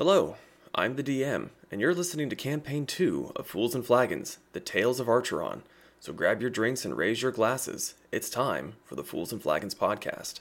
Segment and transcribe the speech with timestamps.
[0.00, 0.36] Hello,
[0.74, 4.98] I'm the DM, and you're listening to Campaign 2 of Fools and Flagons, The Tales
[4.98, 5.60] of Archeron.
[6.00, 7.96] So grab your drinks and raise your glasses.
[8.10, 10.40] It's time for the Fools and Flagons podcast.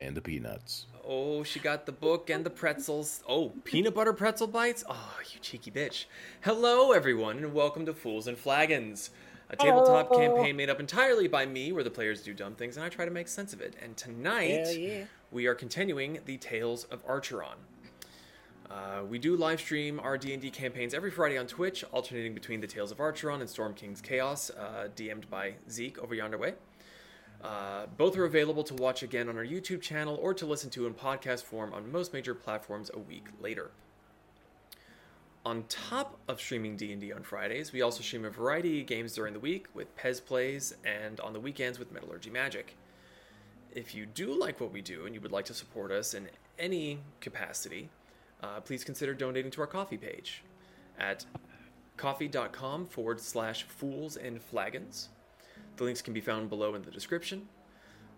[0.00, 0.86] and the peanuts.
[1.06, 3.22] Oh, she got the book and the pretzels.
[3.28, 4.82] Oh, peanut butter pretzel bites?
[4.88, 6.06] Oh, you cheeky bitch.
[6.40, 9.10] Hello, everyone, and welcome to Fools and Flagons,
[9.50, 12.86] a tabletop campaign made up entirely by me where the players do dumb things and
[12.86, 13.76] I try to make sense of it.
[13.82, 17.56] And tonight, we are continuing the Tales of Archeron.
[18.68, 22.66] Uh, we do live stream our D&D campaigns every Friday on Twitch, alternating between the
[22.66, 26.54] Tales of Archeron and Storm King's Chaos, uh, DM'd by Zeke over yonder way.
[27.42, 30.86] Uh, both are available to watch again on our YouTube channel or to listen to
[30.86, 33.70] in podcast form on most major platforms a week later.
[35.46, 39.32] On top of streaming D&D on Fridays, we also stream a variety of games during
[39.32, 42.76] the week with Pez Plays and on the weekends with Metallurgy Magic.
[43.74, 46.28] If you do like what we do and you would like to support us in
[46.58, 47.88] any capacity,
[48.42, 50.42] uh, please consider donating to our Ko-Fi page
[50.98, 51.24] at
[51.96, 55.10] ko-fi.com forward slash fools and flagons.
[55.76, 57.48] The links can be found below in the description.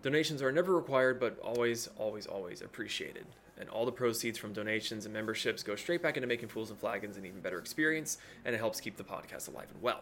[0.01, 3.25] Donations are never required, but always, always, always appreciated.
[3.59, 6.79] And all the proceeds from donations and memberships go straight back into making Fools and
[6.79, 10.01] Flagons an even better experience, and it helps keep the podcast alive and well.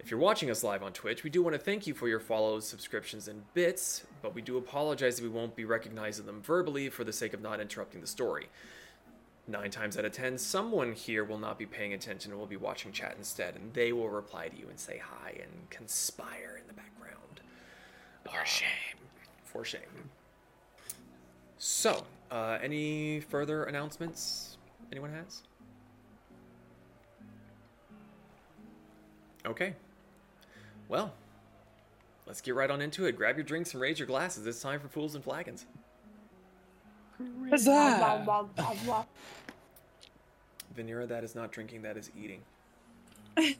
[0.00, 2.20] If you're watching us live on Twitch, we do want to thank you for your
[2.20, 6.88] follows, subscriptions, and bits, but we do apologize that we won't be recognizing them verbally
[6.88, 8.46] for the sake of not interrupting the story.
[9.48, 12.56] Nine times out of ten, someone here will not be paying attention and will be
[12.56, 16.66] watching chat instead, and they will reply to you and say hi and conspire in
[16.68, 17.40] the background.
[18.24, 18.98] For shame.
[19.44, 20.10] For shame.
[21.56, 24.58] So, uh, any further announcements
[24.92, 25.42] anyone has?
[29.44, 29.74] Okay.
[30.88, 31.12] Well,
[32.26, 33.16] let's get right on into it.
[33.16, 34.46] Grab your drinks and raise your glasses.
[34.46, 35.66] It's time for Fools and Flagons.
[40.76, 42.40] Vanera, that is not drinking, that is eating.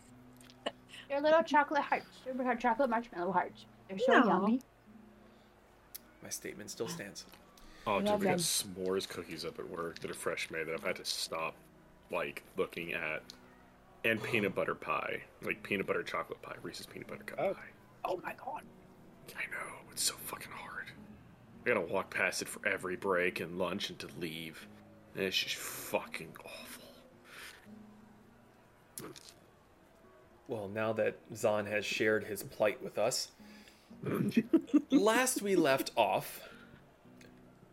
[1.11, 3.65] Your little chocolate hearts, your hot chocolate marshmallow hearts.
[3.89, 4.27] They're so No.
[4.27, 4.61] yummy.
[6.23, 7.25] My statement still stands.
[7.87, 10.85] Oh, dude, we got s'mores cookies up at work that are fresh made that I've
[10.85, 11.55] had to stop,
[12.11, 13.23] like, looking at.
[14.05, 15.23] And peanut butter pie.
[15.43, 16.55] Like, peanut butter chocolate pie.
[16.63, 17.55] Reese's peanut butter cup Oh.
[17.55, 17.61] pie.
[18.05, 18.63] Oh my god.
[19.37, 20.87] I know, it's so fucking hard.
[21.65, 24.67] I gotta walk past it for every break and lunch and to leave.
[25.15, 26.85] And it's just fucking awful.
[30.47, 33.29] Well, now that Zahn has shared his plight with us,
[34.91, 36.49] last we left off,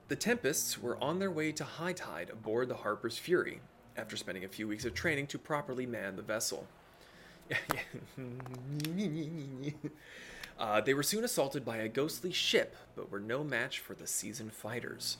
[0.09, 3.61] the Tempests were on their way to high tide aboard the Harper's Fury
[3.97, 6.67] after spending a few weeks of training to properly man the vessel.
[10.59, 14.07] uh, they were soon assaulted by a ghostly ship, but were no match for the
[14.07, 15.17] seasoned fighters.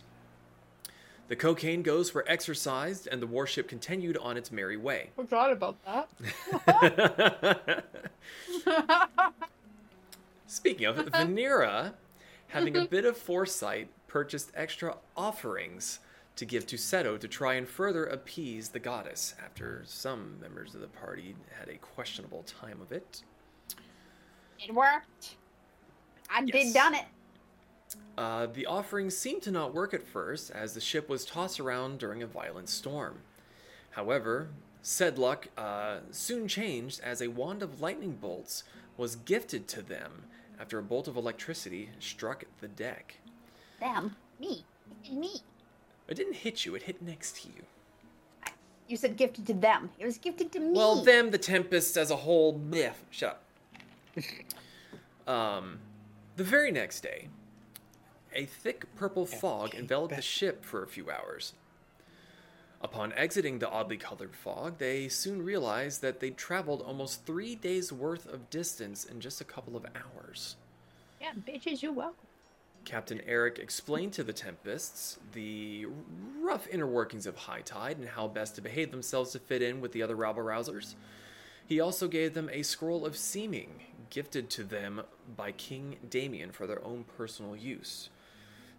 [1.28, 5.10] The cocaine ghosts were exorcised, and the warship continued on its merry way.
[5.16, 7.84] Forgot about that.
[10.48, 11.94] Speaking of, Vanera,
[12.50, 16.00] having a bit of foresight, purchased extra offerings
[16.36, 20.82] to give to Ceto to try and further appease the goddess after some members of
[20.82, 23.24] the party had a questionable time of it.
[24.60, 25.36] It worked.
[26.30, 26.66] I Yes.
[26.66, 27.06] did done it.
[28.18, 32.00] Uh, the offerings seemed to not work at first, as the ship was tossed around
[32.00, 33.20] during a violent storm.
[33.92, 34.50] However,
[34.82, 38.64] said luck uh, soon changed as a wand of lightning bolts
[38.98, 40.24] was gifted to them
[40.60, 43.18] after a bolt of electricity struck the deck.
[43.80, 44.16] Them.
[44.40, 44.64] Me.
[45.12, 45.42] Me.
[46.08, 47.64] It didn't hit you, it hit next to you.
[48.88, 49.90] You said gifted to them.
[49.98, 50.74] It was gifted to me.
[50.74, 53.42] Well, them, the Tempest as a whole, bleh, shut
[55.28, 55.28] up.
[55.28, 55.80] um,
[56.36, 57.30] the very next day,
[58.34, 61.54] a thick purple fog enveloped the ship for a few hours.
[62.82, 67.92] Upon exiting the oddly colored fog, they soon realized that they'd traveled almost three days'
[67.92, 70.56] worth of distance in just a couple of hours.
[71.20, 72.25] Yeah, bitches, you're welcome.
[72.86, 75.88] Captain Eirik explained to the Tempests the
[76.40, 79.82] rough inner workings of High Tide and how best to behave themselves to fit in
[79.82, 80.94] with the other rabble rousers.
[81.66, 83.82] He also gave them a scroll of seeming,
[84.12, 85.02] gifted to them
[85.36, 88.10] by King Damien for their own personal use.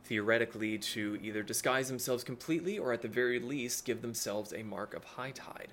[0.05, 4.95] Theoretically, to either disguise themselves completely or at the very least give themselves a mark
[4.95, 5.73] of High Tide.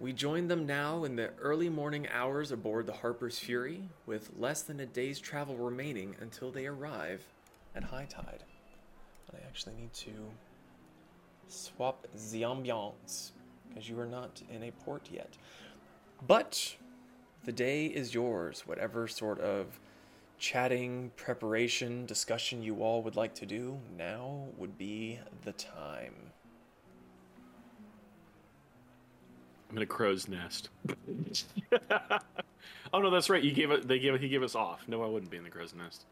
[0.00, 4.62] We join them now in the early morning hours aboard the Harper's Fury, with less
[4.62, 7.26] than a day's travel remaining until they arrive
[7.74, 8.44] at high tide.
[9.34, 10.12] I actually need to
[11.48, 13.32] swap the ambiance
[13.68, 15.36] because you are not in a port yet.
[16.28, 16.76] But
[17.44, 19.80] the day is yours, whatever sort of
[20.38, 26.14] chatting, preparation, discussion you all would like to do, now would be the time.
[29.70, 30.70] I'm in a crow's nest.
[32.92, 33.42] oh no, that's right.
[33.42, 33.86] You gave it.
[33.86, 34.20] They gave it.
[34.20, 34.86] He gave us off.
[34.88, 36.06] No, I wouldn't be in the crow's nest.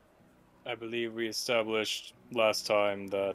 [0.67, 3.35] I believe we established last time that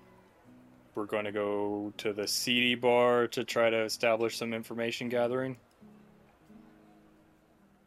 [0.96, 5.56] we're going to go to the CD bar to try to establish some information gathering.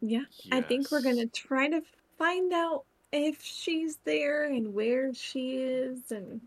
[0.01, 1.81] Yeah, I think we're gonna try to
[2.19, 6.43] find out if she's there and where she is, and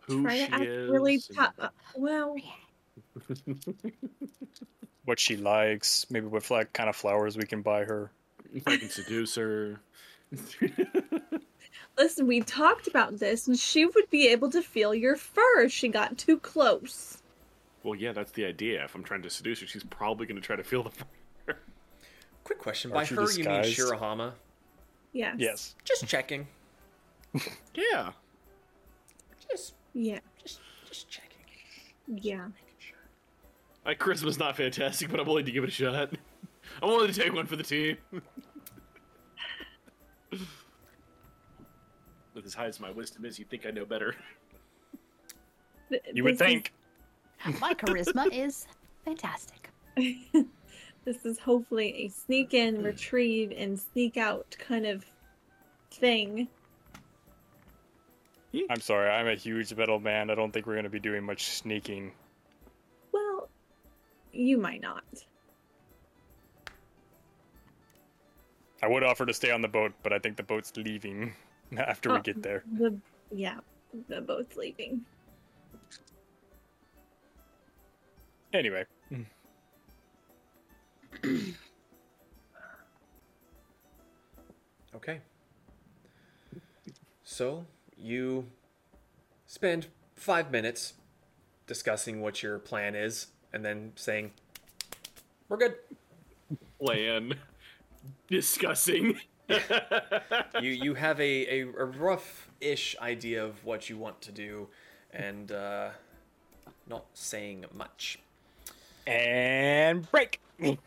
[0.00, 0.90] Who try she to act is?
[0.90, 1.54] really and- tough.
[1.96, 2.36] Well,
[5.06, 8.10] What she likes, maybe what like kind of flowers we can buy her.
[8.54, 9.78] if I can seduce her.
[11.98, 15.72] listen, we talked about this, and she would be able to feel your fur if
[15.72, 17.18] she got too close.
[17.82, 18.82] well, yeah, that's the idea.
[18.84, 21.58] If I'm trying to seduce her, she's probably going to try to feel the fire.
[22.44, 22.90] Quick question.
[22.92, 23.62] Aren't By you her, you mean?
[23.62, 24.32] Shirahama?
[25.12, 25.34] Yes.
[25.38, 25.74] Yes.
[25.84, 26.46] Just checking.
[27.74, 28.12] Yeah.
[29.50, 30.20] Just, Yeah.
[30.42, 31.40] just, just checking.
[32.06, 32.46] Yeah.
[33.86, 34.06] Making sure.
[34.08, 36.10] My charisma's not fantastic, but I'm willing to give it a shot.
[36.82, 37.96] I'm willing to take one for the team.
[42.34, 44.16] With as high as my wisdom is, you think I know better.
[45.88, 46.72] Th- You would this is- think.
[47.60, 48.66] My charisma is
[49.04, 49.70] fantastic.
[49.96, 55.04] this is hopefully a sneak in, retrieve, and sneak out kind of
[55.92, 56.48] thing.
[58.70, 60.30] I'm sorry, I'm a huge metal man.
[60.30, 62.12] I don't think we're going to be doing much sneaking.
[64.34, 65.04] Well, you might not.
[68.82, 71.32] I would offer to stay on the boat, but I think the boat's leaving
[71.76, 72.22] after we Oh.
[72.22, 72.64] get there.
[72.78, 72.96] The
[73.30, 73.58] yeah,
[74.08, 75.04] the boat's leaving.
[78.52, 78.84] Anyway,
[84.94, 85.20] Okay.
[87.24, 87.66] So,
[87.96, 88.46] you
[89.46, 90.92] spend five minutes
[91.66, 94.32] discussing what your plan is, and then saying,
[95.48, 95.76] We're good.
[96.78, 97.34] Plan.
[98.28, 99.18] Discussing.
[100.62, 104.68] You, you have a, a, a rough ish idea of what you want to do,
[105.12, 105.90] and uh,
[106.88, 108.18] not saying much.
[109.06, 110.40] and break.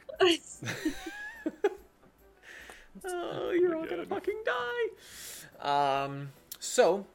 [3.06, 6.04] Oh, you're all gonna fucking die.
[6.04, 6.30] Um,
[6.60, 7.06] so,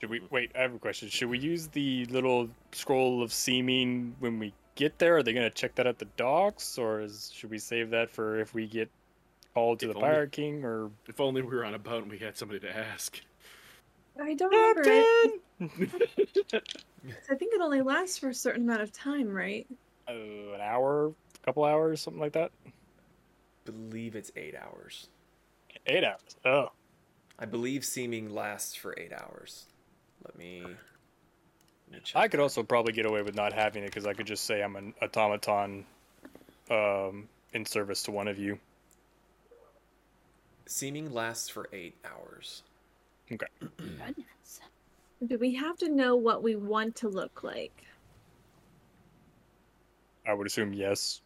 [0.00, 0.52] Should we wait?
[0.56, 1.08] I have a question.
[1.08, 5.16] Should we use the little scroll of seeming when we get there?
[5.18, 8.10] Are they going to check that at the docks, or is, should we save that
[8.10, 8.88] for if we get
[9.54, 10.64] called to If the only- Pirate King?
[10.64, 13.20] Or if only we were on a boat and we had somebody to ask.
[14.20, 15.40] I don't remember it.
[17.30, 19.66] I think it only lasts for a certain amount of time, right?
[20.08, 21.12] uh, an hour, a
[21.46, 22.50] couple hours, something like that.
[23.64, 25.08] believe it's eight hours.
[25.86, 26.36] Eight hours.
[26.44, 26.70] Oh,
[27.38, 29.66] I believe seeming lasts for eight hours.
[30.24, 30.64] Let me.
[31.92, 34.44] Let I could also probably get away with not having it because I could just
[34.44, 35.84] say I'm an automaton,
[36.70, 38.58] um, in service to one of you.
[40.66, 42.62] Seeming lasts for eight hours.
[43.30, 43.46] Okay.
[43.76, 44.60] Goodness.
[45.26, 47.84] Do we have to know what we want to look like?
[50.26, 51.20] I would assume yes.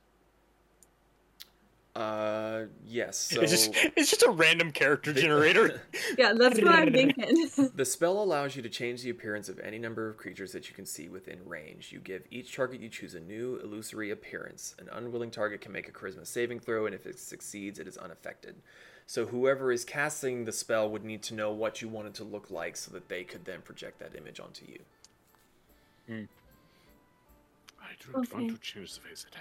[1.97, 3.17] Uh, yes.
[3.17, 5.81] So it's just it's just a random character generator.
[6.19, 7.71] Yeah, that's what I'm thinking.
[7.75, 10.75] the spell allows you to change the appearance of any number of creatures that you
[10.75, 11.91] can see within range.
[11.91, 14.75] You give each target you choose a new illusory appearance.
[14.79, 17.97] An unwilling target can make a charisma saving throw, and if it succeeds, it is
[17.97, 18.57] unaffected.
[19.07, 22.25] So whoever is casting the spell would need to know what you want it to
[22.25, 24.79] look like, so that they could then project that image onto you.
[27.81, 29.37] I do not want to change the face that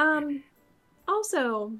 [0.00, 0.42] um,
[1.08, 1.72] also,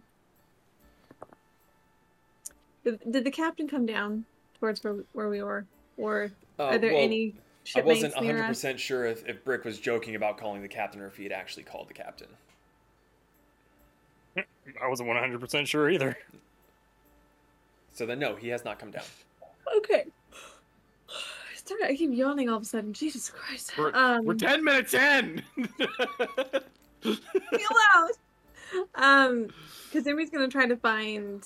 [2.84, 4.24] did, did the captain come down
[4.58, 5.64] towards where, where we were,
[5.96, 7.34] or Uh, are there well, any
[7.76, 8.48] I wasn't near 100 us?
[8.48, 11.32] percent sure if, if Brick was joking about calling the captain or if he had
[11.32, 12.28] actually called the captain.
[14.36, 16.16] I wasn't 100 percent sure either.
[17.92, 19.02] So then, no, he has not come down.
[19.76, 20.04] Okay.
[21.64, 22.92] Sorry, I keep yawning all of a sudden.
[22.92, 23.72] Jesus Christ.
[23.76, 25.42] We're, um, we're 10 minutes in!
[27.04, 28.10] Out.
[28.94, 29.48] Um,
[29.90, 31.44] because Emmy's gonna try to find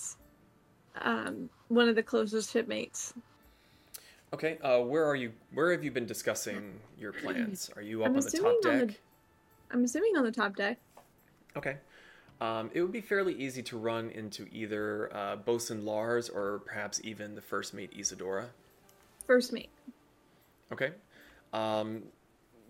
[1.01, 3.15] um one of the closest shipmates.
[4.33, 5.33] Okay, uh, where are you?
[5.53, 7.71] Where have you been discussing your plans?
[7.77, 9.01] Are you up I'm on the top on the- deck?
[9.71, 10.79] I'm assuming on the top deck.
[11.57, 11.77] Okay.
[12.41, 17.01] Um, it would be fairly easy to run into either uh, Bosun Lars or perhaps
[17.05, 18.49] even the first mate Isadora.
[19.27, 19.71] First mate.
[20.73, 20.91] Okay.
[21.53, 22.03] Um,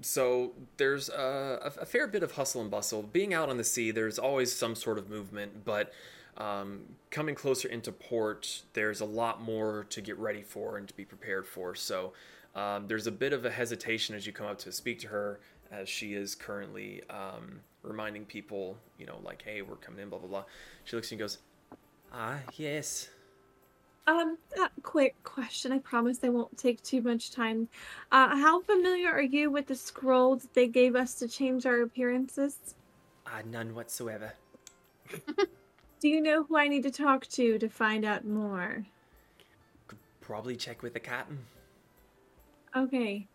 [0.00, 3.02] so there's a, a, fair bit of hustle and bustle.
[3.02, 5.92] Being out on the sea, there's always some sort of movement, but
[6.36, 10.94] um, coming closer into port, there's a lot more to get ready for and to
[10.94, 11.74] be prepared for.
[11.74, 12.12] So
[12.54, 15.40] um, there's a bit of a hesitation as you come up to speak to her,
[15.70, 20.18] as she is currently um, reminding people, you know, like, hey, we're coming in, blah,
[20.18, 20.44] blah, blah.
[20.84, 21.38] She looks and goes,
[22.12, 23.08] ah, yes.
[24.06, 25.72] Um, a quick question.
[25.72, 27.68] I promise I won't take too much time.
[28.12, 31.80] Uh, how familiar are you with the scroll that they gave us to change our
[31.82, 32.74] appearances?
[33.26, 34.34] Ah, none whatsoever.
[36.00, 38.84] Do you know who I need to talk to to find out more?
[39.88, 41.38] Could probably check with the captain.
[42.76, 43.26] Okay.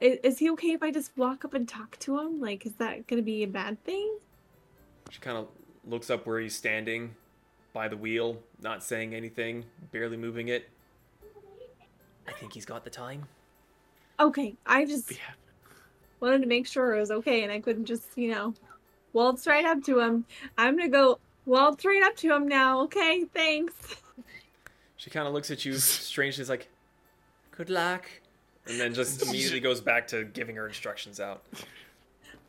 [0.00, 2.40] Is, is he okay if I just walk up and talk to him?
[2.40, 4.16] Like, is that gonna be a bad thing?
[5.10, 5.48] She kind of
[5.84, 7.14] looks up where he's standing
[7.72, 10.68] by the wheel, not saying anything, barely moving it.
[12.28, 13.26] I think he's got the time.
[14.20, 15.16] Okay, I just Yeah.
[16.20, 18.54] wanted to make sure it was okay and I couldn't just, you know,
[19.12, 20.24] waltz right up to him.
[20.58, 23.24] I'm gonna go waltz right up to him now, okay?
[23.34, 23.74] Thanks.
[24.96, 26.68] She kind of looks at you strangely, is like,
[27.50, 28.08] "Good luck,"
[28.66, 31.42] and then just immediately goes back to giving her instructions out.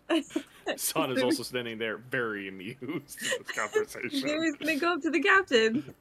[0.78, 4.28] Son is also standing there, very amused at this conversation.
[4.28, 5.94] Gary's gonna go up to the captain.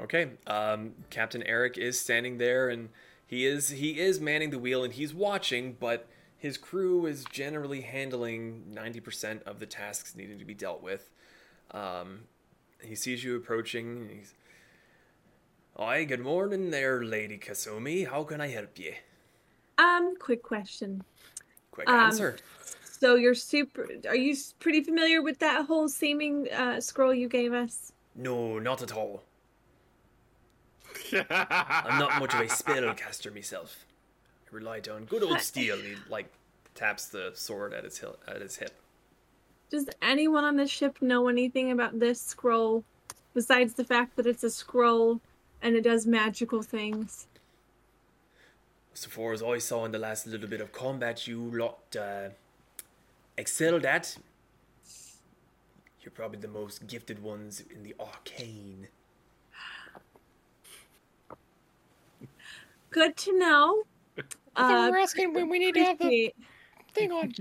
[0.00, 2.88] Okay, um, Captain Eirik is standing there, and
[3.26, 7.82] he is he is manning the wheel, and he's watching, but his crew is generally
[7.82, 11.10] handling ninety percent of the tasks needing to be dealt with.
[11.70, 12.20] Um,
[12.82, 14.34] he sees you approaching, and he's,
[15.76, 18.08] "Hi, good morning, there, Lady Kasumi.
[18.08, 18.94] How can I help you?"
[19.78, 21.04] Um, quick question.
[21.70, 22.36] Quick Um, answer.
[23.02, 23.88] So you're super.
[24.06, 27.90] Are you pretty familiar with that whole seeming uh, scroll you gave us?
[28.14, 29.24] No, not at all.
[31.12, 33.86] I'm not much of a spellcaster myself.
[34.46, 35.78] I relied on good old steel.
[35.78, 36.32] He like
[36.76, 38.78] taps the sword at his hip, at his hip.
[39.68, 42.84] Does anyone on the ship know anything about this scroll,
[43.34, 45.20] besides the fact that it's a scroll
[45.60, 47.26] and it does magical things?
[48.94, 52.28] So far as I saw in the last little bit of combat you lot uh,
[53.36, 54.16] excelled at,
[56.00, 58.88] you're probably the most gifted ones in the arcane.
[62.90, 63.82] Good to know.
[64.54, 66.34] Uh, we're asking when we need to have the appreciate,
[66.92, 67.32] thing on.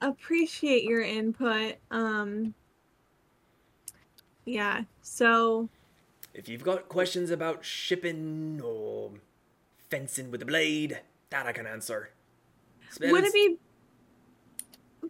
[0.00, 1.76] appreciate your input.
[1.92, 2.54] Um,
[4.44, 4.82] yeah.
[5.02, 5.68] So
[6.34, 9.12] If you've got questions about shipping or
[9.90, 12.10] fencing with a blade, that I can answer.
[13.00, 13.58] would it be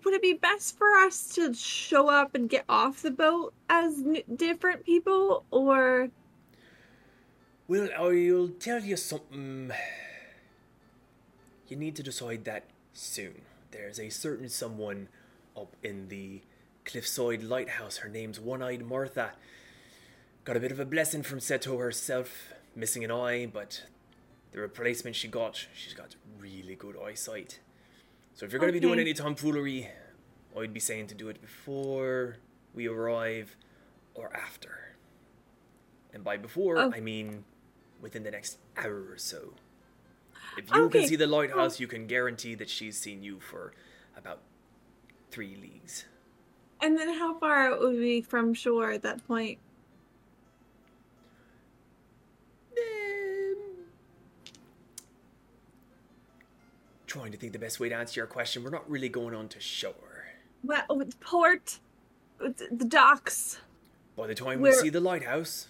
[0.04, 3.98] would it be best for us to show up and get off the boat as
[3.98, 6.10] n- different people or
[7.68, 9.72] Well, I'll tell you something.
[11.68, 13.42] You need to decide that soon.
[13.72, 15.08] There's a certain someone
[15.56, 16.42] up in the
[16.84, 17.98] Cliffside Lighthouse.
[17.98, 19.32] Her name's One Eyed Martha.
[20.44, 23.82] Got a bit of a blessing from Ceto herself, missing an eye, but
[24.52, 27.58] the replacement she got, she's got really good eyesight.
[28.36, 29.88] So if you're going to be doing any tomfoolery,
[30.56, 32.36] I'd be saying to do it before
[32.74, 33.56] we arrive
[34.14, 34.94] or after.
[36.12, 36.92] And by before, Oh.
[36.94, 37.44] I mean
[38.00, 39.54] within the next hour or so.
[40.58, 43.72] If you Okay, can see the lighthouse, you can guarantee that she's seen you for
[44.16, 44.40] about
[45.30, 46.04] three leagues.
[46.82, 49.58] and then how far it would be from shore at that point
[57.06, 58.64] trying to think the best way to answer your question.
[58.64, 59.94] We're not really going on to shore.
[60.64, 61.78] well with port
[62.40, 63.60] with the docks
[64.16, 65.68] By the time Where- we see the lighthouse,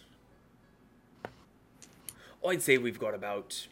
[2.46, 3.66] I'd say we've got about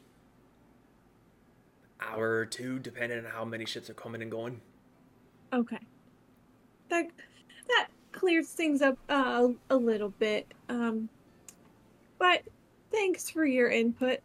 [2.00, 4.60] hour or two, depending on how many ships are coming and going.
[5.52, 5.78] okay
[6.90, 7.06] that
[7.68, 11.08] that clears things up uh, a little bit um
[12.18, 12.42] but
[12.92, 14.18] thanks for your input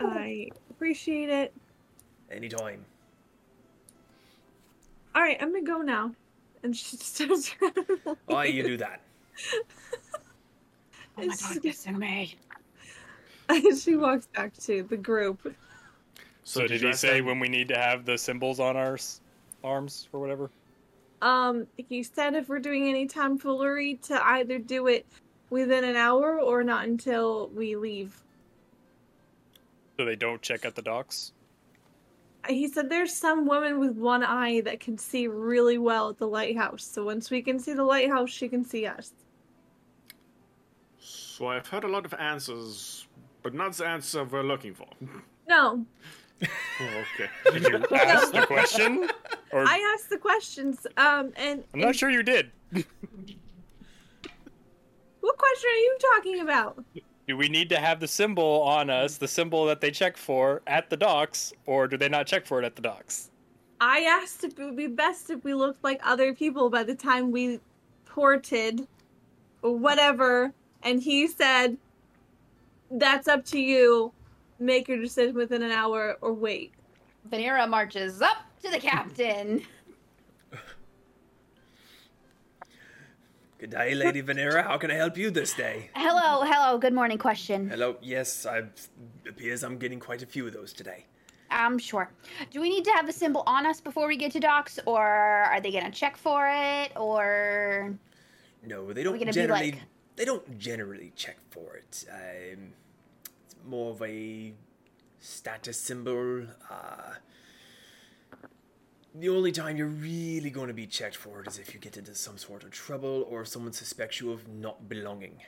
[0.00, 1.52] i appreciate it
[2.30, 2.84] Anytime.
[5.14, 6.12] all right i'm gonna go now
[6.62, 9.00] and she just turns around Oh, you do that.
[11.18, 12.34] Oh my god, Kasumi.
[13.48, 15.54] and she walks back to the group
[16.44, 19.20] So, did did he say when we need to have the symbols on our s-
[19.62, 20.50] arms or whatever?
[21.22, 25.06] Um, he said if we're doing any tomfoolery to either do it
[25.50, 28.20] within an hour or not until we leave.
[29.98, 31.32] So they don't check at the docks.
[32.48, 36.26] He said there's some woman with one eye that can see really well at the
[36.26, 36.84] lighthouse.
[36.84, 39.12] So once we can see the lighthouse, she can see us.
[40.98, 43.06] So I've heard a lot of answers,
[43.42, 44.88] but not the answer we're looking for.
[45.48, 45.84] No,
[46.80, 47.30] Oh, okay.
[47.58, 49.08] Did you ask the question?
[49.52, 50.86] Or I asked the questions.
[50.96, 52.50] Um, and, I'm not and sure you did.
[52.70, 52.84] What
[55.38, 56.84] question are you talking about?
[57.26, 60.62] Do we need to have the symbol on us, the symbol that they check for
[60.66, 63.30] at the docks, or do they not check for it at the docks?
[63.80, 66.94] I asked if it would be best if we looked like other people by the
[66.94, 67.60] time we
[68.04, 68.86] ported
[69.62, 70.52] or whatever,
[70.82, 71.76] and he said,
[72.90, 74.12] "That's up to you.
[74.60, 76.72] Make your decision within an hour or wait."
[77.28, 79.62] Vanera marches up to the captain.
[83.58, 84.62] Good day, Lady Vanera.
[84.64, 85.90] How can I help you this day?
[85.94, 86.78] hello, hello.
[86.78, 87.16] Good morning.
[87.18, 87.70] Question.
[87.70, 87.96] Hello.
[88.02, 88.64] Yes, I
[89.28, 91.06] appears I'm getting quite a few of those today.
[91.50, 92.10] I'm sure.
[92.50, 95.02] Do we need to have the symbol on us before we get to docks, or
[95.06, 97.94] are they gonna check for it, or
[98.62, 99.72] No, they don't generally.
[99.72, 99.82] like-
[100.16, 102.04] They don't generally check for it.
[102.10, 102.72] Um,
[103.44, 104.54] it's more of a
[105.20, 106.46] status symbol.
[106.70, 107.14] Uh,
[109.18, 111.96] the only time you're really going to be checked for it is if you get
[111.96, 115.40] into some sort of trouble or someone suspects you of not belonging.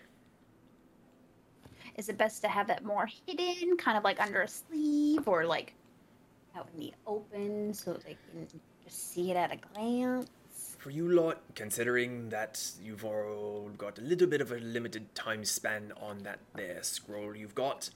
[1.97, 5.45] is it best to have it more hidden, kind of like under a sleeve, or
[5.45, 5.75] like
[6.57, 8.47] out in the open so they can
[8.85, 10.29] just see it at a glance?
[10.79, 15.45] For you lot, considering that you've all got a little bit of a limited time
[15.45, 17.91] span on that there scroll you've got,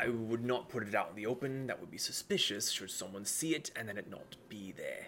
[0.00, 1.66] I would not put it out in the open.
[1.66, 5.06] That would be suspicious should someone see it and then it not be there.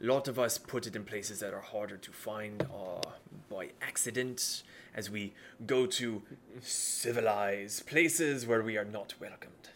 [0.00, 3.00] A lot of us put it in places that are harder to find or
[3.48, 4.62] by accident
[4.94, 5.32] as we
[5.66, 6.22] go to
[6.60, 9.70] civilized places where we are not welcomed.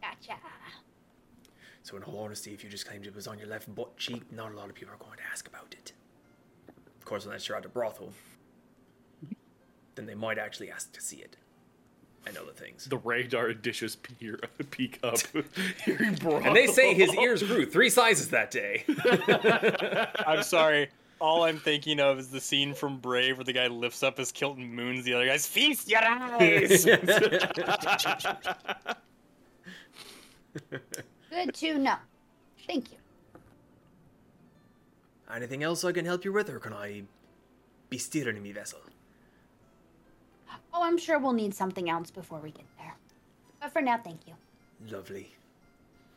[0.00, 0.38] Gotcha.
[1.84, 4.32] So, in all honesty, if you just claimed it was on your left butt cheek,
[4.32, 5.92] not a lot of people are going to ask about it.
[6.98, 8.12] Of course, unless you're at a brothel,
[9.96, 11.36] then they might actually ask to see it
[12.26, 12.84] and other things.
[12.86, 14.38] The radar dishes peer,
[14.70, 15.18] peek up.
[15.84, 16.46] hearing Bravo.
[16.46, 18.84] And they say his ears grew three sizes that day.
[20.26, 20.88] I'm sorry.
[21.20, 24.32] All I'm thinking of is the scene from Brave where the guy lifts up his
[24.32, 26.84] kilt and moons the other guy's feast your eyes.
[31.30, 31.94] Good to know.
[32.66, 32.98] Thank you.
[35.32, 37.04] Anything else I can help you with, or can I
[37.88, 38.80] be steering me vessel?
[40.74, 42.94] Oh, I'm sure we'll need something else before we get there.
[43.60, 44.34] But for now, thank you.
[44.90, 45.30] Lovely.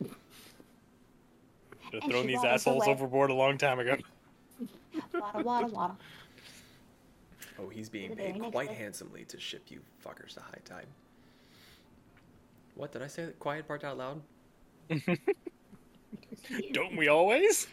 [0.01, 0.11] Should
[2.01, 2.93] have thrown these assholes away.
[2.93, 3.97] overboard a long time ago.
[5.13, 5.97] Wada wada wada.
[7.59, 8.75] Oh, he's being paid quite day.
[8.75, 8.77] Eh?
[8.77, 10.87] handsomely to ship you fuckers to high tide.
[12.75, 13.25] What did I say?
[13.25, 14.21] The quiet part out loud?
[16.73, 17.67] Don't we always?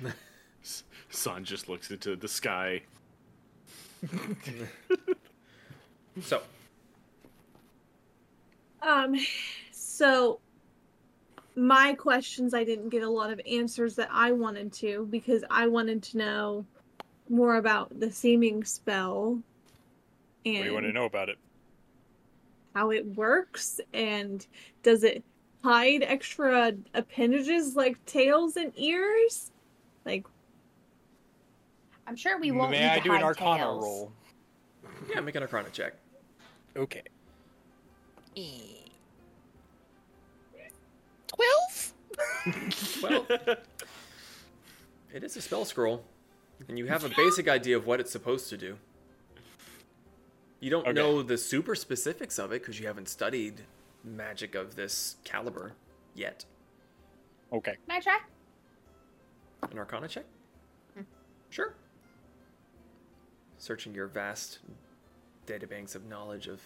[1.10, 2.82] Sun just looks into the sky.
[6.20, 6.42] So,
[8.86, 9.14] Um,
[9.70, 10.40] so
[11.54, 15.66] my questions, I didn't get a lot of answers that I wanted to because I
[15.68, 16.66] wanted to know
[17.28, 19.38] more about the seeming spell
[20.44, 21.38] and What do you want to know about it?
[22.74, 24.46] how it works and
[24.82, 25.22] does it
[25.62, 29.50] hide extra appendages like tails and ears?
[30.06, 30.26] Like
[32.06, 33.84] I'm sure we won't May need I to do an hide Arcana tails.
[33.84, 34.12] roll?
[35.14, 35.92] yeah, make an Arcana check.
[36.76, 37.02] Okay.
[41.26, 41.92] Twelve.
[43.02, 43.26] Well,
[45.12, 46.04] it is a spell scroll,
[46.68, 48.76] and you have a basic idea of what it's supposed to do.
[50.60, 50.92] You don't Okay.
[50.92, 53.62] know the super specifics of it because you haven't studied
[54.04, 55.72] magic of this caliber
[56.14, 56.44] yet.
[57.52, 57.72] Okay.
[57.86, 58.18] Can I try?
[59.70, 60.24] An Arcana check?
[60.94, 61.02] Hmm.
[61.50, 61.74] Sure.
[63.58, 64.58] Searching your vast
[65.46, 66.60] databanks of knowledge of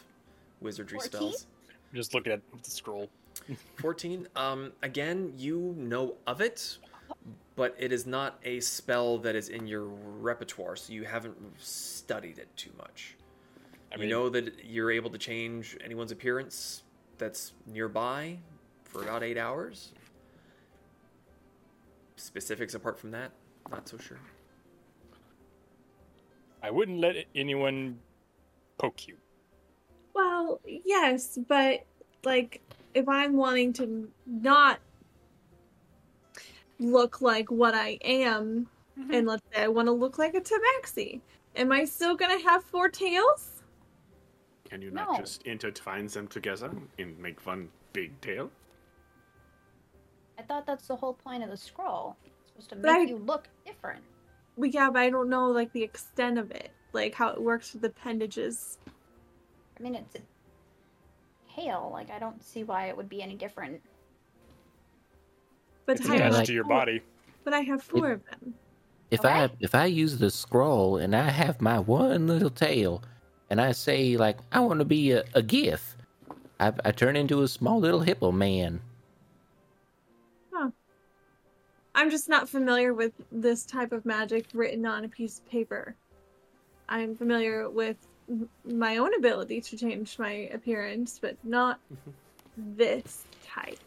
[0.61, 1.11] wizardry 14?
[1.11, 1.47] spells.
[1.91, 3.09] I'm just looking at the scroll.
[3.77, 4.29] 14.
[4.37, 6.79] Um, again, you know of it,
[7.55, 12.39] but it is not a spell that is in your repertoire, so you haven't studied
[12.39, 13.17] it too much.
[13.93, 16.83] I you know that you're able to change anyone's appearance
[17.19, 18.39] that's nearby
[18.85, 19.93] for about eight hours.
[22.17, 23.31] Specifics apart from that,
[23.71, 24.19] not so sure.
[26.63, 27.99] I wouldn't let anyone
[28.79, 29.17] poke you.
[30.17, 31.85] Well, yes, but
[32.25, 32.63] like
[32.95, 34.79] if I'm wanting to not
[36.79, 39.13] look like what I am, Mm-hmm.
[39.13, 41.21] and let's say I want to look like a tabaxi,
[41.55, 43.63] am I still gonna have four tails?
[44.71, 45.19] Can you not No.
[45.19, 48.51] just intertwine them together and make one big tail?
[50.39, 52.17] I thought that's the whole point of the scroll.
[52.25, 54.03] It's supposed to But make I- you look different.
[54.57, 57.75] But yeah, but I don't know like the extent of it, like how it works
[57.75, 58.79] with appendages.
[59.79, 60.21] I mean, it's a
[61.55, 61.91] tail.
[61.93, 63.81] Like, I don't see why it would be any different.
[65.85, 67.03] But It's I have attached like- to your four- body.
[67.45, 68.55] But I have four of them.
[69.13, 73.03] if I if I use the scroll and I have my one little tail,
[73.51, 75.97] and I say like I want to be a, a giff,
[76.59, 78.81] I, I turn into a small little hippo man.
[81.95, 85.97] I'm just not familiar with this type of magic written on a piece of paper.
[86.91, 88.09] I'm familiar with m-
[88.65, 91.79] my own ability to change my appearance, but not
[92.57, 93.79] this type.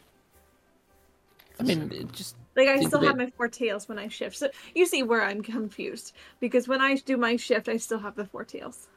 [1.59, 4.37] I mean, it just Like I still have my four tails when I shift.
[4.37, 8.15] So you see where I'm confused because when I do my shift, I still have
[8.15, 8.87] the four tails.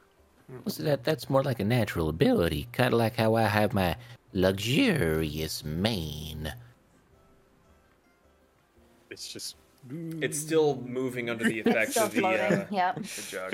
[0.63, 1.03] what's that?
[1.03, 3.95] That's more like a natural ability, kind of like how I have my
[4.31, 6.53] luxurious mane.
[9.09, 9.57] It's just.
[10.21, 12.39] It's still moving under the effects of the, floating.
[12.53, 13.03] uh, Yep.
[13.03, 13.53] the jug.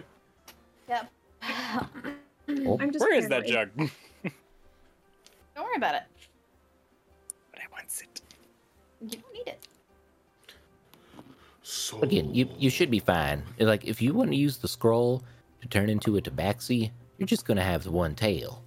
[0.87, 1.11] Yep.
[1.41, 3.69] Oh, I'm just Where is that jug?
[3.77, 6.03] Don't worry about it.
[7.51, 8.21] But I want it.
[9.01, 9.65] You don't need it.
[11.61, 13.43] So again, you you should be fine.
[13.59, 15.23] Like if you want to use the scroll
[15.61, 18.63] to turn into a tabaxi, you're just gonna have the one tail.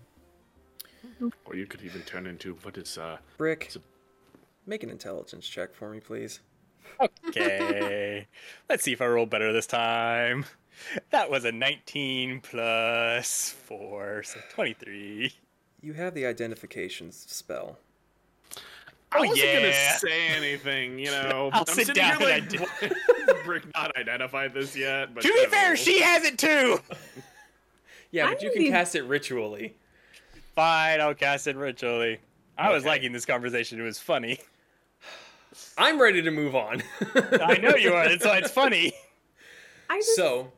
[1.45, 3.81] Or you could even turn into what is uh Brick, It's a-
[4.67, 6.41] make an intelligence check for me, please.
[7.29, 8.27] Okay.
[8.69, 10.45] Let's see if I roll better this time.
[11.11, 15.33] That was a 19 plus 4, so 23.
[15.81, 17.79] You have the identification spell.
[19.11, 19.55] I Oh, wasn't yeah.
[19.61, 21.51] gonna say anything, you know.
[21.53, 25.15] I'll I'm sit sitting down here and like, I Brick not identified this yet.
[25.15, 25.49] But To you be know.
[25.51, 26.81] fair, she has it too!
[28.11, 29.75] Yeah, I but you can need- cast it ritually.
[30.55, 32.19] Fine, I'll cast it ritually.
[32.59, 32.91] I was Okay.
[32.91, 34.39] liking this conversation, it was funny.
[35.79, 36.83] I'm ready to move on.
[37.41, 38.93] I know you are, that's why it's funny.
[39.89, 40.53] I just, So,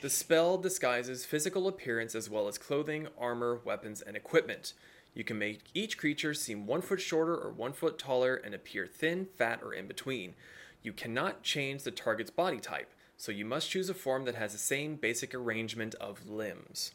[0.00, 4.74] the spell disguises physical appearance as well as clothing, armor, weapons, and equipment.
[5.14, 8.86] You can make each creature seem one foot shorter or one foot taller and appear
[8.86, 10.34] thin, fat, or in between.
[10.82, 14.52] You cannot change the target's body type, so you must choose a form that has
[14.52, 16.92] the same basic arrangement of limbs.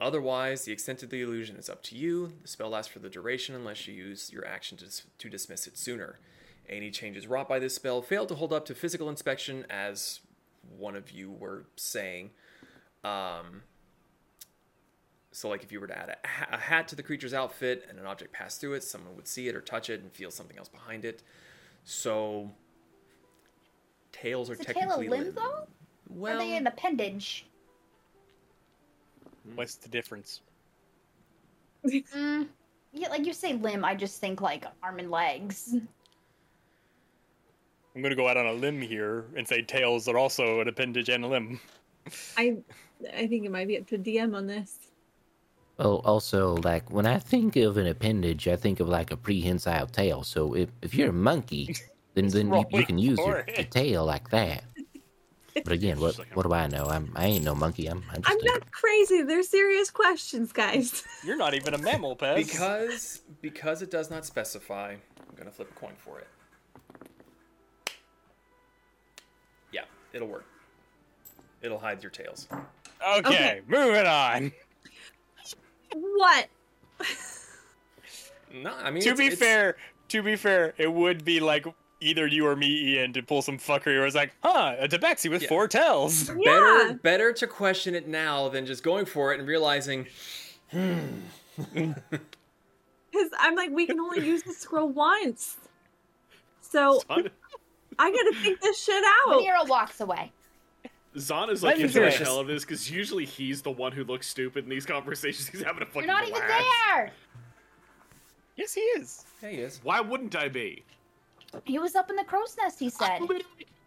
[0.00, 2.32] Otherwise, the extent of the illusion is up to you.
[2.42, 5.66] The spell lasts for the duration unless you use your action to, dis- to dismiss
[5.66, 6.18] it sooner.
[6.68, 10.20] Any changes wrought by this spell fail to hold up to physical inspection, as
[10.78, 12.30] one of you were saying.
[13.04, 13.62] Um,
[15.32, 16.10] so, like, if you were to add
[16.50, 19.26] a, a hat to the creature's outfit and an object passed through it, someone would
[19.26, 21.22] see it or touch it and feel something else behind it.
[21.84, 22.50] So,
[24.12, 25.66] tails are Is a tail a technically limb, limb- though?
[26.10, 27.46] Well, Are they an appendage?
[29.54, 30.40] What's the difference?
[31.86, 32.46] Mm,
[32.92, 35.74] yeah, like you say limb, I just think like arm and legs.
[37.94, 41.08] I'm gonna go out on a limb here and say tails are also an appendage
[41.08, 41.60] and a limb.
[42.36, 42.56] I,
[43.14, 44.78] I think it might be up to DM on this.
[45.78, 49.86] Well, also, like when I think of an appendage, I think of like a prehensile
[49.86, 50.22] tail.
[50.22, 51.74] So if, if you're a monkey,
[52.14, 54.64] then then you, you can use your, your tail like that.
[55.64, 56.86] But again, what like what do I know?
[56.86, 57.86] I'm I ain't no monkey.
[57.86, 59.20] I'm I'm just I'm a- not crazy.
[59.20, 61.04] They're serious questions, guys.
[61.22, 62.36] You're not even a mammal, Pez.
[62.36, 66.26] Because because it does not specify, I'm gonna flip a coin for it.
[70.12, 70.44] It'll work.
[71.62, 72.48] It'll hide your tails.
[72.50, 73.60] Okay, Okay.
[73.66, 74.52] moving on.
[75.94, 76.48] what?
[78.52, 79.76] No, I mean to it's- be it's- fair,
[80.08, 81.66] to be fair, it would be like
[82.00, 85.30] either you or me, Ian, to pull some fuckery where it's like, huh, a tabaxi
[85.30, 85.48] with Yeah.
[85.48, 86.24] four tails.
[86.28, 86.38] Better
[86.88, 86.92] Yeah.
[87.02, 90.06] better to question it now than just going for it and realizing
[91.72, 95.56] Because I'm like, we can only use the scroll once.
[96.62, 97.30] So Zon,
[98.02, 99.40] I gotta think this shit out.
[99.40, 100.32] Nero walks away.
[101.18, 104.02] Zon is like me into the hell of this because usually he's the one who
[104.02, 105.46] looks stupid in these conversations.
[105.52, 107.12] He's having a fucking You're not even there.
[108.56, 109.24] Yes, he is.
[109.42, 109.80] Yeah, he is.
[109.82, 110.82] Why wouldn't I be?
[111.64, 112.78] He was up in the crow's nest.
[112.78, 113.20] He said.
[113.20, 113.44] literally,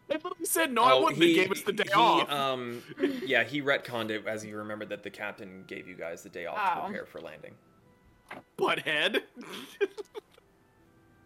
[0.09, 0.83] I literally said no.
[0.83, 1.21] I wouldn't.
[1.21, 2.31] He, gave us the day Oh, he, off.
[2.31, 2.83] Um,
[3.25, 6.45] yeah, he retconned it as he remembered that the captain gave you guys the day
[6.45, 6.85] off to Oh.
[6.85, 7.53] prepare for landing.
[8.57, 9.21] Butthead.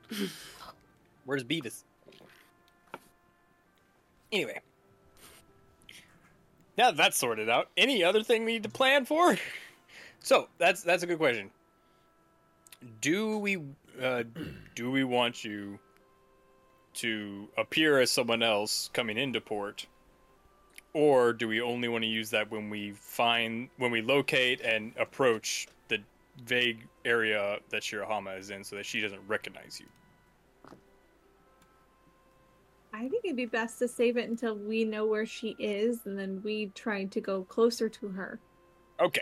[1.25, 1.84] Where's Beavis?
[4.31, 4.61] Anyway.
[6.77, 9.37] Now that that's sorted out, any other thing we need to plan for?
[10.21, 11.49] So that's that's a good question.
[12.99, 13.57] Do we
[14.01, 14.23] uh,
[14.75, 15.79] do we want you
[16.95, 19.85] to appear as someone else coming into port,
[20.93, 24.91] or do we only want to use that when we find when we locate and
[24.99, 25.99] approach the
[26.45, 29.87] vague area that Shirahama is in, so that she doesn't recognize you?
[32.93, 36.17] I think it'd be best to save it until we know where she is, and
[36.17, 38.39] then we try to go closer to her.
[38.99, 39.21] Okay.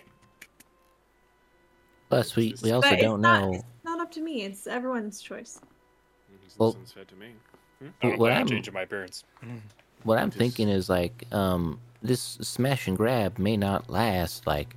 [2.09, 3.53] Plus, we we also but don't it's not, know.
[3.53, 4.43] It's not up to me.
[4.43, 5.59] It's everyone's choice.
[6.31, 6.47] Mm-hmm.
[6.57, 7.31] Well- Sounds fair to me.
[7.79, 7.87] Hmm?
[7.87, 9.23] Oh, I don't What I'm- changing my appearance.
[10.03, 14.75] what I'm Just- thinking is like, um, this smash and grab may not last like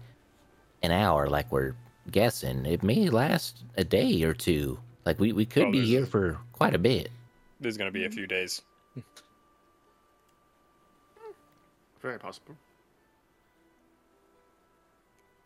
[0.82, 1.74] an hour, like we're
[2.10, 2.66] guessing.
[2.66, 4.78] It may last a day or two.
[5.06, 7.10] Like we, we could Oh, be here for quite a bit.
[7.60, 8.16] There's gonna be a mm-hmm.
[8.16, 8.62] few days.
[12.00, 12.56] Very possible.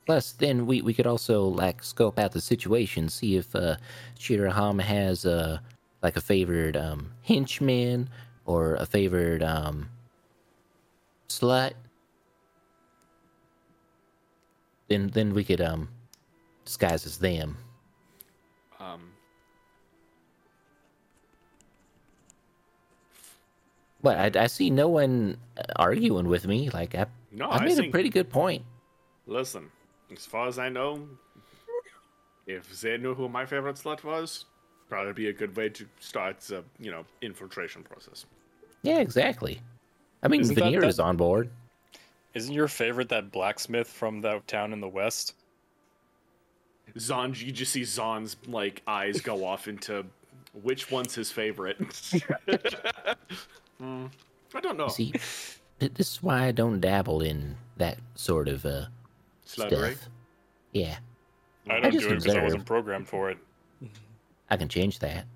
[0.06, 3.76] Plus, then we, we could also like scope out the situation, see if uh,
[4.18, 5.58] Shirahama has uh,
[6.02, 8.10] like a favored um, henchman
[8.44, 9.88] or a favored um,
[11.28, 11.72] slut.
[14.88, 15.88] Then then we could um,
[16.66, 17.56] disguise as them.
[18.78, 19.13] Um,
[24.04, 26.68] But I, I see no one uh, arguing with me.
[26.68, 28.62] Like I, No, I I made a pretty good point.
[29.26, 29.70] listen,
[30.12, 31.08] as far as I know,
[32.46, 34.44] if they knew who my favorite slut was,
[34.90, 38.26] probably be a good way to start the you know infiltration process.
[38.82, 39.62] Yeah, exactly.
[40.22, 41.48] I mean, Isn't that- that- is on board.
[42.34, 45.34] Isn't your favorite that blacksmith from that town in the west?
[46.98, 50.04] Zon, you just see Zon's like eyes go off into
[50.62, 51.78] which one's his favorite.
[53.78, 54.06] Hmm,
[54.54, 54.88] I don't know.
[54.88, 55.12] See,
[55.78, 58.86] this is why I don't dabble in that sort of uh,
[59.46, 59.96] Sluttery.
[59.96, 60.08] stuff.
[60.72, 60.96] Yeah,
[61.68, 63.38] I don't just do it because I wasn't programmed for it.
[64.50, 65.26] I can change that.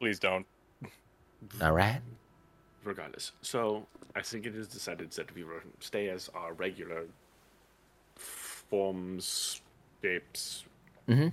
[0.00, 0.46] Please don't.
[1.62, 2.00] All right.
[2.84, 7.04] Regardless, so I think it is decided that we will stay as our regular
[8.16, 9.60] forms,
[10.02, 10.64] shapes,
[11.08, 11.28] Mm-hmm.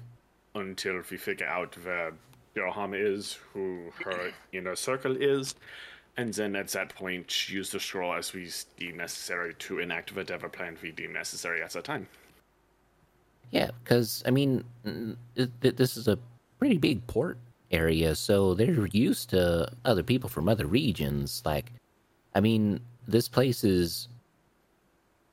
[0.59, 2.11] until we figure out where
[2.55, 5.53] Yohama is, who her inner circle is,
[6.19, 10.49] and then at that point use the scroll as we deem necessary to enact whatever
[10.49, 12.07] plan we deem necessary at that time.
[13.51, 16.19] Yeah, because I mean, th- th- this is a
[16.59, 17.37] pretty big port
[17.71, 21.41] area, so they're used to other people from other regions.
[21.45, 21.71] Like,
[22.35, 24.09] I mean, this place is.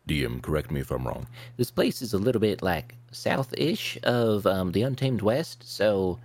[0.08, 1.26] DM, correct me if I'm wrong.
[1.56, 6.20] This place is a little bit like south-ish of um, the Untamed West, so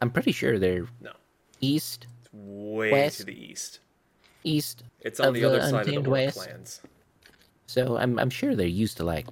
[0.00, 1.12] I'm pretty sure they're No,
[1.60, 3.18] east, it's way West.
[3.18, 3.78] to the east.
[4.44, 4.84] East.
[5.00, 6.36] It's on of the other side of the Untamed War West.
[6.38, 6.80] clans.
[7.66, 9.26] So I'm I'm sure they're used to like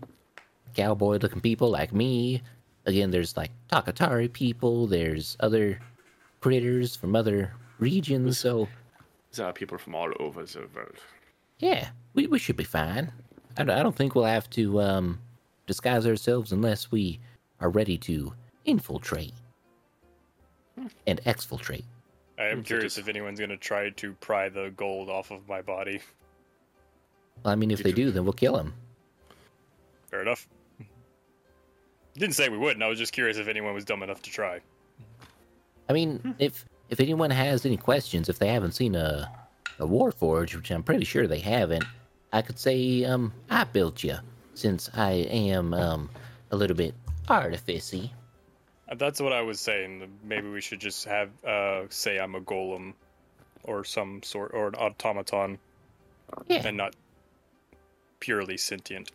[0.74, 2.42] cowboy looking people like me.
[2.86, 5.78] Again, there's like Takatari people, there's other
[6.40, 8.68] critters from other regions, so
[9.32, 10.96] There are people from all over the world.
[11.58, 13.12] yeah, we, we should be fine.
[13.58, 15.20] I don't, I don't think we'll have to um,
[15.66, 17.20] disguise ourselves unless we
[17.60, 18.32] are ready to
[18.64, 19.34] infiltrate
[21.06, 21.84] and exfiltrate.
[22.40, 26.00] I am curious if anyone's gonna try to pry the gold off of my body.
[27.44, 28.74] I mean, if Did they you- do, then we'll kill them.
[30.10, 30.48] Fair enough.
[32.14, 32.82] Didn't say we wouldn't.
[32.82, 34.60] I was just curious if anyone was dumb enough to try.
[35.88, 39.30] I mean, if if anyone has any questions, if they haven't seen a
[39.78, 41.84] a Warforge, which I'm pretty sure they haven't,
[42.32, 44.16] I could say um I built you,
[44.54, 46.10] since I am um
[46.50, 46.94] a little bit
[47.28, 48.10] artificey.
[48.96, 50.06] That's what I was saying.
[50.24, 52.94] Maybe we should just have uh, say I'm a golem,
[53.64, 55.58] or some sort, or an automaton,
[56.48, 56.96] Yeah, and not
[58.18, 59.12] purely sentient.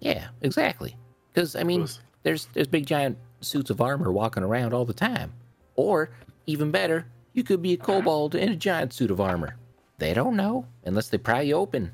[0.00, 0.96] yeah, exactly.
[1.32, 1.86] Because I mean,
[2.22, 5.32] there's there's big giant suits of armor walking around all the time,
[5.76, 6.10] or
[6.46, 9.56] even better, you could be a kobold in a giant suit of armor.
[9.98, 11.92] They don't know unless they pry you open.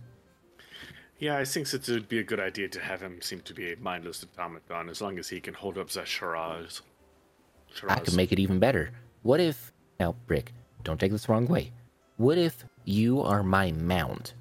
[1.18, 3.52] Yeah, I think that it would be a good idea to have him seem to
[3.52, 6.06] be a mindless automaton as long as he can hold up that
[7.88, 8.90] I could make it even better.
[9.22, 10.52] What if now, Brick,
[10.84, 11.72] don't take this the wrong way.
[12.16, 14.34] What if you are my mount?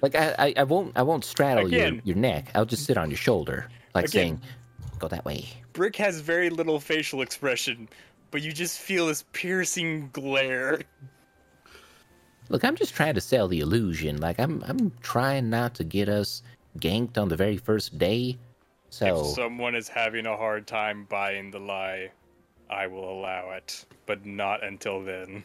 [0.00, 2.50] like I, I, I won't I won't straddle your, your neck.
[2.54, 4.12] I'll just sit on your shoulder, like Again.
[4.12, 4.40] saying,
[4.98, 7.88] "Go that way." Brick has very little facial expression,
[8.30, 10.80] but you just feel this piercing glare.
[12.48, 14.18] Look, I'm just trying to sell the illusion.
[14.18, 16.42] Like I'm I'm trying not to get us
[16.80, 18.38] ganked on the very first day.
[18.90, 22.10] So If someone is having a hard time buying the lie,
[22.70, 25.44] I will allow it, but not until then.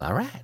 [0.00, 0.42] all right.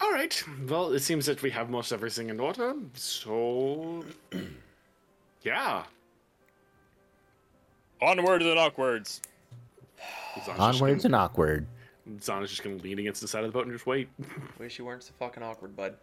[0.00, 0.42] All right.
[0.68, 2.74] Well, it seems that we have most everything in order.
[2.94, 4.04] So,
[5.42, 5.84] yeah.
[8.00, 9.20] Onwards and awkwards.
[10.44, 11.66] Zon's just Onwards and gonna- awkward.
[12.20, 14.08] Zon is just going to lean against the side of the boat and just wait.
[14.58, 15.96] Wish you weren't so fucking awkward, bud.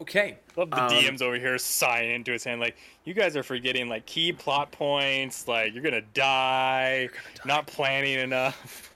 [0.00, 0.38] Okay.
[0.56, 3.88] Love the Um, DMs over here sighing into his hand, like you guys are forgetting
[3.88, 5.46] like key plot points.
[5.46, 7.08] Like you're gonna die,
[7.44, 8.94] not planning enough.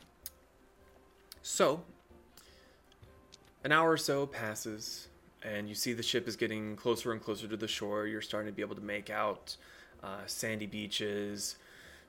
[1.43, 1.83] So,
[3.65, 5.09] an hour or so passes,
[5.43, 8.07] and you see the ship is getting closer and closer to the shore.
[8.07, 9.57] You're starting to be able to make out
[10.03, 11.57] uh, sandy beaches,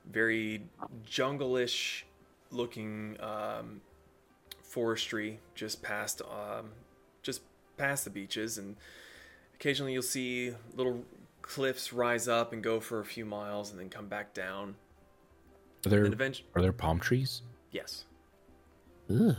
[0.09, 0.63] very
[1.05, 2.05] jungle-ish
[2.51, 3.81] looking um,
[4.63, 6.69] forestry just past um,
[7.77, 8.75] past the beaches, and
[9.55, 11.03] occasionally you'll see little
[11.41, 14.75] cliffs rise up and go for a few miles and then come back down.
[15.85, 17.41] Are there eventually, are there palm trees?
[17.71, 18.05] yes.
[19.09, 19.35] Ugh.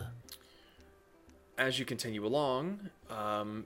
[1.59, 3.64] as you continue along, um,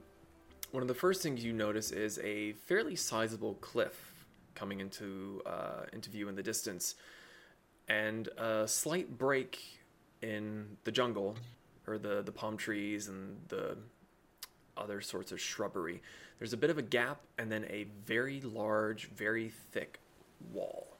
[0.71, 5.83] one of the first things you notice is a fairly sizable cliff coming into uh,
[5.93, 6.95] into view in the distance,
[7.87, 9.59] and a slight break
[10.21, 11.35] in the jungle,
[11.85, 13.77] or the the palm trees and the
[14.81, 16.01] other sorts of shrubbery.
[16.39, 19.99] There's a bit of a gap, and then a very large, very thick
[20.51, 20.97] wall.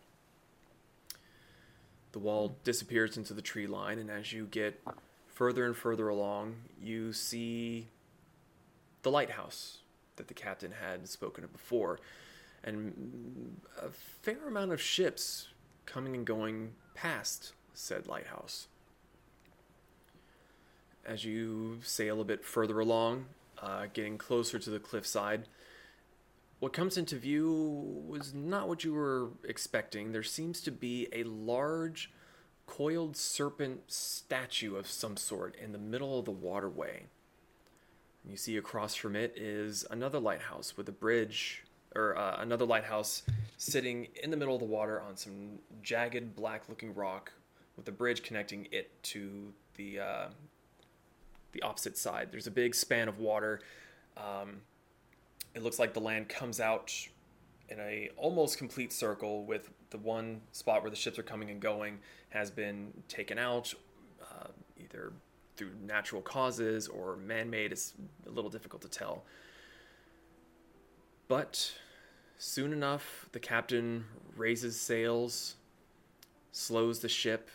[2.12, 4.82] The wall disappears into the tree line, and as you get
[5.28, 7.88] further and further along, you see
[9.02, 9.80] the lighthouse
[10.18, 12.00] that the captain had spoken of before,
[12.64, 15.48] and a fair amount of ships
[15.86, 18.68] coming and going past said lighthouse.
[21.04, 23.26] As you sail a bit further along,
[23.62, 25.48] uh, getting closer to the cliffside,
[26.60, 30.12] what comes into view was not what you were expecting.
[30.12, 32.12] There seems to be a large
[32.68, 37.08] coiled serpent statue of some sort in the middle of the waterway.
[38.24, 41.64] And you see across from it is another lighthouse with a bridge,
[41.96, 43.24] or uh, another lighthouse
[43.58, 47.32] sitting in the middle of the water on some jagged black looking rock
[47.76, 50.28] with a bridge connecting it to the, uh,
[51.52, 52.30] the opposite side.
[52.32, 53.62] There's a big span of water.
[54.18, 54.62] Um,
[55.54, 56.94] it looks like the land comes out
[57.70, 61.62] in a almost complete circle with the one spot where the ships are coming and
[61.62, 63.74] going has been taken out
[64.22, 65.14] uh, either
[65.56, 67.94] through natural causes or man-made it's
[68.28, 69.24] a little difficult to tell
[71.28, 71.74] but
[72.38, 75.56] soon enough the captain raises sails
[76.52, 77.50] slows the ship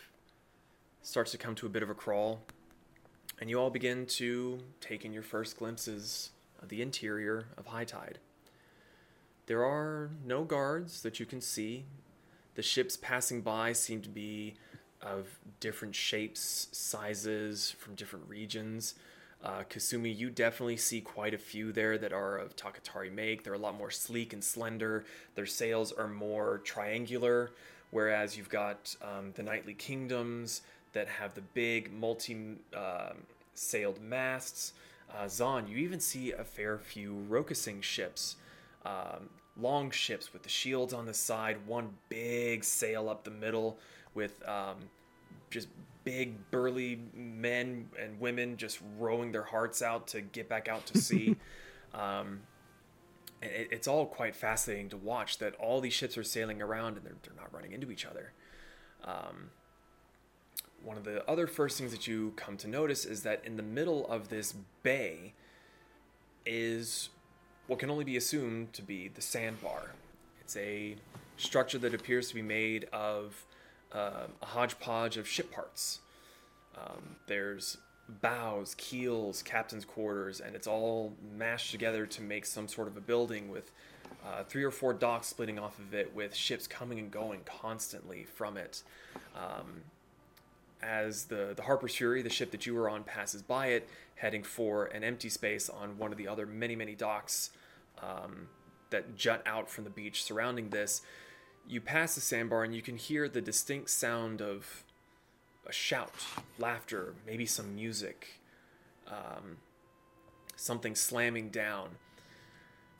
[1.01, 2.41] starts to come to a bit of a crawl
[3.39, 7.85] and you all begin to take in your first glimpses of the interior of high
[7.85, 8.19] tide
[9.47, 11.85] there are no guards that you can see.
[12.55, 14.55] The ships passing by seem to be
[15.01, 15.27] of
[15.59, 18.95] different shapes, sizes, from different regions.
[19.43, 23.43] Uh, Kasumi, you definitely see quite a few there that are of Takatari make.
[23.43, 25.05] They're a lot more sleek and slender.
[25.35, 27.51] Their sails are more triangular,
[27.91, 30.61] whereas you've got um, the Knightly Kingdoms
[30.93, 33.17] that have the big multi um
[33.53, 34.73] sailed masts.
[35.15, 38.35] Uh, Zon, you even see a fair few Rokusing ships
[38.87, 43.77] um, long ships with the shields on the side, one big sail up the middle
[44.13, 44.77] with um,
[45.49, 45.67] just
[46.03, 50.97] big burly men and women just rowing their hearts out to get back out to
[51.01, 51.35] sea.
[51.93, 52.39] um,
[53.41, 57.05] it, it's all quite fascinating to watch that all these ships are sailing around and
[57.05, 58.31] they're, they're not running into each other.
[59.03, 59.49] Um,
[60.87, 63.63] one of the other first things that you come to notice is that in the
[63.63, 65.33] middle of this bay
[66.45, 67.09] is
[67.67, 69.91] what can only be assumed to be the sandbar.
[70.39, 70.95] It's a
[71.35, 73.45] structure that appears to be made of
[73.93, 75.99] uh, a hodgepodge of ship parts.
[76.77, 77.77] Um, there's
[78.21, 83.01] bows, keels, captain's quarters, and it's all mashed together to make some sort of a
[83.01, 83.73] building with
[84.25, 88.23] uh, three or four docks splitting off of it, with ships coming and going constantly
[88.23, 88.83] from it.
[89.35, 89.81] Um,
[90.81, 94.43] as the, the Harper's Fury, the ship that you were on, passes by it, heading
[94.43, 97.51] for an empty space on one of the other many, many docks
[98.01, 98.47] um,
[98.89, 101.01] that jut out from the beach surrounding this,
[101.67, 104.83] you pass the sandbar and you can hear the distinct sound of
[105.67, 106.13] a shout,
[106.57, 108.39] laughter, maybe some music,
[109.07, 109.57] um,
[110.55, 111.89] something slamming down.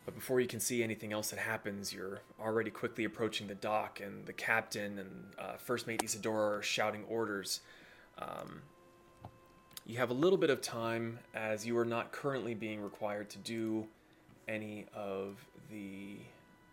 [0.08, 4.00] But before you can see anything else that happens, you're already quickly approaching the dock,
[4.00, 7.60] and the captain and uh, first mate Isadora are shouting orders.
[8.17, 8.62] Um,
[9.86, 13.38] you have a little bit of time as you are not currently being required to
[13.39, 13.86] do
[14.48, 16.15] any of the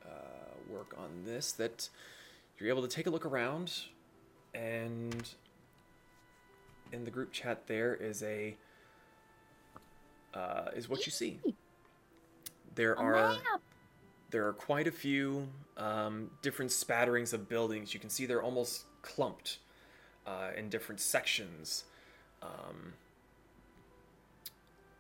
[0.05, 1.89] uh, work on this that
[2.57, 3.81] you're able to take a look around
[4.55, 5.35] and
[6.93, 8.55] in the group chat there is a
[10.35, 11.41] uh, is what you see
[12.75, 13.37] there are
[14.31, 17.95] there are quite a few um, different spatterings of buildings.
[17.95, 19.59] You can see they're almost clumped
[20.27, 21.85] uh, in different sections.
[22.43, 22.95] Um,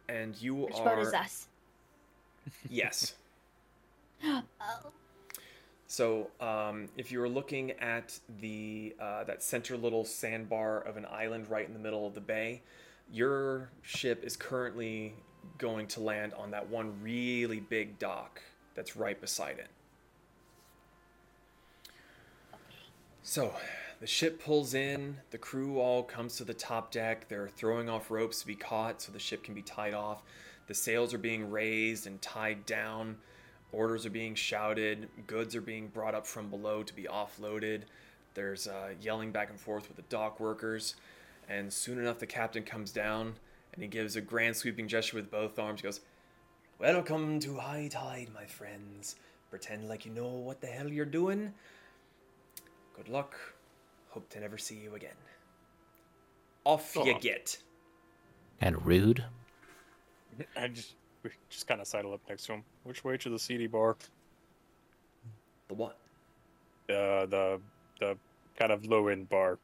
[0.08, 1.48] and you Which are boat is us?
[2.70, 3.14] yes.
[4.24, 4.42] Oh,
[5.86, 11.06] So, um, if you were looking at the uh, that center little sandbar of an
[11.10, 12.62] island right in the middle of the bay,
[13.12, 15.14] your ship is currently
[15.58, 18.40] going to land on that one really big dock
[18.74, 19.68] that's right beside it.
[23.22, 23.54] So,
[24.00, 27.28] the ship pulls in, the crew all comes to the top deck.
[27.28, 30.22] They're throwing off ropes to be caught so the ship can be tied off.
[30.66, 33.16] The sails are being raised and tied down.
[33.72, 35.08] Orders are being shouted.
[35.26, 37.82] Goods are being brought up from below to be offloaded.
[38.34, 40.96] There's uh, yelling back and forth with the dock workers.
[41.48, 43.34] And soon enough, the captain comes down
[43.74, 45.80] and he gives a grand sweeping gesture with both arms.
[45.80, 46.00] He goes,
[46.78, 49.16] Welcome to high tide, my friends.
[49.50, 51.52] Pretend like you know what the hell you're doing.
[52.96, 53.36] Good luck.
[54.10, 55.10] Hope to never see you again.
[56.64, 57.58] Off you get.
[58.60, 59.24] And rude.
[60.56, 62.64] I just we just kind of sidle up next to him.
[62.84, 63.96] Which way to the CD bar?
[65.68, 65.98] The what?
[66.88, 67.60] Uh, the
[67.98, 68.16] the
[68.56, 69.58] kind of low end bar.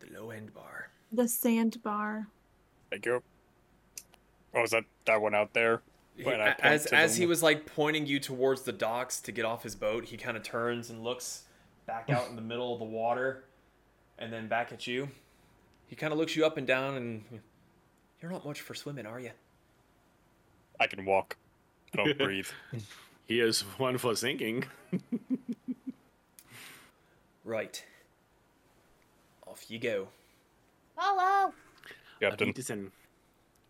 [0.00, 0.85] The low end bar.
[1.16, 2.28] The sandbar.
[2.90, 3.22] Thank you.
[4.54, 5.80] Oh, is that that one out there?
[6.16, 9.32] He- When I as as the- he was like pointing you towards the docks to
[9.32, 11.44] get off his boat, he kind of turns and looks
[11.86, 13.44] back out in the middle of the water,
[14.18, 15.08] and then back at you.
[15.86, 17.24] He kind of looks you up and down, and
[18.20, 19.30] you're not much for swimming, are you?
[20.80, 21.36] I can walk.
[21.94, 22.48] I don't breathe.
[23.26, 24.64] He is one for sinking.
[27.44, 27.84] Right.
[29.46, 30.08] Off you go.
[30.96, 31.52] Follow.
[32.20, 32.52] Captain.
[32.52, 32.90] Avitasen.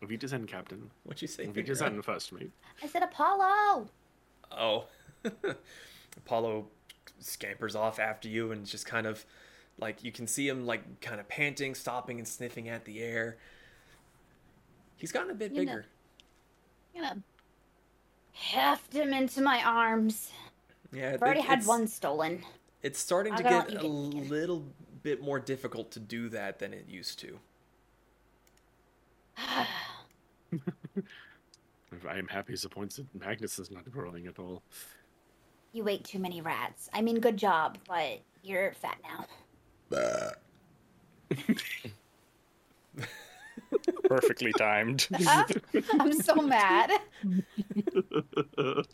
[0.03, 0.91] Avitasen, Captain.
[1.05, 1.47] What'd you say?
[1.47, 2.51] Avitasen first, mate.
[2.83, 3.89] I said Apollo.
[4.53, 4.85] Oh.
[6.17, 6.67] Apollo
[7.19, 9.25] scampers off after you and just kind of
[9.79, 13.37] like you can see him like kind of panting, stopping and sniffing at the air.
[14.97, 15.87] He's gotten a bit You know- bigger.
[16.95, 17.23] I'm gonna
[18.33, 20.31] heft him into my arms.
[20.93, 22.43] Yeah, I've already it- had one stolen.
[22.83, 24.65] It's starting I to get a get- little
[25.07, 27.39] bit more difficult to do that than it used to.
[29.39, 29.69] I
[32.19, 34.65] am happy as a disappointed Magnus is not growing at all.
[35.73, 36.91] You ate too many rats.
[36.93, 39.27] I mean, good job, but you're fat now.
[44.09, 45.07] Perfectly timed.
[46.01, 46.91] I'm so mad.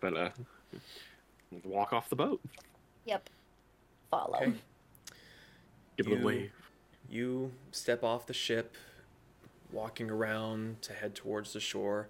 [0.00, 0.30] But uh,
[1.62, 2.40] walk off the boat.
[3.04, 3.28] Yep.
[4.12, 4.36] Follow.
[4.36, 4.52] Okay.
[5.96, 6.52] Give it You- a wave.
[7.08, 8.76] You step off the ship,
[9.72, 12.08] walking around to head towards the shore.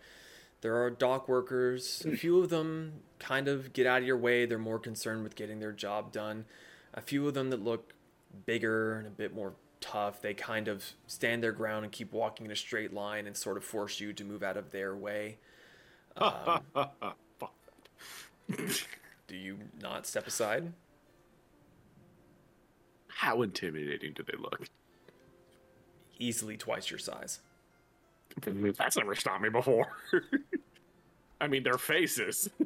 [0.60, 2.04] There are dock workers.
[2.06, 4.44] A few of them kind of get out of your way.
[4.46, 6.44] They're more concerned with getting their job done.
[6.94, 7.94] A few of them that look
[8.46, 12.46] bigger and a bit more tough, they kind of stand their ground and keep walking
[12.46, 15.38] in a straight line and sort of force you to move out of their way.
[16.14, 17.54] Um, Fuck.
[19.26, 20.72] do you not step aside?
[23.22, 24.66] How intimidating do they look?
[26.18, 27.38] Easily twice your size.
[28.76, 29.86] That's never stopped me before.
[31.40, 32.50] I mean, their faces.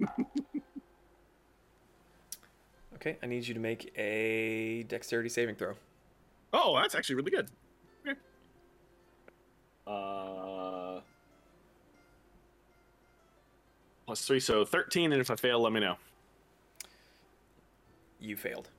[2.94, 5.74] Okay, I need you to make a dexterity saving throw.
[6.52, 7.48] Oh, that's actually really good.
[8.04, 8.18] Okay.
[9.86, 11.00] Uh,
[14.06, 15.12] plus three, so thirteen.
[15.12, 15.96] And if I fail, let me know.
[18.18, 18.70] You failed.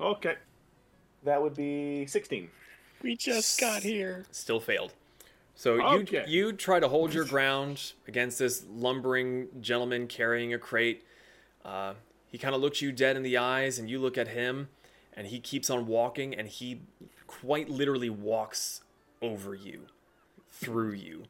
[0.00, 0.36] Okay.
[1.24, 2.50] That would be sixteen.
[3.02, 4.24] we just got here.
[4.30, 4.92] Still failed.
[5.54, 6.24] So Okay.
[6.26, 11.04] you you try to hold your ground against this lumbering gentleman carrying a crate.
[11.64, 11.94] Uh,
[12.28, 14.68] he kind of looks you dead in the eyes, and you look at him,
[15.14, 16.80] and he keeps on walking, and he
[17.26, 18.80] quite literally walks
[19.20, 19.82] over you,
[20.50, 21.24] through you.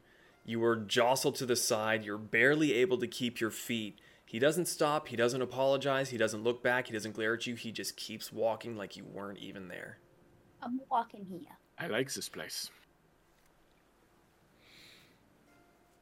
[0.45, 2.03] You are jostled to the side.
[2.03, 3.99] You're barely able to keep your feet.
[4.33, 5.09] He doesn't stop.
[5.09, 6.09] He doesn't apologize.
[6.09, 6.87] He doesn't look back.
[6.87, 7.53] He doesn't glare at you.
[7.53, 9.99] He just keeps walking like you weren't even there.
[10.63, 11.55] I'm walking here.
[11.77, 12.71] I like this place.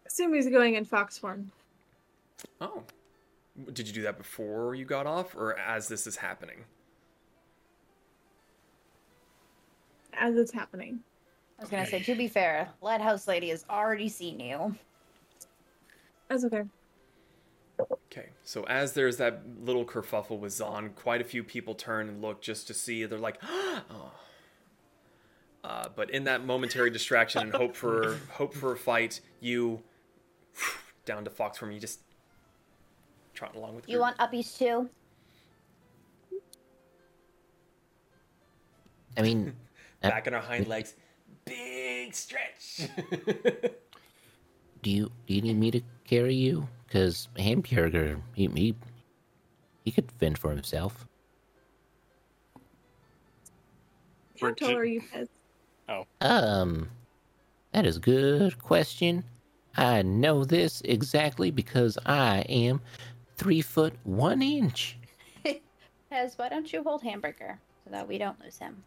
[0.07, 1.51] Assume he's going in fox form.
[2.61, 2.83] Oh.
[3.73, 6.63] Did you do that before you got off or as this is happening?
[10.13, 10.99] as it's happening.
[11.59, 14.73] I was gonna say, to be fair, Lighthouse Lady has already seen you.
[16.29, 16.63] That's okay.
[18.11, 18.29] Okay.
[18.43, 22.41] So as there's that little kerfuffle with Zon, quite a few people turn and look
[22.41, 23.05] just to see.
[23.05, 24.11] They're like, oh.
[25.63, 29.81] Uh, but in that momentary distraction and hope for hope for a fight, you
[31.05, 31.71] down to fox form.
[31.71, 31.99] You just
[33.33, 34.17] trotting along with the You group.
[34.17, 34.89] want uppies too?
[39.17, 39.53] I mean,
[40.01, 40.95] back on our hind legs.
[41.45, 42.89] Big stretch.
[44.81, 46.67] do you do you need me to carry you?
[46.91, 48.75] Because Hamburger, he, he
[49.85, 51.07] he could fend for himself.
[54.41, 55.29] How We're tall are you, Pez?
[55.87, 56.05] Oh.
[56.19, 56.89] Um,
[57.71, 59.23] that is a good question.
[59.77, 62.81] I know this exactly because I am
[63.37, 64.97] three foot one inch.
[66.11, 68.83] Pez, why don't you hold Hamburger so that we don't lose him?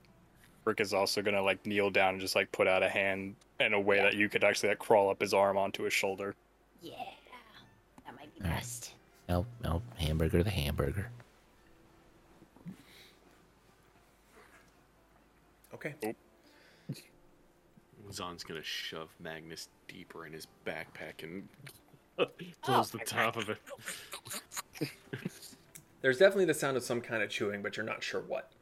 [0.67, 3.73] Rick is also gonna like kneel down and just like put out a hand in
[3.73, 6.35] a way that you could actually like crawl up his arm onto his shoulder.
[6.83, 6.93] Yeah,
[8.45, 8.61] that might be Alright.
[8.61, 8.93] best.
[9.29, 11.11] No, no, hamburger the hamburger.
[15.75, 15.95] Okay.
[18.13, 21.49] Zon's gonna shove Magnus deeper in his backpack and
[22.63, 23.59] close the top of it.
[26.03, 28.53] There's definitely the sound of some kind of chewing, but you're not sure what.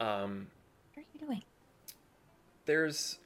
[0.00, 0.48] Um,
[0.94, 1.42] What are you doing?
[2.66, 3.18] there's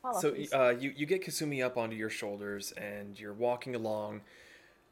[0.00, 0.52] Follow, so please.
[0.52, 4.22] uh, you you get Kasumi up onto your shoulders, and you're walking along.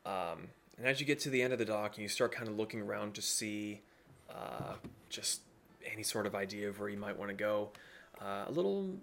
[0.06, 0.48] Um,
[0.78, 2.56] and as you get to the end of the dock, and you start kind of
[2.56, 3.82] looking around to see
[4.30, 4.74] uh,
[5.08, 5.42] just
[5.90, 7.70] any sort of idea of where you might want to go,
[8.20, 8.94] uh, a little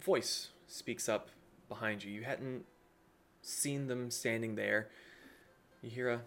[0.00, 1.28] voice speaks up
[1.68, 2.10] behind you.
[2.12, 2.64] You hadn't
[3.42, 4.88] seen them standing there.
[5.82, 6.20] You hear a.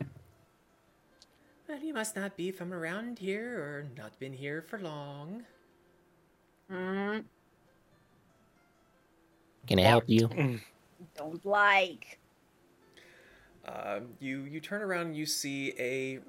[1.68, 5.44] Well, you must not be from around here, or not been here for long.
[6.72, 7.24] Mm,
[9.68, 10.30] Can I help you?
[11.18, 12.20] don't like.
[13.68, 16.20] Uh, you you turn around and you see a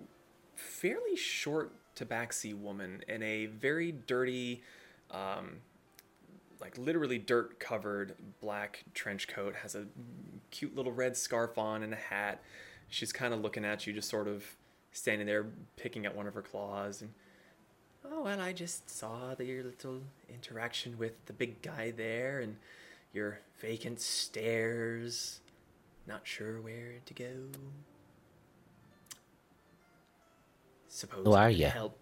[0.54, 4.62] fairly short tabaxi woman in a very dirty,
[5.10, 5.56] um,
[6.60, 9.54] like literally dirt covered black trench coat.
[9.56, 9.86] Has a
[10.50, 12.42] cute little red scarf on and a hat.
[12.88, 14.44] She's kind of looking at you, just sort of
[14.92, 17.00] standing there, picking at one of her claws.
[17.00, 17.12] And
[18.04, 22.56] oh well, I just saw the, your little interaction with the big guy there, and
[23.14, 25.40] your vacant stares.
[26.06, 27.50] Not sure where to go.
[30.88, 31.70] Suppose Who are could ya?
[31.70, 31.98] Help.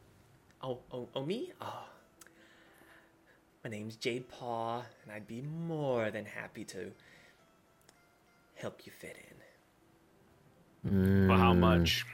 [0.62, 1.52] Oh, oh, oh, me?
[1.60, 1.84] Oh.
[3.64, 6.92] My name's Jade Paw, and I'd be more than happy to
[8.56, 9.36] help you fit in.
[11.28, 12.04] Well, how Mm, much?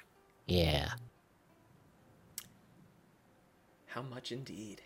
[0.46, 0.90] Yeah.
[3.86, 4.82] How much indeed?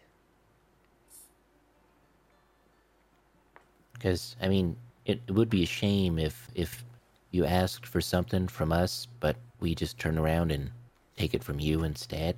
[3.95, 6.85] Because I mean, it, it would be a shame if if
[7.31, 10.71] you asked for something from us, but we just turn around and
[11.17, 12.37] take it from you instead.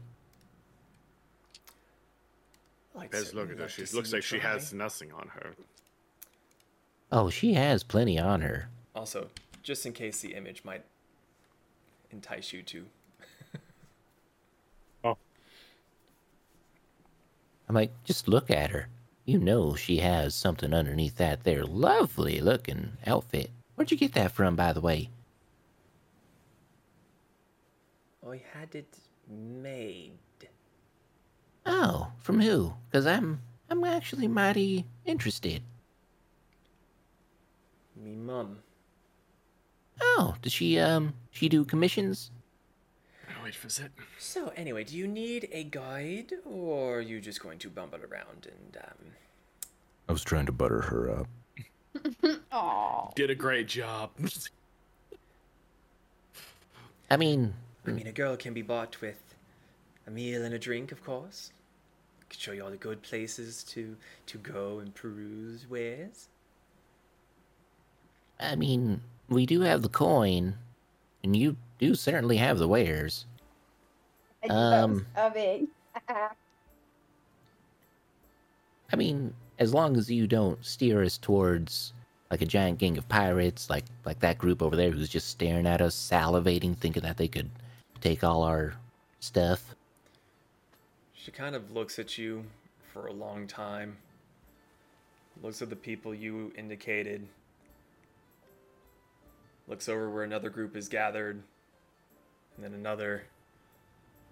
[2.93, 3.69] Well, I'd Pez, look at her.
[3.69, 4.51] She looks you like she try.
[4.51, 5.55] has nothing on her.
[7.11, 8.69] Oh, she has plenty on her.
[8.95, 9.29] Also,
[9.63, 10.85] just in case the image might
[12.11, 12.87] entice you to.
[15.05, 15.17] Oh,
[17.69, 18.87] I'm like, just look at her.
[19.25, 23.51] You know she has something underneath that there lovely looking outfit.
[23.83, 25.11] Where'd you get that from, by the way?
[28.25, 28.97] I had it
[29.29, 30.13] made.
[31.67, 32.75] Oh, from who?
[32.89, 35.65] Because I'm I'm actually mighty interested.
[37.97, 38.59] Me mum.
[40.01, 42.31] Oh, does she um she do commissions?
[43.31, 43.91] Oh, wait, was it?
[44.17, 48.47] So anyway, do you need a guide, or are you just going to bumble around
[48.47, 49.07] and um?
[50.09, 51.27] I was trying to butter her up.
[52.53, 54.11] Oh, Did a great job.
[57.11, 57.55] I mean,
[57.87, 59.21] I mean, a girl can be bought with
[60.07, 61.53] a meal and a drink, of course.
[62.29, 66.29] Could show you all the good places to to go and peruse wares.
[68.41, 70.55] I mean, we do have the coin,
[71.23, 73.27] and you do certainly have the wares.
[74.43, 75.69] I knew that was Um.
[78.93, 81.93] I mean, as long as you don't steer us towards
[82.31, 85.67] like a giant gang of pirates, like like that group over there who's just staring
[85.67, 87.51] at us, salivating, thinking that they could
[88.01, 88.75] take all our
[89.21, 89.75] stuff.
[91.15, 92.45] She kind of looks at you
[92.93, 93.97] for a long time.
[95.43, 97.27] Looks at the people you indicated.
[99.69, 101.43] Looks over where another group is gathered.
[102.57, 103.25] And then another.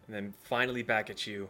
[0.07, 1.49] And then finally back at you.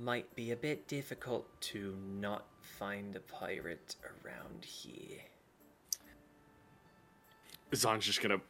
[0.00, 5.20] Might be a bit difficult to not find a pirate around here.
[7.74, 8.40] Zon's just gonna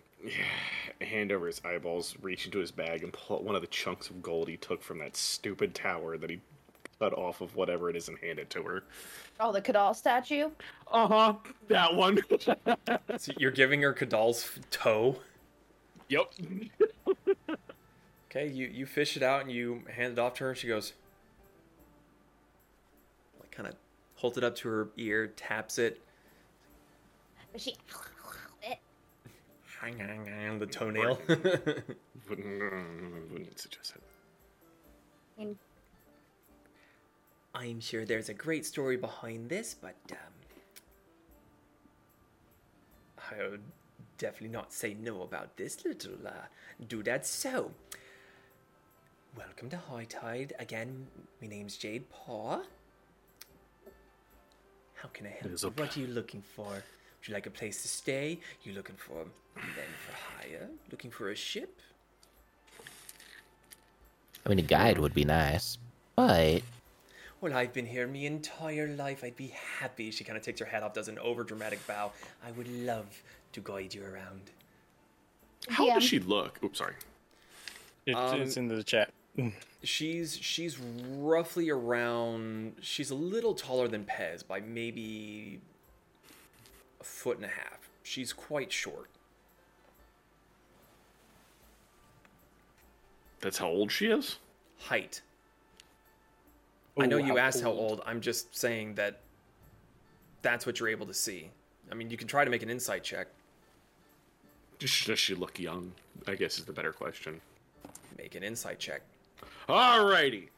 [1.01, 4.09] hand over his eyeballs, reach into his bag, and pull out one of the chunks
[4.09, 6.41] of gold he took from that stupid tower that he
[6.99, 8.85] cut off of whatever it is and hand it to her.
[9.41, 10.51] Oh, the Kadal statue?
[10.91, 11.35] Uh huh.
[11.69, 12.19] That one.
[13.19, 15.17] So you're giving her Kadal's toe.
[16.09, 16.33] yep.
[18.31, 20.67] Okay, you, you fish it out and you hand it off to her, and she
[20.69, 21.04] goes, like,
[23.55, 23.75] kind of
[24.17, 26.01] holds it up to her ear, taps it,
[27.53, 27.77] But she.
[28.63, 28.79] It.
[29.81, 31.19] hang, hang, hang, the toenail.
[32.29, 34.03] Wouldn't, wouldn't suggest it.
[35.43, 35.59] In-
[37.55, 40.17] I'm sure there's a great story behind this, but um,
[43.31, 43.63] I would
[44.19, 46.47] definitely not say no about this little uh,
[46.89, 47.25] doodad.
[47.25, 47.73] So,
[49.37, 50.55] welcome to High Tide.
[50.59, 51.07] Again,
[51.43, 52.63] my name's Jade Paw.
[55.05, 55.69] How can I help you?
[55.77, 56.65] What are you looking for?
[56.71, 58.41] Would you like a place to stay?
[58.63, 60.71] You looking for men for hire?
[60.91, 61.79] Looking for a ship?
[64.47, 65.77] I mean, a guide would be nice,
[66.17, 66.63] but
[67.43, 69.23] Well, I've been here my entire life.
[69.23, 69.49] I'd be
[69.79, 70.11] happy.
[70.11, 72.13] She kind of takes her head off, does an over dramatic bow.
[72.43, 74.53] I would love to guide you around.
[75.69, 75.95] How DM.
[75.97, 76.59] does she look?
[76.65, 76.95] Oops, sorry.
[78.07, 79.04] It's, Um, it's in the chat.
[79.83, 82.77] She's she's roughly around.
[82.81, 85.61] She's a little taller than Pez by maybe
[87.01, 87.91] a foot and a half.
[88.03, 89.11] She's quite short.
[93.41, 94.39] That's how old she is?
[94.79, 95.21] Height.
[96.97, 97.91] I oh, know you how asked how old?
[97.91, 98.03] old.
[98.07, 99.21] I'm just saying that
[100.43, 101.51] that's what you're able to see.
[101.91, 103.27] I mean, you can try to make an insight check.
[104.79, 105.93] Does does she look young?
[106.29, 107.41] I guess is the better question.
[108.17, 109.03] Make an insight check.
[109.69, 110.49] Alrighty.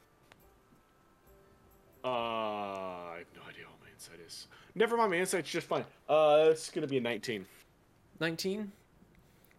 [2.04, 4.46] Uh, I have no idea what my insight is.
[4.74, 5.84] Never mind, my insight's just fine.
[6.08, 7.46] Uh, it's gonna be a 19.
[8.20, 8.72] 19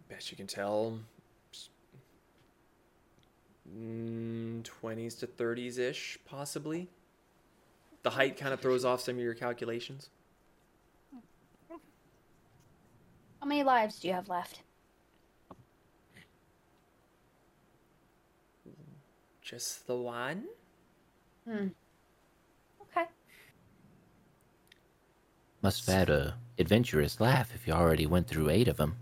[0.08, 0.98] best you can tell
[3.78, 6.88] mm, 20s to 30s ish possibly
[8.02, 10.10] the height kind of throws off some of your calculations
[13.40, 14.62] How many lives do you have left?
[19.48, 20.44] Just the one
[21.46, 21.68] Hmm.
[22.82, 23.06] Okay.
[25.62, 28.96] must have had a adventurous laugh if you already went through eight of them.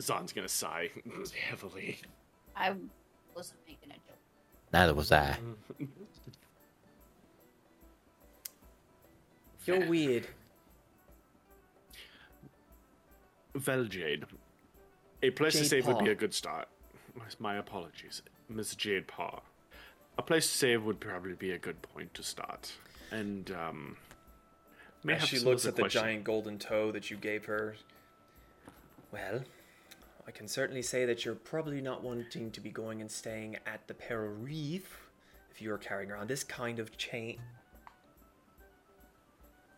[0.00, 0.90] Zon's gonna sigh
[1.48, 2.00] heavily.
[2.56, 2.74] I
[3.36, 4.18] wasn't making a joke.
[4.72, 5.36] Neither was I.
[9.64, 10.26] you're weird
[13.56, 14.24] Veljade.
[15.22, 16.66] A place to Jade save would be a good start.
[17.38, 19.40] My apologies, Miss Jade Paw.
[20.18, 22.72] A place to save would probably be a good point to start.
[23.10, 23.96] And um,
[25.04, 27.76] may as she looks at the question- giant golden toe that you gave her
[29.12, 29.42] well
[30.26, 33.86] i can certainly say that you're probably not wanting to be going and staying at
[33.86, 35.08] the peril reef
[35.50, 37.38] if you're carrying around this kind of chain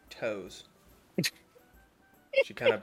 [0.08, 0.64] toes
[2.44, 2.82] she kind of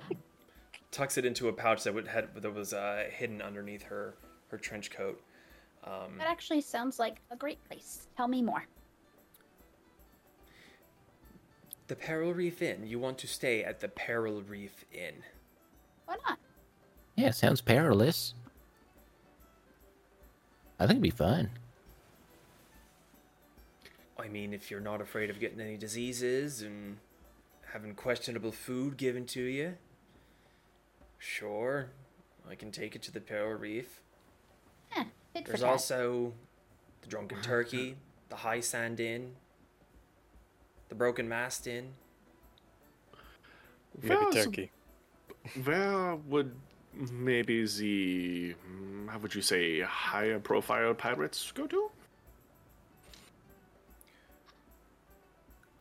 [0.91, 4.13] tucks it into a pouch that would had that was uh, hidden underneath her
[4.53, 5.19] her trench coat
[5.83, 8.07] um, That actually sounds like a great place.
[8.15, 8.65] Tell me more.
[11.87, 15.15] the peril reef inn you want to stay at the peril reef inn
[16.05, 16.39] Why not?
[17.15, 18.33] Yeah, sounds perilous.
[20.79, 21.51] I think it'd be fun.
[24.17, 26.97] I mean, if you're not afraid of getting any diseases and
[27.73, 29.75] having questionable food given to you,
[31.19, 31.89] sure,
[32.49, 34.02] I can take it to the Peril Reef.
[35.33, 36.33] Tit There's also
[37.01, 37.95] the Drunken Turkey,
[38.29, 39.33] the High Sand Inn,
[40.89, 41.93] the Broken Mast Inn.
[44.01, 44.71] Maybe Well, turkey.
[45.63, 46.55] Where would
[46.93, 51.89] maybe the mm, how would you say higher profile pirates go to?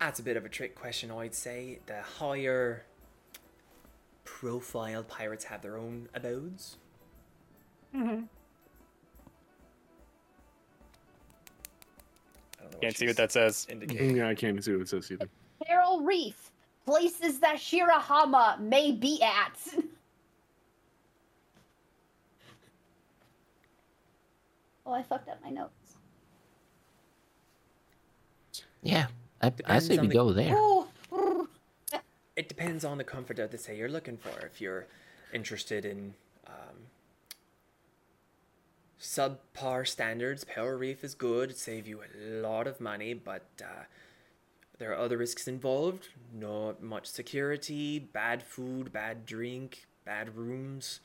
[0.00, 1.78] That's a bit of a trick question, I'd say.
[1.86, 2.84] The higher
[4.24, 6.76] profile pirates have their own abodes.
[7.94, 8.22] I
[12.81, 13.67] Can't see what that says.
[13.71, 14.15] indicating.
[14.15, 15.29] Mm, yeah, I can't see what it says either.
[15.65, 16.51] Peril Reef.
[16.85, 19.57] Places that Shirahama may be at.
[24.87, 25.71] oh, I fucked up my notes.
[28.83, 29.07] Yeah,
[29.41, 30.57] I, I say we the- go there.
[30.57, 30.87] Ooh.
[32.35, 34.31] It depends on the comfort of the stay you're looking for.
[34.45, 34.87] If you're
[35.35, 36.15] interested in
[39.03, 41.50] subpar standards, Peril Reef is good.
[41.50, 43.84] It save you a lot of money, but uh,
[44.78, 46.09] there are other risks involved.
[46.32, 51.00] Not much security, bad food, bad drink, bad rooms.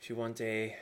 [0.00, 0.76] If you want a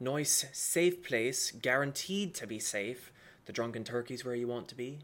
[0.00, 3.12] nice, safe place, guaranteed to be safe,
[3.46, 4.98] the Drunken Turkey's where you want to be.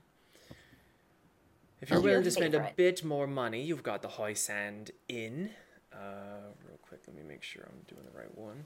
[1.81, 5.51] If you're willing to spend a bit more money, you've got the High Sand Inn.
[5.93, 8.65] Uh, real quick, let me make sure I'm doing the right one.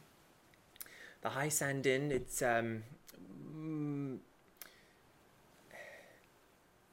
[1.22, 2.84] The High Sand Inn, it's um,
[3.56, 4.18] mm,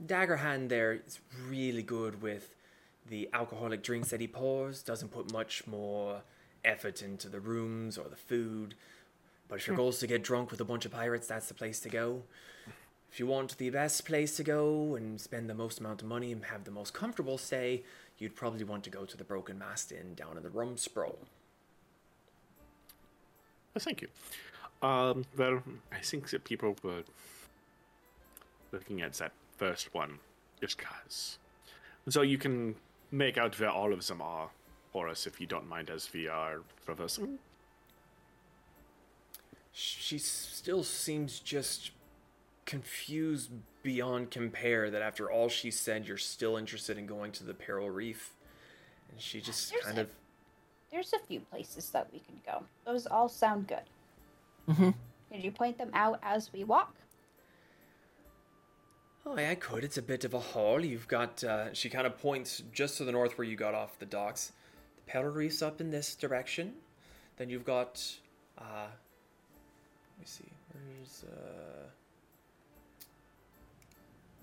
[0.05, 2.55] Daggerhand there is really good with
[3.09, 4.82] the alcoholic drinks that he pours.
[4.82, 6.21] Doesn't put much more
[6.65, 8.76] effort into the rooms or the food.
[9.47, 11.53] But if your goal is to get drunk with a bunch of pirates, that's the
[11.53, 12.24] place to go.
[13.11, 16.32] If you want the best place to go and spend the most amount of money
[16.32, 17.84] and have the most comfortable stay,
[18.17, 20.78] you'd probably want to go to the Broken Mast Inn down in the Rum
[23.76, 23.76] Sprawl.
[23.76, 24.07] Oh, thank you.
[24.88, 27.03] Um, well, I think that people were
[28.71, 30.19] looking at that first one
[30.61, 31.38] just cause.
[32.09, 32.76] So you can
[33.11, 34.49] make out where all of them are
[34.91, 37.39] for us if you don't mind as we are traversing.
[39.71, 41.91] She still seems just
[42.65, 43.49] confused
[43.82, 47.89] beyond compare that after all she said, you're still interested in going to the Peril
[47.89, 48.32] Reef.
[49.11, 50.09] And she just There's kind a- of.
[50.94, 52.64] There's a few places that we can go.
[52.86, 53.89] Those all sound good.
[54.70, 54.91] Mm-hmm.
[55.32, 56.94] Could you point them out as we walk?
[59.26, 59.84] Oh, yeah, I could.
[59.84, 60.86] It's a bit of a haul.
[60.86, 61.44] You've got.
[61.44, 64.52] Uh, she kind of points just to the north where you got off the docks.
[64.98, 66.74] The Peril Reef's up in this direction.
[67.38, 68.00] Then you've got.
[68.60, 70.46] Uh, let me see.
[70.74, 71.24] Where's.
[71.24, 71.88] Uh,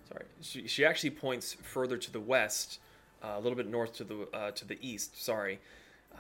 [0.09, 0.25] sorry.
[0.41, 2.81] She, she actually points further to the west,
[3.23, 5.23] uh, a little bit north to the uh, to the east.
[5.23, 5.61] Sorry.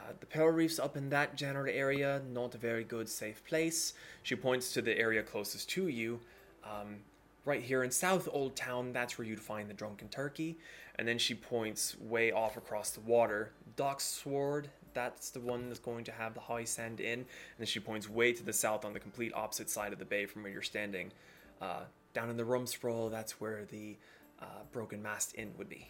[0.00, 3.92] Uh, the Peril Reef's up in that general area, not a very good, safe place.
[4.22, 6.20] She points to the area closest to you.
[6.64, 6.96] Um,
[7.44, 10.58] right here in South Old Town, that's where you'd find the Drunken Turkey.
[10.96, 13.52] And then she points way off across the water.
[13.76, 17.20] Dock Sword, that's the one that's going to have the High Sand Inn.
[17.20, 17.26] And
[17.58, 20.26] then she points way to the south on the complete opposite side of the bay
[20.26, 21.12] from where you're standing.
[21.60, 21.82] Uh,
[22.12, 23.96] down in the rum sprawl, that's where the
[24.40, 25.86] uh, Broken Mast Inn would be.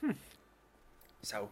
[0.00, 0.12] Hmm.
[1.22, 1.50] So,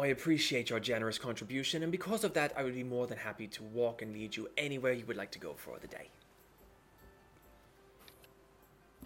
[0.00, 3.46] I appreciate your generous contribution, and because of that, I would be more than happy
[3.48, 6.10] to walk and lead you anywhere you would like to go for the day.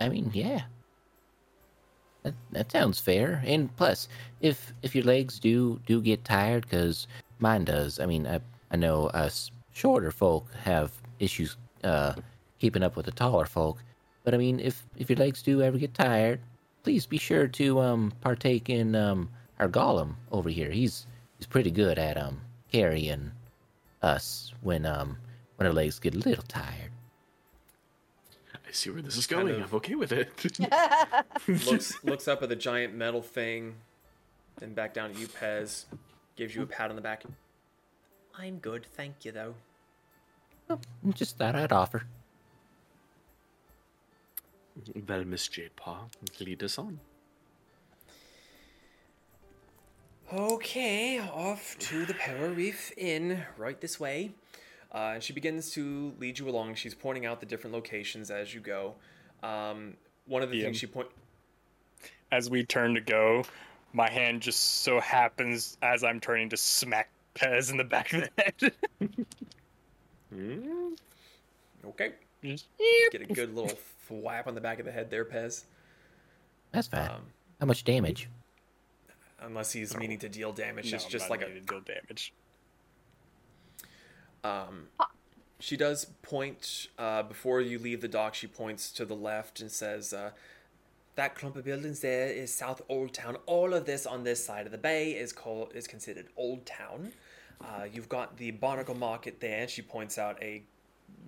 [0.00, 0.62] I mean, yeah.
[2.22, 3.42] That, that sounds fair.
[3.44, 4.08] And plus,
[4.40, 7.06] if if your legs do do get tired, because
[7.38, 7.98] mine does.
[7.98, 8.40] I mean, I
[8.70, 12.14] I know us shorter folk have issues uh,
[12.58, 13.78] keeping up with the taller folk.
[14.24, 16.40] But I mean, if if your legs do ever get tired,
[16.84, 19.28] please be sure to um partake in um
[19.62, 20.70] our golem over here.
[20.70, 21.06] He's
[21.38, 22.40] he's pretty good at um
[22.72, 23.30] carrying
[24.02, 25.16] us when um
[25.56, 26.90] when our legs get a little tired.
[28.54, 29.62] I see where this is Kind going.
[29.62, 30.28] of- I'm okay with it.
[31.66, 33.74] looks looks up at the giant metal thing,
[34.58, 35.84] then back down at you, Pez.
[36.34, 37.22] Gives you a pat on the back.
[38.36, 39.54] I'm good, thank you, though.
[41.14, 42.04] Just thought I'd offer.
[45.06, 46.06] well, Miss Jade Paw,
[46.40, 46.98] lead us on.
[50.32, 54.32] Okay, off to the Peril Reef Inn, right this way.
[54.90, 56.74] Uh, and she begins to lead you along.
[56.76, 58.94] She's pointing out the different locations as you go.
[59.42, 60.64] Um, one of the Yeah.
[60.64, 61.08] things she point.
[62.30, 63.44] As we turn to go,
[63.92, 68.22] my hand just so happens as I'm turning to smack Pez in the back of
[68.22, 68.72] the head.
[70.32, 70.94] Hmm?
[71.84, 72.12] Okay,
[72.42, 72.66] Just,
[73.10, 73.78] get a good little
[74.08, 75.64] thwap on the back of the head there, Pez.
[76.70, 77.10] That's fine.
[77.10, 77.22] Um,
[77.60, 78.30] How much damage?
[79.44, 82.32] Unless he's meaning to deal damage, no, it's just like a to deal damage.
[84.44, 84.88] Um,
[85.58, 88.34] she does point uh, before you leave the dock.
[88.34, 90.30] She points to the left and says, uh,
[91.14, 93.36] "That clump of buildings there is South Old Town.
[93.46, 97.12] All of this on this side of the bay is called is considered Old Town.
[97.60, 100.62] Uh, you've got the Barnacle Market there." And she points out a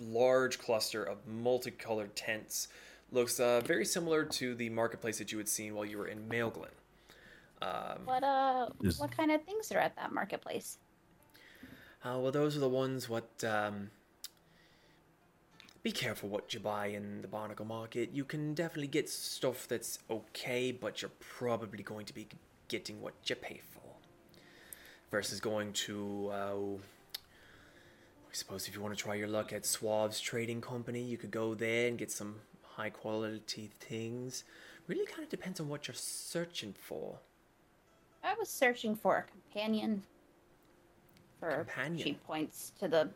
[0.01, 2.69] large cluster of multicolored tents.
[3.12, 6.29] Looks uh, very similar to the marketplace that you had seen while you were in
[6.29, 6.73] Mailglen.
[7.62, 10.78] Um, What uh Is- what kind of things are at that marketplace?
[12.05, 13.42] Uh, well, those are the ones what.
[13.44, 13.90] Um,
[15.82, 18.11] be careful what you buy in the Barnacle Market.
[18.12, 22.26] You can definitely get stuff that's okay, but you're probably going to be
[22.68, 23.82] getting what you pay for.
[25.11, 26.30] Versus going to.
[26.32, 26.57] Uh,
[28.30, 31.30] I suppose if you want to try your luck at Suave's Trading Company, you could
[31.30, 34.42] go there and get some high quality things.
[34.88, 37.20] Really kind of depends on what you're searching for.
[38.25, 40.03] I was searching for a companion.
[41.39, 42.07] For Companion?
[42.07, 43.11] she points to the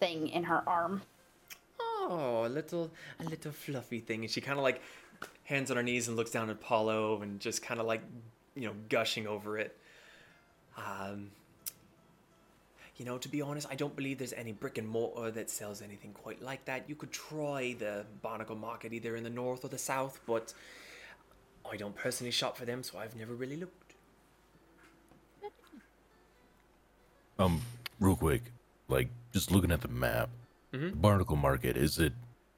[0.00, 1.02] thing in her arm.
[1.80, 4.82] Oh, a little, a little fluffy thing, and she kind of like
[5.44, 8.02] hands on her knees and looks down at Paulo and just kind of like,
[8.54, 9.76] you know, gushing over it.
[10.76, 11.30] Um,
[12.96, 15.82] you know, to be honest, I don't believe there's any brick and mortar that sells
[15.82, 16.84] anything quite like that.
[16.88, 20.52] You could try the Barnacle Market either in the north or the south, but
[21.70, 23.83] I don't personally shop for them, so I've never really looked.
[27.38, 27.60] Um,
[28.00, 28.42] real quick,
[28.88, 30.28] like just looking at the map,
[30.72, 30.90] Mhm.
[30.90, 32.12] the Barnacle Market is it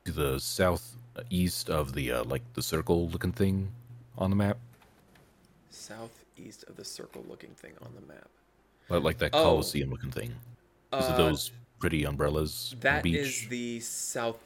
[0.05, 3.73] to the southeast of the uh, like the circle-looking thing
[4.19, 4.59] on the map,
[5.71, 8.29] Southeast of the circle-looking thing on the map.
[8.89, 9.43] like, like that Oh.
[9.43, 10.31] Coliseum-looking thing.
[10.31, 11.51] Is Uh, it those
[11.81, 12.73] pretty umbrellas?
[12.75, 13.43] on the beach?
[13.45, 14.39] is the south.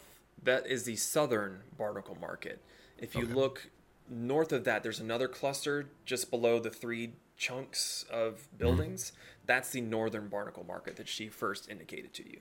[0.43, 2.59] That is the southern Barnacle Market.
[2.99, 3.35] If you Okay.
[3.35, 3.71] look
[4.09, 9.13] north of that, there's another cluster just below the three chunks of buildings.
[9.47, 12.39] That's the northern barnacle market that she first indicated to you.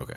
[0.00, 0.16] Okay.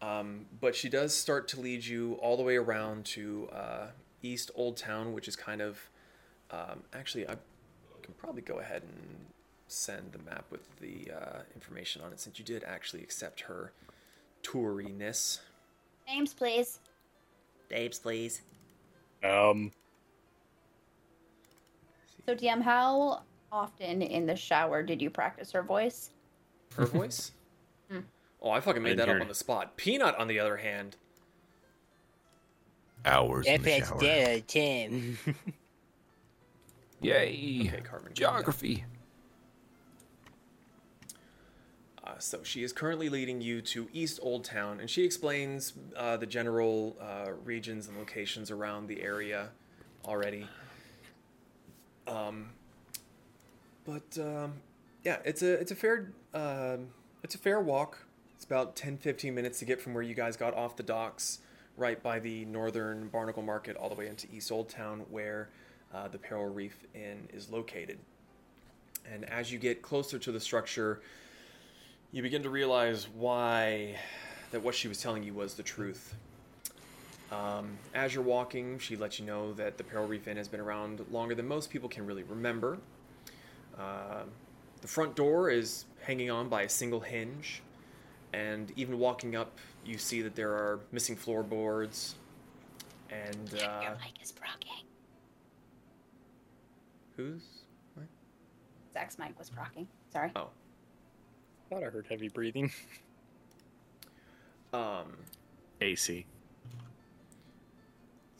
[0.00, 3.86] Um, but she does start to lead you all the way around to uh,
[4.22, 5.90] East Old Town, which is kind of.
[6.52, 7.34] Um, actually, I
[8.02, 9.26] can probably go ahead and
[9.68, 13.72] send the map with the uh, information on it since you did actually accept her
[14.42, 15.40] touriness.
[16.08, 16.80] Names, please.
[17.70, 18.42] Names, please.
[19.22, 19.70] Um,
[22.26, 26.10] So, DM, how often in the shower did you practice her voice?
[26.76, 27.32] Her voice?
[27.90, 28.00] Hmm.
[28.40, 29.76] Oh, I fucking made I that up hear- on the spot.
[29.76, 30.94] Peanut, on the other hand,
[33.04, 34.40] Hours in the shower.
[34.46, 35.18] ten.
[37.00, 37.64] Yay!
[37.66, 38.12] Okay, Carmen.
[38.14, 38.84] Geography.
[42.04, 46.16] Uh, so she is currently leading you to East Old Town, and she explains uh,
[46.16, 49.48] the general uh, regions and locations around the area
[50.04, 50.46] already.
[52.10, 52.50] Um,
[53.84, 54.54] but um,
[55.04, 56.88] yeah, it's a it's a fair um
[57.22, 57.98] it's a fair walk.
[58.34, 61.40] It's about 10, 15 minutes to get from where you guys got off the docks,
[61.76, 65.50] right by the northern Barnacle Market, all the way into East Old Town, where
[65.94, 67.98] uh, the Peril Reef Inn is located.
[69.12, 71.02] And as you get closer to the structure,
[72.12, 73.96] you begin to realize why
[74.52, 76.14] that what she was telling you was the truth.
[77.30, 80.60] Um, as you're walking, she lets you know that the Peril Reef Inn has been
[80.60, 82.78] around longer than most people can really remember.
[83.78, 84.22] Uh,
[84.80, 87.62] the front door is hanging on by a single hinge,
[88.32, 92.16] and even walking up, you see that there are missing floorboards.
[93.10, 94.84] And Your uh, mic is brocking.
[97.16, 97.42] who's?
[97.94, 98.06] What?
[98.92, 99.86] Zach's mic was brocking.
[100.12, 100.30] Sorry.
[100.36, 100.48] Oh,
[101.68, 102.72] Thought I heard heavy breathing.
[104.72, 105.16] um,
[105.80, 106.24] AC.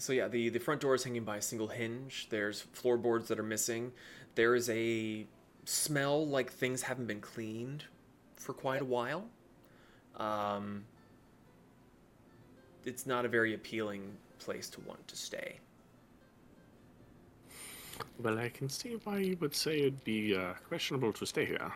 [0.00, 2.28] So yeah, the the front door is hanging by a single hinge.
[2.30, 3.92] There's floorboards that are missing.
[4.34, 5.26] There is a
[5.66, 7.84] smell like things haven't been cleaned
[8.36, 9.26] for quite a while.
[10.16, 10.84] Um,
[12.86, 15.58] it's not a very appealing place to want to stay.
[18.22, 21.70] Well, I can see why you would say it'd be uh, questionable to stay here.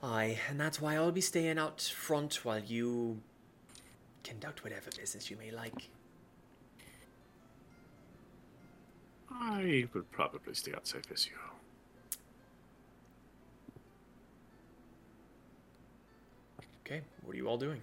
[0.00, 3.20] Aye, and that's why I'll be staying out front while you
[4.22, 5.88] conduct whatever business you may like.
[9.34, 11.32] I would probably stay outside with you.
[16.84, 17.80] Okay, what are you all doing?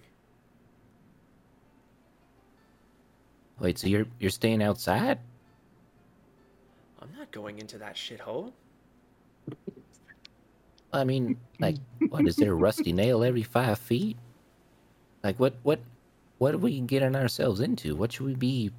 [3.58, 5.18] Wait, so you're you're staying outside?
[7.00, 8.52] I'm not going into that shithole.
[10.92, 11.76] I mean, like,
[12.08, 14.16] what is there a rusty nail every five feet?
[15.22, 15.80] Like, what what
[16.38, 17.94] what are we getting ourselves into?
[17.94, 18.70] What should we be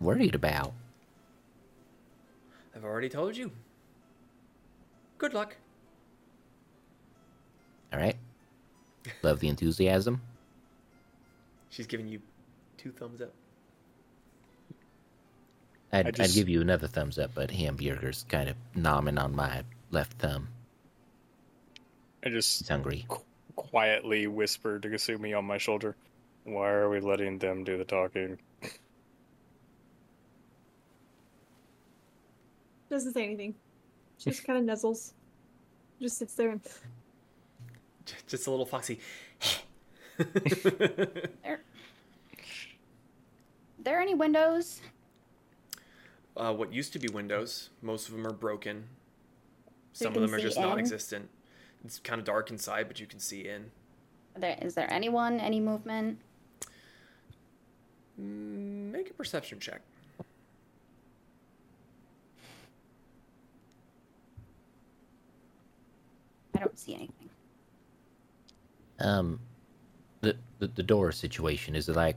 [0.00, 0.72] worried about?
[2.86, 3.50] I've already told you.
[5.18, 5.56] Good luck.
[7.92, 8.14] All right.
[9.24, 10.20] Love the enthusiasm.
[11.68, 12.20] She's giving you
[12.78, 13.32] two thumbs up.
[15.92, 19.64] I'd, I I'd give you another thumbs up, but Hamburger's kind of nomming on my
[19.90, 20.46] left thumb.
[22.24, 23.04] I just He's hungry.
[23.08, 23.24] qu-
[23.56, 25.96] quietly whispered to Kasumi on my shoulder.
[26.44, 28.38] Why are we letting them do the talking?
[32.90, 33.54] Doesn't say anything.
[34.18, 35.12] She just kind of nuzzles.
[36.00, 36.60] Just sits there and
[38.26, 39.00] Just a little foxy.
[41.42, 41.60] There.
[43.78, 44.80] There any windows?
[46.38, 48.84] uh, what used to be windows, most of them are broken.
[49.92, 50.62] Some of them are just in?
[50.62, 51.28] non-existent.
[51.84, 53.70] It's kind of dark inside, but you can see in.
[54.34, 55.38] Are there is there anyone?
[55.38, 56.18] Any movement?
[58.20, 59.82] Mm, Make a perception check.
[66.56, 67.28] I don't see anything.
[68.98, 69.40] Um,
[70.22, 72.16] the, the the door situation is it like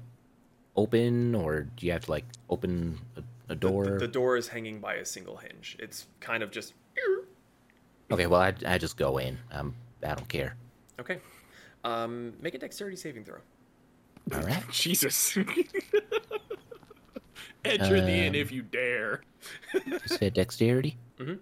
[0.75, 3.85] open or do you have to like open a, a door?
[3.85, 5.75] The, the door is hanging by a single hinge.
[5.79, 6.73] It's kind of just
[8.11, 9.37] Okay, well I I just go in.
[9.51, 10.55] Um, I don't care.
[10.99, 11.19] okay.
[11.83, 13.39] Um, make a dexterity saving throw.
[14.33, 14.63] All right.
[14.71, 15.37] Jesus.
[17.65, 19.21] Enter the inn Um, if you dare.
[19.85, 20.97] You said dexterity.
[21.19, 21.39] Mhm.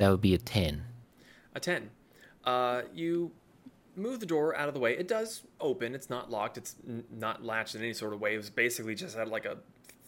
[0.00, 0.84] That would be a ten.
[1.54, 1.90] A 10.
[2.46, 3.32] Uh, you
[3.94, 4.96] move the door out of the way.
[4.96, 5.94] It does open.
[5.94, 6.56] It's not locked.
[6.56, 8.32] It's n- not latched in any sort of way.
[8.32, 9.58] It was basically just at like a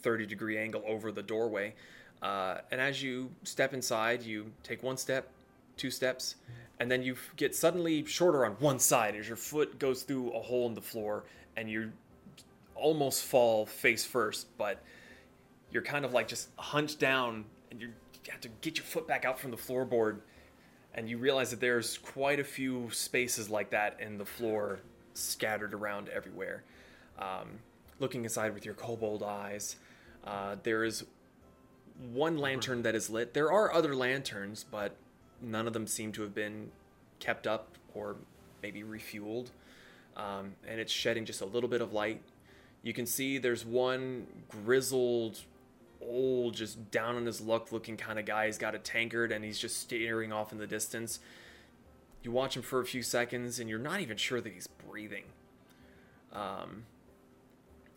[0.00, 1.74] 30 degree angle over the doorway.
[2.22, 5.28] Uh, and as you step inside, you take one step,
[5.76, 6.36] two steps,
[6.80, 10.40] and then you get suddenly shorter on one side as your foot goes through a
[10.40, 11.24] hole in the floor
[11.58, 11.92] and you're
[12.74, 14.82] almost fall face first, but
[15.70, 17.90] you're kind of like just hunched down and you're,
[18.24, 20.18] you have to get your foot back out from the floorboard
[20.94, 24.80] and you realize that there's quite a few spaces like that in the floor
[25.14, 26.62] scattered around everywhere.
[27.18, 27.58] Um,
[27.98, 29.76] looking inside with your kobold eyes,
[30.26, 31.04] uh, there is
[32.12, 33.32] one lantern that is lit.
[33.32, 34.96] There are other lanterns, but
[35.40, 36.70] none of them seem to have been
[37.20, 38.16] kept up or
[38.62, 39.50] maybe refueled.
[40.16, 42.20] Um, and it's shedding just a little bit of light.
[42.82, 45.40] You can see there's one grizzled,
[46.06, 48.46] old, just down on his luck looking kind of guy.
[48.46, 51.20] He's got a tankard and he's just staring off in the distance.
[52.22, 55.24] You watch him for a few seconds and you're not even sure that he's breathing.
[56.32, 56.84] Um,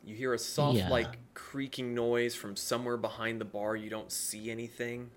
[0.03, 0.89] you hear a soft, Yeah.
[0.89, 3.75] like creaking noise from somewhere behind the bar.
[3.75, 5.09] You don't see anything.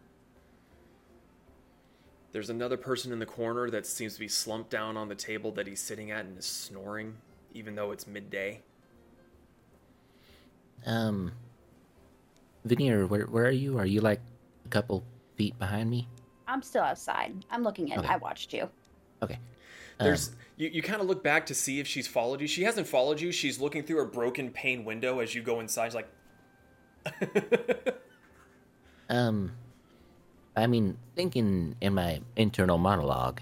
[2.33, 5.51] There's another person in the corner that seems to be slumped down on the table
[5.53, 7.17] that he's sitting at and is snoring,
[7.55, 8.61] even though it's midday.
[10.87, 11.33] Um,
[12.67, 13.79] Vanera, where where are you?
[13.79, 14.21] Are you like
[14.65, 15.05] a couple
[15.37, 16.09] feet behind me?
[16.47, 17.45] I'm still outside.
[17.51, 17.99] I'm looking in.
[17.99, 18.09] Okay.
[18.09, 18.69] I watched you.
[19.23, 19.39] Okay.
[20.01, 22.47] Um, There's you, you kind of look back to see if she's followed you.
[22.47, 23.33] She hasn't followed you.
[23.33, 25.93] She's looking through a broken pane window as you go inside.
[25.93, 26.09] She's like,
[29.09, 29.53] um,
[30.57, 33.41] I mean, thinking in my internal monologue.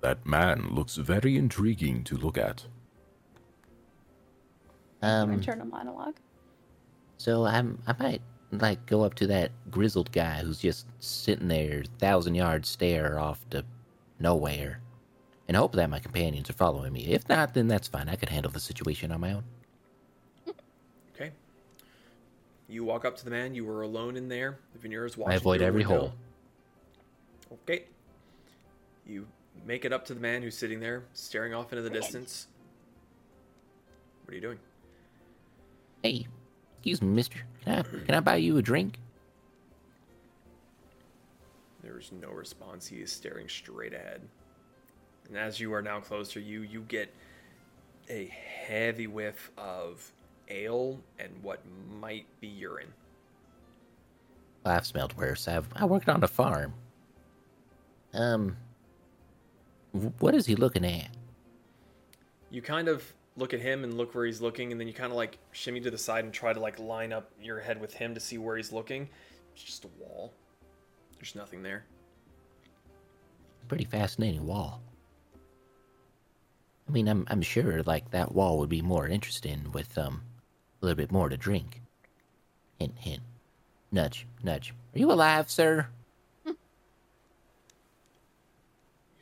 [0.00, 2.66] That man looks very intriguing to look at.
[5.00, 6.16] Um, Internal monologue.
[7.16, 8.22] So I'm I might
[8.58, 13.48] like go up to that grizzled guy who's just sitting there, thousand yard stare off
[13.50, 13.64] to
[14.18, 14.80] nowhere,
[15.48, 17.06] and hope that my companions are following me.
[17.06, 18.08] If not, then that's fine.
[18.08, 19.44] I could handle the situation on my own.
[21.14, 21.32] okay.
[22.68, 23.54] You walk up to the man.
[23.54, 24.58] You were alone in there.
[24.72, 25.32] The Vanera is watching.
[25.32, 25.98] I avoid every window.
[25.98, 26.12] hole.
[27.52, 27.84] Okay.
[29.06, 29.26] You
[29.66, 32.48] make it up to the man who's sitting there, staring off into the distance.
[34.24, 34.58] What are you doing?
[36.02, 36.26] Hey,
[36.84, 37.38] excuse me, Mister.
[37.64, 38.98] Can I can I buy you a drink?
[41.82, 42.86] There's no response.
[42.86, 44.20] He is staring straight ahead.
[45.28, 47.10] And as you are now close to you, you get
[48.10, 50.12] a heavy whiff of
[50.48, 51.60] ale and what
[51.98, 52.92] might be urine.
[54.66, 55.48] I've smelled worse.
[55.48, 56.74] I've I worked on a farm.
[58.12, 58.58] Um,
[60.18, 61.08] what is he looking at?
[62.50, 65.10] You kind of look at him and look where he's looking, and then you kind
[65.10, 67.94] of like shimmy to the side and try to like line up your head with
[67.94, 69.08] him to see where he's looking.
[69.54, 70.32] It's just a wall.
[71.16, 71.84] There's nothing there.
[73.68, 74.82] Pretty fascinating wall.
[76.88, 80.22] I mean, I'm I'm sure like that wall would be more interesting with um
[80.82, 81.80] a little bit more to drink.
[82.78, 83.22] Hint, hint.
[83.90, 84.74] Nudge, nudge.
[84.94, 85.88] Are you alive, sir?
[86.44, 86.56] You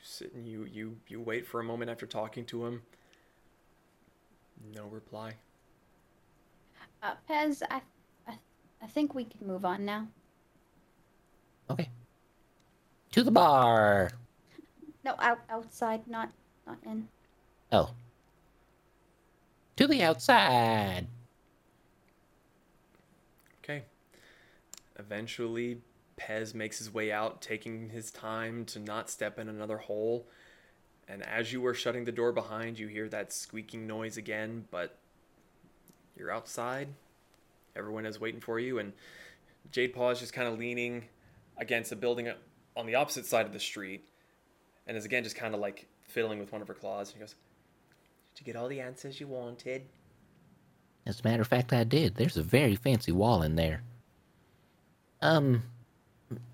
[0.02, 2.82] sit and you you you wait for a moment after talking to him.
[4.74, 5.34] No reply.
[7.02, 7.80] Uh, Pez, I,
[8.28, 8.34] I,
[8.80, 10.06] I think we can move on now.
[11.68, 11.88] Okay.
[13.12, 14.10] To the bar.
[15.04, 16.30] No, out outside, not
[16.66, 17.08] not in.
[17.72, 17.90] Oh.
[19.76, 21.08] To the outside.
[23.62, 23.84] Okay.
[24.98, 25.80] Eventually,
[26.16, 30.26] Pez makes his way out, taking his time to not step in another hole.
[31.08, 34.98] And as you were shutting the door behind, you hear that squeaking noise again, but
[36.16, 36.88] you're outside.
[37.74, 38.92] Everyone is waiting for you, and
[39.70, 41.04] Jade Paw is just kind of leaning
[41.58, 42.30] against a building
[42.76, 44.08] on the opposite side of the street,
[44.86, 47.08] and is again just kind of like fiddling with one of her claws.
[47.08, 47.34] And he goes,
[48.34, 49.82] Did you get all the answers you wanted?
[51.06, 52.14] As a matter of fact, I did.
[52.14, 53.82] There's a very fancy wall in there.
[55.20, 55.64] Um,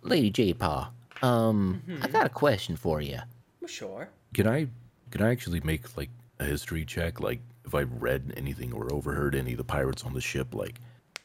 [0.02, 0.90] Lady J Paw,
[1.22, 3.18] um, I got a question for you.
[3.60, 4.08] Well, sure.
[4.34, 4.68] Can I
[5.10, 7.20] can I actually make like a history check?
[7.20, 10.80] Like if I've read anything or overheard any of the pirates on the ship, like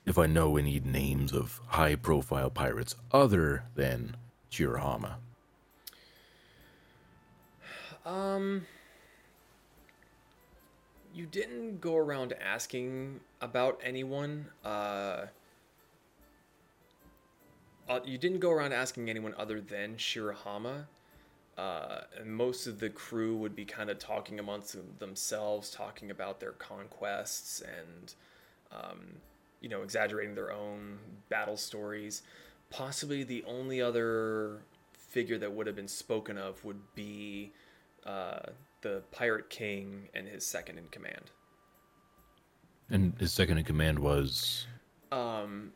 [0.06, 4.16] if I know any names of high profile pirates other than
[4.52, 5.16] Chirahama.
[8.06, 8.66] Um,
[11.14, 14.48] you didn't go around asking about anyone.
[14.66, 15.28] Uh,
[17.88, 20.86] uh, you didn't go around asking anyone other than Shirahama.
[21.58, 26.40] Uh, and most of the crew would be kind of talking amongst themselves, talking about
[26.40, 28.16] their conquests and,
[28.72, 29.00] um,
[29.62, 30.98] you know, exaggerating their own
[31.30, 32.24] battle stories.
[32.72, 37.52] Possibly the only other figure that would have been spoken of would be
[38.04, 38.40] uh,
[38.82, 41.30] the Pirate King and his second in command.
[42.90, 44.66] And his second in command was
[45.12, 45.72] Um,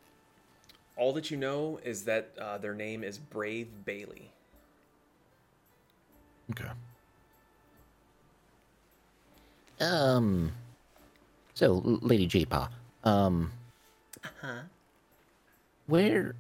[0.96, 4.32] all that you know is that uh, their name is Brave Bailey.
[6.52, 6.70] Okay.
[9.80, 10.52] Um,
[11.54, 12.70] So, Lady J-Paw,
[13.04, 13.52] um,
[14.24, 14.62] Uh-huh.
[15.88, 16.36] where,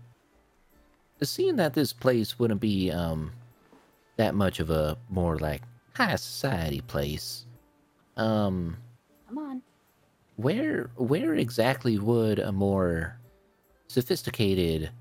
[1.23, 3.31] seeing that this place wouldn't be, um,
[4.17, 5.61] that much of a more like
[5.95, 7.45] high society place,
[8.15, 8.77] um,
[9.27, 9.61] Come on.
[10.35, 13.19] where, where exactly would a more
[13.87, 14.91] sophisticated,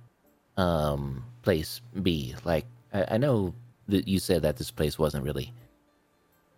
[0.56, 2.34] um, place be?
[2.44, 3.54] Like, I, I know
[3.88, 5.52] that you said that this place wasn't really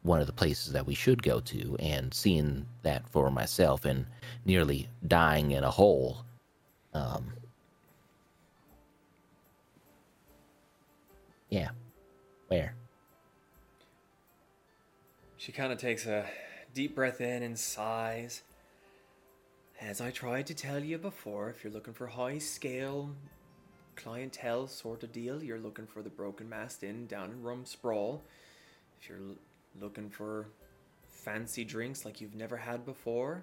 [0.03, 4.07] one of the places that we should go to, and seeing that for myself and
[4.45, 6.25] nearly dying in a hole,
[6.95, 7.33] um,
[11.51, 11.69] yeah,
[12.47, 12.75] where?
[15.37, 16.27] She kind of takes a
[16.75, 18.43] deep breath in and sighs.
[19.81, 23.11] As I tried to tell you before, if you're looking for high scale
[23.99, 28.23] clientele sort of deal, you're looking for the Broken Mast Inn down in Rum Sprawl.
[29.01, 29.35] If you're l-
[29.81, 30.47] looking for
[31.09, 33.43] fancy drinks like you've never had before,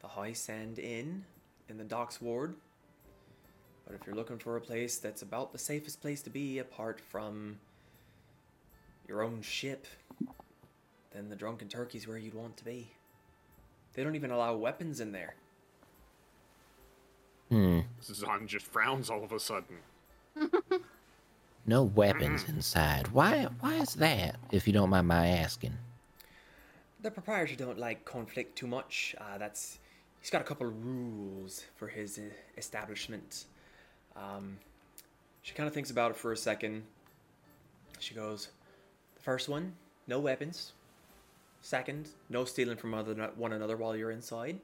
[0.00, 1.24] the High Sand Inn
[1.68, 2.54] in the Docks Ward.
[3.86, 6.98] But if you're looking for a place that's about the safest place to be apart
[6.98, 7.58] from
[9.06, 9.86] your own ship,
[11.12, 12.92] then the Drunken Turkey's where you'd want to be.
[13.92, 15.34] They don't even allow weapons in there.
[17.52, 17.80] Hmm.
[18.02, 19.76] Zahn just frowns all of a sudden.
[21.64, 23.08] No weapons inside.
[23.08, 23.46] Why?
[23.60, 24.36] Why is that?
[24.50, 25.76] If you don't mind my asking.
[27.00, 29.14] The proprietor don't like conflict too much.
[29.18, 29.78] Uh, that's
[30.20, 32.22] he's got a couple of rules for his uh,
[32.56, 33.44] establishment.
[34.16, 34.58] Um,
[35.42, 36.82] she kind of thinks about it for a second.
[38.00, 38.48] She goes,
[39.14, 39.72] "The first one,
[40.08, 40.72] no weapons.
[41.60, 44.58] Second, no stealing from other, one another while you're inside.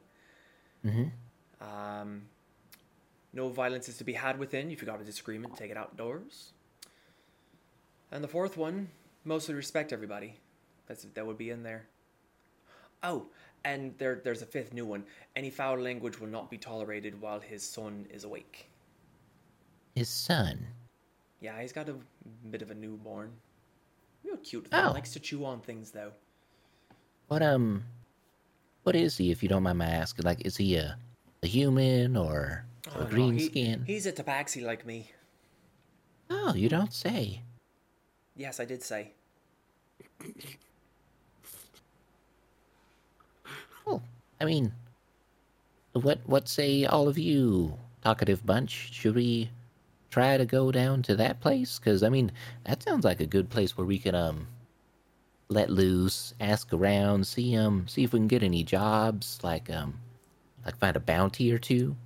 [0.84, 1.64] Mm-hmm.
[1.64, 2.22] Um,
[3.32, 4.70] no violence is to be had within.
[4.70, 6.52] If you've got a disagreement, take it outdoors.
[8.10, 8.88] And the fourth one,
[9.24, 10.36] mostly respect everybody.
[10.86, 11.86] That's that would be in there.
[13.02, 13.26] Oh,
[13.64, 15.04] and there there's a fifth new one.
[15.36, 18.70] Any foul language will not be tolerated while his son is awake.
[19.94, 20.66] His son.
[21.40, 21.96] Yeah, he's got a
[22.50, 23.30] bit of a newborn.
[24.24, 24.68] Real cute.
[24.68, 24.80] Thing.
[24.80, 24.92] Oh.
[24.92, 26.12] Likes to chew on things though.
[27.28, 27.84] What um?
[28.84, 29.30] What is he?
[29.30, 30.96] If you don't mind my asking, like, is he a,
[31.42, 32.64] a human or
[32.94, 33.84] Oh, a no, green he- skin?
[33.86, 35.10] He's a tabaxi like me.
[36.30, 37.42] Oh, you don't say.
[38.36, 39.12] Yes, I did say.
[43.86, 44.02] Well,
[44.40, 44.72] I mean,
[45.92, 48.92] what what say all of you, talkative bunch?
[48.92, 49.50] Should we
[50.10, 51.78] try to go down to that place?
[51.78, 52.30] Because I mean,
[52.64, 54.46] that sounds like a good place where we can um
[55.48, 59.94] let loose, ask around, see um see if we can get any jobs, like um
[60.64, 61.96] like find a bounty or two.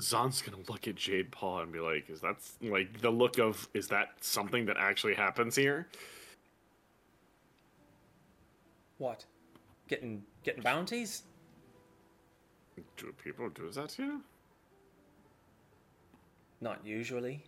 [0.00, 3.68] Zahn's gonna look at Jade Paw and be like, "Is that like the look of?
[3.74, 5.88] Is that something that actually happens here?"
[8.98, 9.24] What?
[9.88, 11.22] Getting getting bounties?
[12.96, 14.20] Do people do that here?
[16.60, 17.44] Not usually.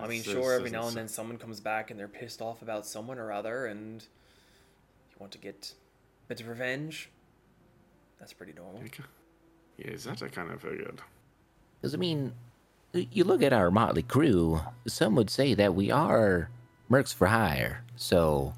[0.00, 2.86] I mean, sure, every now and then someone comes back and they're pissed off about
[2.86, 5.74] someone or other, and you want to get
[6.24, 7.08] a bit of revenge.
[8.18, 8.82] That's pretty normal.
[9.78, 11.00] Yeah, is that I kind of figured.
[11.80, 12.32] Because I mean,
[12.92, 14.60] you look at our motley crew.
[14.86, 16.50] Some would say that we are
[16.90, 18.52] mercs for hire, so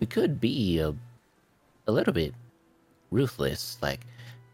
[0.00, 0.94] we could be a
[1.86, 2.34] a little bit
[3.10, 3.78] ruthless.
[3.82, 4.00] Like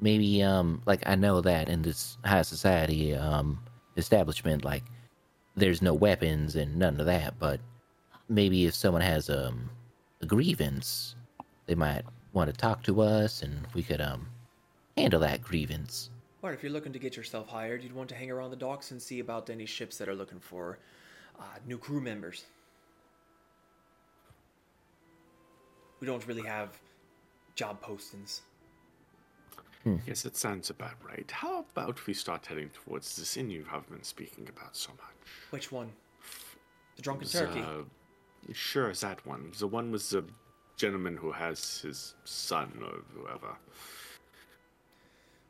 [0.01, 3.59] maybe, um, like I know that in this high society um
[3.97, 4.85] establishment, like
[5.55, 7.39] there's no weapons and none of that.
[7.39, 7.61] But
[8.29, 9.71] maybe if someone has um
[10.21, 11.15] a grievance,
[11.67, 14.27] they might want to talk to us, and we could um
[14.97, 16.11] handle that grievance.
[16.47, 18.93] Or if you're looking to get yourself hired, you'd want to hang around the docks
[18.93, 20.79] and see about any ships that are looking for
[21.41, 22.45] uh, new crew members.
[25.99, 26.79] We don't really have
[27.57, 28.43] job postings.
[30.07, 31.29] Yes, it sounds about right.
[31.29, 35.31] How about we start heading towards this inn you have been speaking about so much?
[35.51, 35.91] Which one?
[36.95, 37.61] The drunken turkey.
[37.61, 37.83] Uh,
[38.53, 39.53] sure, is that one.
[39.59, 40.25] The one with the
[40.77, 43.57] gentleman who has his son or whoever.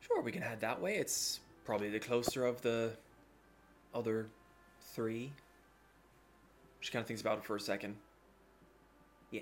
[0.06, 0.96] Sure, we can head that way.
[0.96, 2.92] It's probably the closer of the
[3.94, 4.26] other
[4.80, 5.32] three.
[6.80, 7.96] She kind of thinks about it for a second.
[9.30, 9.40] Yeah.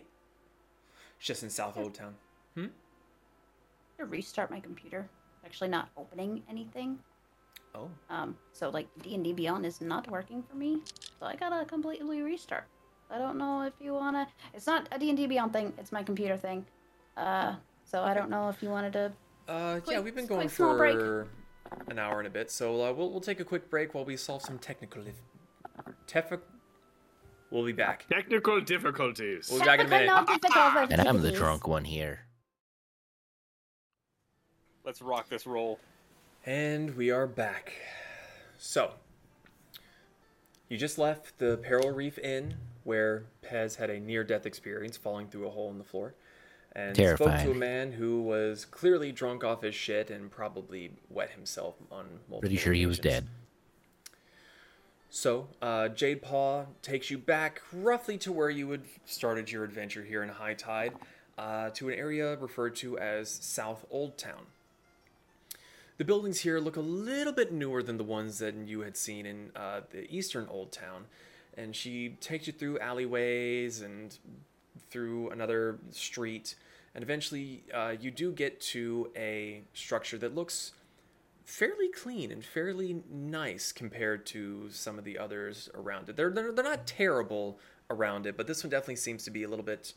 [1.18, 2.14] It's just in South Old Town.
[2.54, 2.66] Hmm?
[3.98, 5.08] to restart my computer.
[5.36, 6.98] It's actually not opening anything.
[7.74, 7.88] Oh.
[8.10, 10.78] Um, so like D and D Beyond is not working for me.
[11.18, 12.64] So I gotta completely restart.
[13.10, 14.28] I don't know if you wanna.
[14.52, 15.72] It's not a D and D Beyond thing.
[15.78, 16.64] It's my computer thing.
[17.16, 17.54] Uh,
[17.84, 19.12] so I don't know if you wanted to.
[19.48, 20.94] Uh, yeah, we've been going small break.
[20.94, 21.28] for
[21.88, 24.16] an hour and a bit, so uh, we'll, we'll take a quick break while we
[24.16, 25.02] solve some technical.
[25.06, 25.14] If...
[26.06, 26.40] Tef-
[27.50, 28.06] We'll be back.
[28.08, 29.48] Technical difficulties.
[29.48, 30.06] We'll be back in a minute.
[30.08, 30.98] Technical difficulties.
[30.98, 32.26] And I'm the drunk one here.
[34.84, 35.78] Let's rock this roll.
[36.44, 37.72] And we are back.
[38.58, 38.94] So,
[40.68, 45.46] you just left the Peril Reef Inn, where Pez had a near-death experience, falling through
[45.46, 46.14] a hole in the floor,
[46.76, 51.30] and spoke to a man who was clearly drunk off his shit and probably wet
[51.30, 52.40] himself on multiple.
[52.40, 53.26] Pretty sure he was dead.
[55.10, 60.02] So, uh, Jade Paw takes you back roughly to where you had started your adventure
[60.02, 60.92] here in High Tide,
[61.38, 64.46] uh, to an area referred to as South Old Town.
[65.98, 69.24] The buildings here look a little bit newer than the ones that you had seen
[69.24, 71.04] in uh, the Eastern Old Town,
[71.56, 74.18] and she takes you through alleyways and
[74.90, 76.54] through another street,
[76.94, 80.72] and eventually uh, you do get to a structure that looks
[81.44, 86.16] fairly clean and fairly nice compared to some of the others around it.
[86.16, 87.58] They're they're, they're not terrible
[87.90, 89.92] around it, but this one definitely seems to be a little bit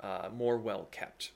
[0.00, 1.32] uh, more well kept.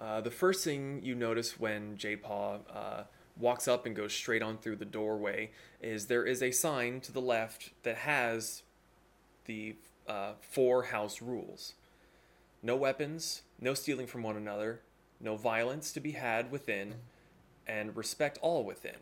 [0.00, 3.02] Uh, the first thing you notice when J-Paw uh,
[3.38, 5.50] walks up and goes straight on through the doorway
[5.80, 8.62] is there is a sign to the left that has
[9.46, 9.76] the
[10.08, 11.74] uh, four house rules.
[12.62, 14.80] No weapons, no stealing from one another,
[15.20, 16.94] no violence to be had within,
[17.66, 18.96] and respect all within.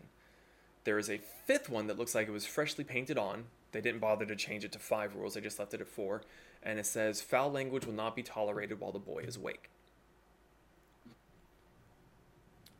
[0.84, 3.44] There is a fifth one that looks like it was freshly painted on.
[3.70, 6.22] They didn't bother to change it to five rules, they just left it at four.
[6.62, 9.68] And it says, Foul language will not be tolerated while the boy is awake.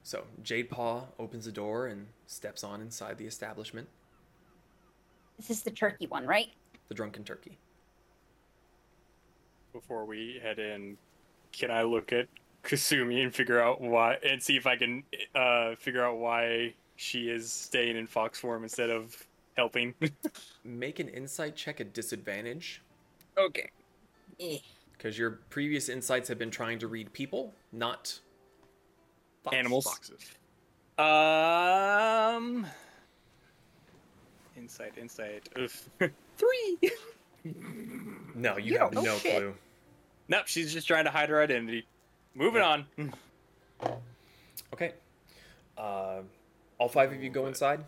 [0.05, 3.89] So, Jade Paw opens the door and steps on inside the establishment,
[5.36, 6.49] This is the turkey one, right?
[6.89, 7.57] the drunken turkey.
[9.73, 10.97] Before we head in,
[11.53, 12.28] can I look at
[12.62, 15.03] Kasumi and figure out why, and see if I can
[15.35, 19.16] uh, figure out why she is staying in fox form instead of
[19.57, 19.94] helping?
[20.65, 22.82] Make an insight check at disadvantage,
[23.39, 23.70] okay.
[24.93, 28.19] because your previous insights have been trying to read people, not
[29.43, 29.85] fox- Animals.
[29.85, 30.32] Boxes.
[30.99, 32.66] Um.
[34.57, 35.49] Insight, insight.
[35.59, 35.89] Oof.
[36.36, 36.78] Three.
[38.35, 39.36] No, you, You have no shit.
[39.36, 39.55] clue.
[40.28, 41.86] nope, she's just trying to hide her identity.
[42.35, 42.86] Moving on.
[44.73, 44.93] Okay.
[45.77, 46.20] Uh,
[46.78, 47.85] all five of you go inside.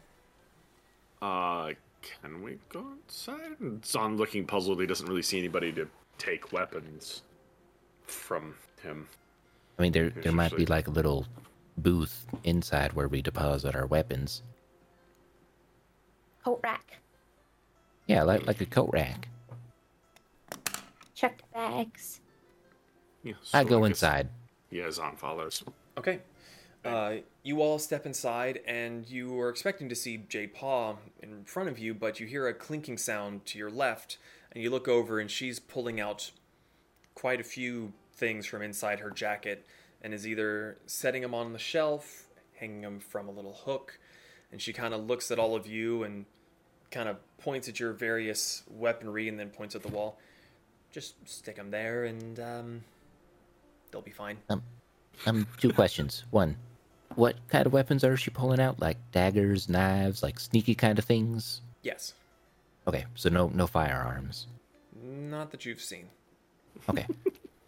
[1.23, 1.71] Uh,
[2.03, 3.57] can we go outside?
[3.85, 4.81] Zon looking puzzled.
[4.81, 7.23] He doesn't really see anybody to take weapons
[8.07, 9.09] from him.
[9.79, 11.27] I mean, there there might be like a little
[11.79, 14.43] booth inside where we deposit our weapons.
[16.45, 16.99] Coat rack.
[18.07, 19.29] Yeah, like like a coat rack.
[21.25, 22.21] Checked bags.
[23.23, 24.29] Yeah, I go guess- inside.
[24.71, 25.65] Yeah, Zon follows.
[25.97, 26.21] Okay.
[26.85, 31.71] Uh, you all step inside, and you are expecting to see Jade Paw in front
[31.71, 34.19] of you, but you hear a clinking sound to your left,
[34.53, 36.31] and you look over, and she's pulling out
[37.15, 39.67] quite a few things from inside her jacket,
[40.03, 42.27] and is either setting them on the shelf,
[42.57, 43.99] hanging them from a little hook,
[44.53, 46.27] and she kind of looks at all of you and
[46.91, 50.19] kind of points at your various weaponry, and then points at the wall.
[50.95, 52.85] Just stick them there, and um,
[53.91, 54.39] they'll be fine.
[55.27, 56.23] Um, two questions.
[56.31, 56.57] One,
[57.17, 58.79] what kind of weapons are she pulling out?
[58.79, 61.63] Like daggers, knives, like sneaky kind of things?
[61.83, 62.15] Yes.
[62.87, 64.47] Okay, so no no firearms.
[65.03, 66.07] Not that you've seen.
[66.89, 67.07] Okay.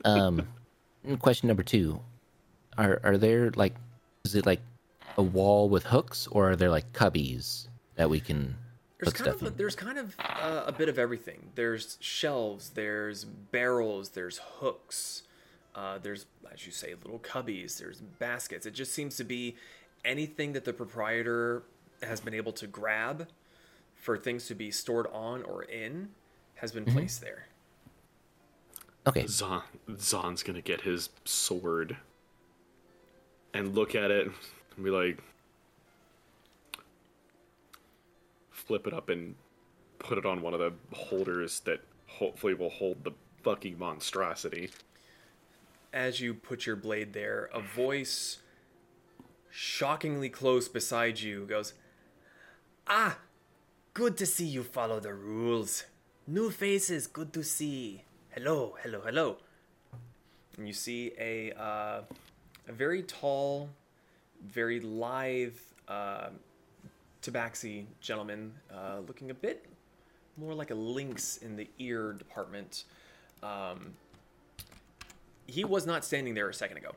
[0.04, 0.46] um,
[1.18, 2.00] question number two:
[2.78, 3.74] Are are there like,
[4.24, 4.60] is it like
[5.18, 7.66] a wall with hooks, or are there like cubbies
[7.96, 8.54] that we can
[8.98, 11.50] There's kind stuff of a, there's kind of uh, a bit of everything.
[11.54, 15.22] There's shelves, there's barrels, there's hooks,
[15.74, 18.64] uh, there's as you say little cubbies, there's baskets.
[18.64, 19.56] It just seems to be
[20.04, 21.62] anything that the proprietor
[22.02, 23.28] has been able to grab
[23.96, 26.08] for things to be stored on or in
[26.56, 26.96] has been Mm-hmm.
[26.96, 27.46] placed there.
[29.06, 29.26] Okay.
[29.26, 29.62] Zon,
[29.98, 31.96] Zon's gonna get his sword
[33.54, 34.26] and look at it
[34.76, 35.22] and be like,
[38.66, 39.34] flip it up and
[39.98, 43.12] put it on one of the holders that hopefully will hold the
[43.42, 44.70] fucking monstrosity.
[45.92, 48.38] As you put your blade there, a voice
[49.50, 51.72] shockingly close beside you goes,
[52.86, 53.18] Ah,
[53.94, 55.84] good to see you follow the rules.
[56.26, 58.02] New faces, good to see.
[58.30, 59.38] Hello, hello, hello.
[60.58, 62.02] And you see a uh,
[62.68, 63.70] a very tall,
[64.44, 65.56] very lithe
[65.88, 66.28] uh,
[67.30, 69.66] tabaxi gentleman, uh, looking a bit
[70.36, 72.84] more like a lynx in the ear department.
[73.42, 73.94] Um,
[75.46, 76.92] he was not standing there a second ago.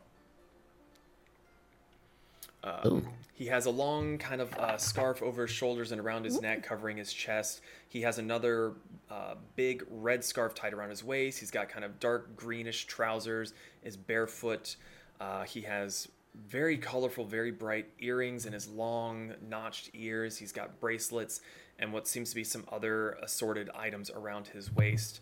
[2.85, 3.07] Ooh.
[3.33, 6.61] he has a long kind of uh, scarf over his shoulders and around his neck,
[6.61, 7.61] covering his chest.
[7.87, 8.73] He has another
[9.09, 11.39] uh, big red scarf tied around his waist.
[11.39, 13.53] He's got kind of dark greenish trousers.
[13.83, 14.75] Is barefoot.
[15.21, 20.37] Uh, he has very colorful, very bright earrings in his long notched ears.
[20.37, 21.41] He's got bracelets
[21.79, 25.21] and what seems to be some other assorted items around his waist.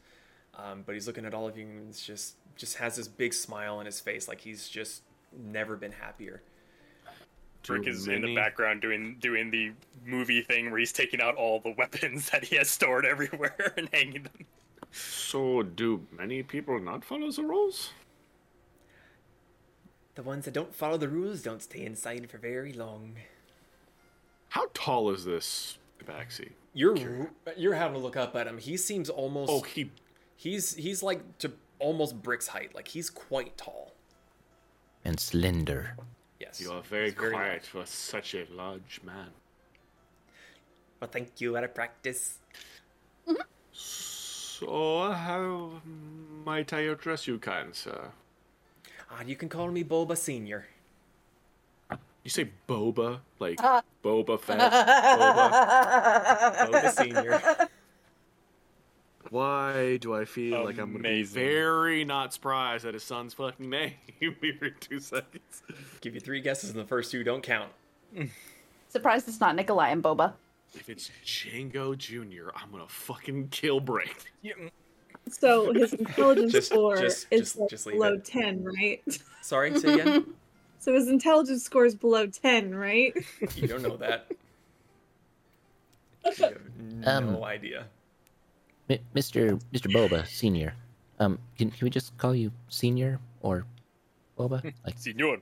[0.55, 3.34] Um, but he's looking at all of you and it's just just has this big
[3.34, 5.03] smile on his face, like he's just
[5.38, 6.41] never been happier.
[7.63, 9.71] Brick Do is in the background doing doing the
[10.05, 13.89] movie thing where he's taking out all the weapons that he has stored everywhere and
[13.93, 14.45] hanging them.
[14.91, 17.91] So, do many people not follow the rules?
[20.18, 23.18] The ones that don't follow the rules don't stay inside for very long.
[24.49, 26.53] How tall is this Tabaxi?
[26.73, 28.57] You're you're having to look up at him.
[28.57, 29.91] He seems almost Oh, he.
[30.35, 32.73] he's he's like to almost brick's height.
[32.73, 33.94] Like he's quite tall.
[35.06, 35.95] And slender.
[36.39, 36.60] Yes.
[36.60, 39.30] You are very He's very quiet for such a large man.
[40.99, 41.56] Well, thank you.
[41.57, 42.39] Out of practice.
[43.72, 45.73] So, how
[46.44, 48.14] might I address you, kind sir?
[49.09, 50.65] Ah, you can call me Boba Senior.
[52.23, 53.81] You say boba, like Ah.
[54.03, 54.59] Boba Fett.
[54.59, 55.51] boba.
[56.71, 57.67] Boba Senior.
[59.29, 63.69] Why do I feel like I'm gonna be very not surprised at his son's fucking
[63.69, 65.63] name every two seconds?
[66.01, 67.71] Give you three guesses, and the first two don't count.
[68.89, 70.34] Surprised it's not Nikolai and Boba.
[70.73, 74.31] If it's Django Jr., I'm gonna fucking kill Break.
[75.34, 78.26] So his intelligence Just- score just- is just- like just below it.
[78.26, 79.02] 10, right?
[79.41, 80.26] Sorry, say again.
[80.80, 83.12] So his intelligence score is below 10, right?
[83.56, 84.32] you don't know that.
[86.24, 86.58] You have
[87.04, 87.88] no Um, idea.
[88.90, 89.60] M- Mr.
[89.74, 89.91] Mr.
[89.91, 90.76] Boba Senior.
[91.20, 93.66] Um, can, can we just call you Senior or
[94.38, 94.64] Boba?
[94.86, 95.38] Like, Senior.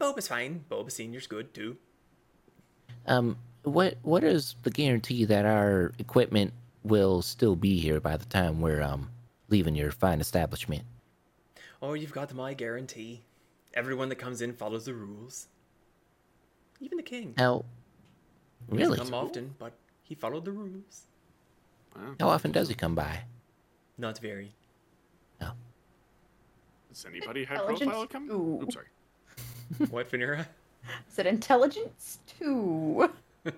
[0.00, 0.64] Boba's fine.
[0.70, 1.76] Boba Senior's good too.
[3.06, 6.52] um, what what is the guarantee that our equipment
[6.82, 9.10] will still be here by the time we're um
[9.48, 10.82] leaving your fine establishment?
[11.82, 13.22] Oh, you've got my guarantee.
[13.74, 15.48] Everyone that comes in follows the rules.
[16.80, 17.34] Even the king.
[17.36, 17.64] How?
[18.70, 18.98] He Really?
[18.98, 21.06] Come often, but he followed the rules.
[22.20, 23.22] How often does he come by?
[23.98, 24.52] Not very.
[25.40, 25.52] No.
[26.88, 28.28] Has anybody high profile come?
[28.28, 28.60] two.
[28.62, 28.86] Oops, sorry.
[29.90, 30.46] What, Vanera?
[31.10, 33.10] Is it intelligence two?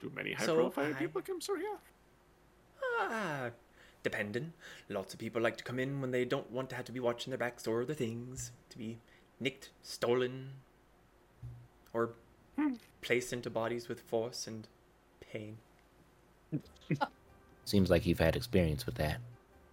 [0.00, 1.78] Do many high So, profile I- people come through here?
[3.00, 3.50] Ah,
[4.02, 4.52] depending.
[4.88, 7.00] Lots of people like to come in when they don't want to have to be
[7.00, 8.98] watching their backs or their things to be
[9.40, 10.50] nicked, stolen,
[11.92, 12.10] or
[13.00, 14.68] placed into bodies with force and
[15.20, 15.58] pain.
[17.64, 19.18] Seems like you've had experience with that.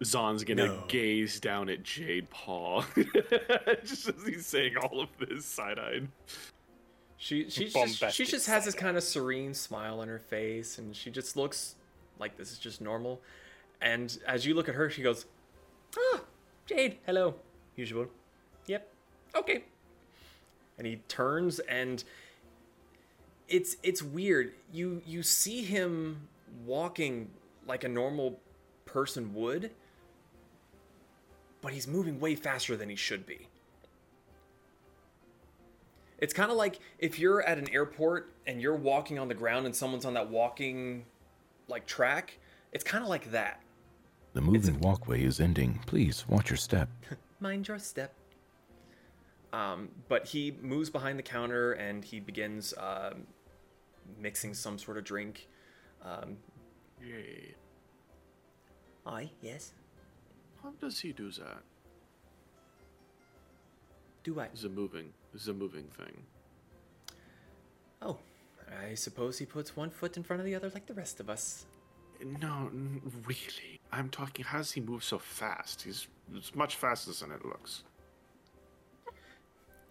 [0.04, 0.84] Zon's gonna No.
[0.88, 2.82] gaze down at Jade Paw
[3.84, 6.08] just as he's saying all of this side-eyed.
[7.18, 10.94] She she just, she just has this kind of serene smile on her face, and
[10.94, 11.76] she just looks
[12.18, 13.20] like this is just normal.
[13.80, 15.24] And as you look at her, she goes,
[15.98, 16.20] "Ah,
[16.66, 17.34] Jade, hello,
[17.74, 18.06] usual.
[18.66, 18.92] Yep,
[19.34, 19.64] okay."
[20.76, 22.04] And he turns, and
[23.48, 24.52] it's it's weird.
[24.70, 26.28] You you see him
[26.66, 27.30] walking
[27.66, 28.38] like a normal
[28.84, 29.70] person would,
[31.62, 33.48] but he's moving way faster than he should be.
[36.18, 39.66] It's kind of like if you're at an airport and you're walking on the ground
[39.66, 41.04] and someone's on that walking
[41.68, 42.38] like track.
[42.72, 43.60] It's kind of like that.
[44.32, 45.80] The moving walkway is ending.
[45.86, 46.88] Please watch your step.
[47.40, 48.12] Mind your step.
[49.52, 53.26] Um, but he moves behind the counter and he begins um,
[54.20, 55.48] mixing some sort of drink.
[56.02, 56.36] Um,
[57.02, 57.54] Yay.
[59.06, 59.72] Aye, yes.
[60.62, 61.62] How does he do that?
[64.24, 64.46] Do I?
[64.46, 66.22] It's a moving, it's a moving thing.
[68.02, 68.18] Oh,
[68.82, 71.30] I suppose he puts one foot in front of the other like the rest of
[71.30, 71.66] us.
[72.24, 73.80] No, n- really.
[73.92, 74.44] I'm talking.
[74.44, 75.82] How does he move so fast?
[75.82, 77.84] He's it's much faster than it looks.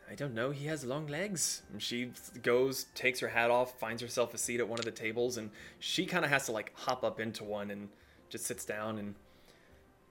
[0.09, 0.51] I don't know.
[0.51, 1.63] He has long legs.
[1.71, 2.11] And She
[2.43, 5.49] goes, takes her hat off, finds herself a seat at one of the tables, and
[5.79, 7.89] she kind of has to like hop up into one and
[8.29, 9.15] just sits down and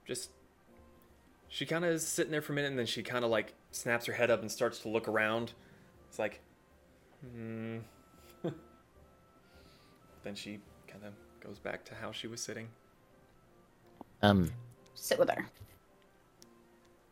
[0.05, 0.31] just.
[1.47, 3.53] She kind of is sitting there for a minute, and then she kind of like
[3.75, 5.53] snaps her head up and starts to look around.
[6.09, 6.41] It's like,
[7.21, 7.77] hmm.
[10.23, 11.13] then she kind of
[11.45, 12.67] goes back to how she was sitting.
[14.21, 14.51] Um,
[14.95, 15.45] Sit with her.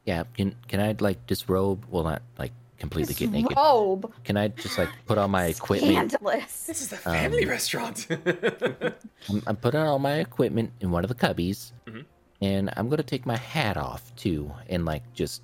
[0.05, 0.23] yeah.
[0.35, 1.85] Can can I like disrobe?
[1.89, 3.55] Well, not like completely get naked.
[3.55, 4.11] Robe.
[4.23, 6.11] Can I just like put on my equipment?
[6.11, 6.65] Scandalous.
[6.65, 8.07] This is the family Um, restaurant.
[9.29, 12.05] I'm, I'm putting all my equipment in one of the cubbies, Mhm.
[12.41, 15.41] and I'm gonna take my hat off too, and like just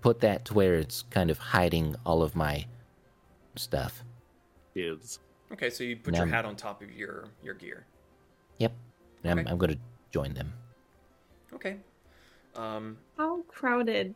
[0.00, 2.66] put that to where it's kind of hiding all of my
[3.56, 4.02] stuff.
[4.74, 5.18] Is
[5.52, 7.86] Okay, so you put your Now- hat on top of your your gear.
[8.58, 8.72] Yep.
[9.24, 9.78] And I'm, I'm going to
[10.10, 10.52] join them.
[11.52, 11.76] Okay.
[12.54, 14.14] Um, How crowded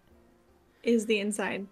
[0.83, 1.67] is the inside?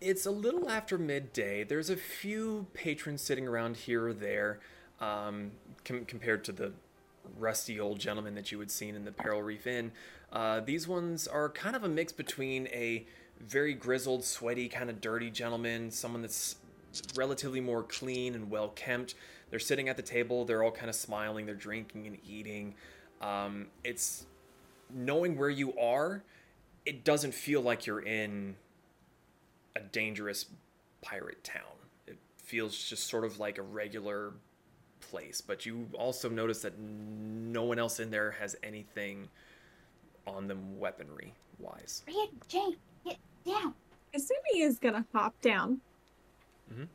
[0.00, 1.64] it's a little after midday.
[1.64, 4.60] There's a few patrons sitting around here or there,
[5.00, 5.50] um,
[5.84, 6.72] com- compared to the
[7.36, 9.90] rusty old gentleman that you had seen in the Peril Reef Inn.
[10.32, 13.06] Uh, these ones are kind of a mix between a
[13.40, 16.56] very grizzled, sweaty, kind of dirty gentleman, someone that's
[17.14, 19.14] relatively more clean and well kempt.
[19.50, 20.44] They're sitting at the table.
[20.44, 21.46] They're all kind of smiling.
[21.46, 22.74] They're drinking and eating.
[23.20, 24.26] Um, it's
[24.94, 26.22] knowing where you are.
[26.84, 28.56] It doesn't feel like you're in
[29.76, 30.46] a dangerous
[31.00, 31.62] pirate town.
[32.06, 34.32] It feels just sort of like a regular
[35.00, 39.28] place, but you also notice that no one else in there has anything
[40.28, 42.02] on them weaponry wise.
[42.06, 43.74] Rick, Jane, get down.
[44.14, 45.80] Kasumi is gonna hop down,
[46.72, 46.88] Mhm.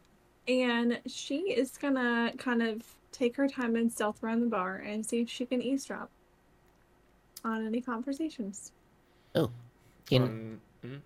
[0.47, 5.05] and she is gonna kind of take her time and stealth around the bar and
[5.05, 6.10] see if she can eavesdrop
[7.43, 8.72] on any conversations.
[9.35, 9.51] Oh,
[10.05, 11.01] can Um,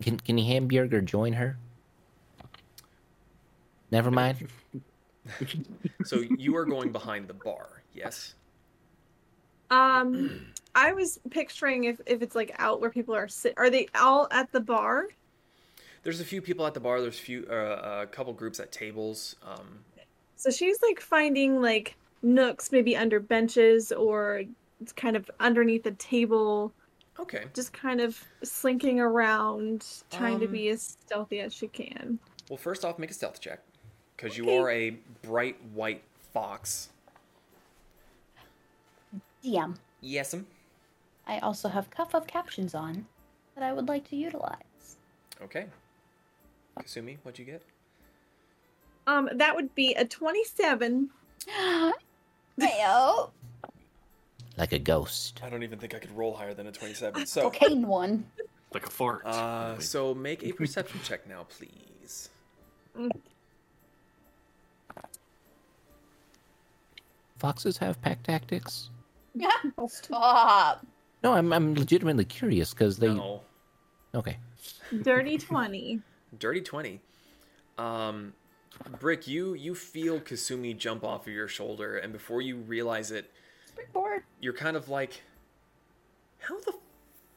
[0.00, 1.58] can can Hamburger join her?
[3.90, 4.48] Never mind.
[6.04, 8.34] So you are going behind the bar, yes?
[9.70, 13.54] Um, I was picturing if if it's like out where people are sit.
[13.56, 15.08] Are they all at the bar?
[16.02, 17.00] There's a few people at the bar.
[17.00, 19.36] There's a few, uh, a couple groups at tables.
[19.42, 19.84] Um,
[20.36, 24.42] So she's like finding like nooks, maybe under benches or
[24.82, 26.72] it's kind of underneath a table,
[27.18, 27.44] okay.
[27.54, 32.18] just kind of slinking around, trying to Um, be as stealthy as she can.
[32.50, 33.60] Well, first off, make a stealth check
[34.16, 34.90] because you are a
[35.22, 36.02] bright white
[36.34, 36.90] fox.
[39.42, 39.76] DM.
[40.02, 40.44] Yes'm.
[41.26, 43.06] I also have cuff of captions on
[43.54, 44.96] that I would like to utilize.
[45.42, 45.66] Okay.
[46.80, 47.62] Kasumi, what'd you get?
[49.06, 51.10] Um, that would be a twenty-seven.
[52.60, 53.30] Heyo.
[54.56, 55.40] Like a ghost.
[55.44, 57.26] I don't even think I could roll higher than a 27.
[57.26, 58.24] So, Cocaine one.
[58.72, 59.26] like a fart.
[59.26, 62.28] uh, so make a perception check now, please.
[67.38, 68.90] Foxes have pack tactics?
[69.34, 69.50] Yeah,
[69.88, 70.86] Stop.
[71.24, 73.08] No, I'm I'm legitimately curious because they.
[73.12, 73.40] No.
[74.14, 74.36] Okay.
[75.02, 76.00] Dirty twenty.
[76.38, 77.00] Dirty 20.
[77.78, 78.32] Um,
[79.00, 83.30] Brick, you you feel Kasumi jump off of your shoulder, and before you realize it,
[83.66, 84.22] Springboard.
[84.40, 85.22] you're kind of like,
[86.40, 86.74] how the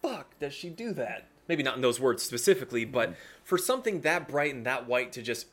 [0.01, 1.27] fuck does she do that?
[1.47, 5.21] Maybe not in those words specifically, but for something that bright and that white to
[5.21, 5.45] just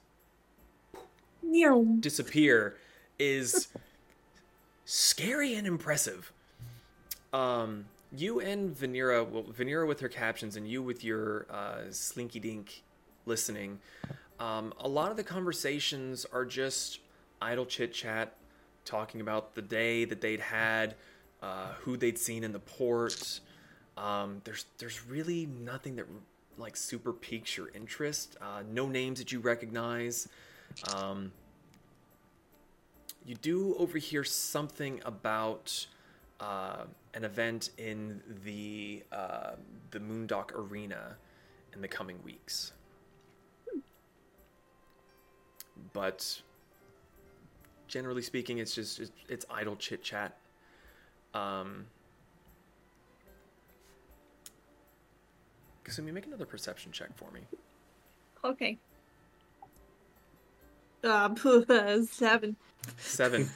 [1.42, 1.84] Meow.
[2.00, 2.76] disappear
[3.18, 3.68] is
[4.86, 6.32] scary and impressive.
[7.32, 7.86] Um,
[8.16, 12.82] you and Vanera, well, Vanera with her captions, and you with your uh, slinky dink
[13.26, 13.78] listening.
[14.40, 17.00] Um, a lot of the conversations are just
[17.40, 18.34] idle chit chat,
[18.84, 20.94] talking about the day that they'd had,
[21.42, 23.40] uh, who they'd seen in the port.
[23.96, 26.06] Um, there's there's really nothing that
[26.58, 28.36] like super piques your interest.
[28.40, 30.28] Uh, no names that you recognize.
[30.94, 31.32] Um,
[33.24, 35.86] you do overhear something about
[36.40, 36.84] uh,
[37.14, 39.52] an event in the uh,
[39.90, 41.16] the Moondock Arena
[41.72, 42.72] in the coming weeks.
[45.92, 46.42] But
[47.88, 50.36] generally speaking, it's just it's, it's idle chit chat.
[51.32, 51.86] Um,
[55.84, 57.40] Kasumi, make another perception check for me.
[58.44, 58.78] Okay.
[61.02, 61.34] Uh,
[62.10, 62.56] seven.
[62.96, 63.50] Seven.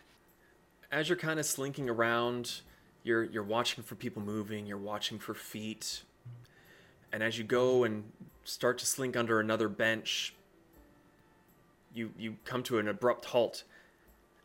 [0.92, 2.62] As you're kind of slinking around,
[3.06, 4.66] you're you're watching for people moving.
[4.66, 6.02] You're watching for feet,
[7.12, 8.04] and as you go and
[8.44, 10.34] start to slink under another bench,
[11.94, 13.62] you you come to an abrupt halt,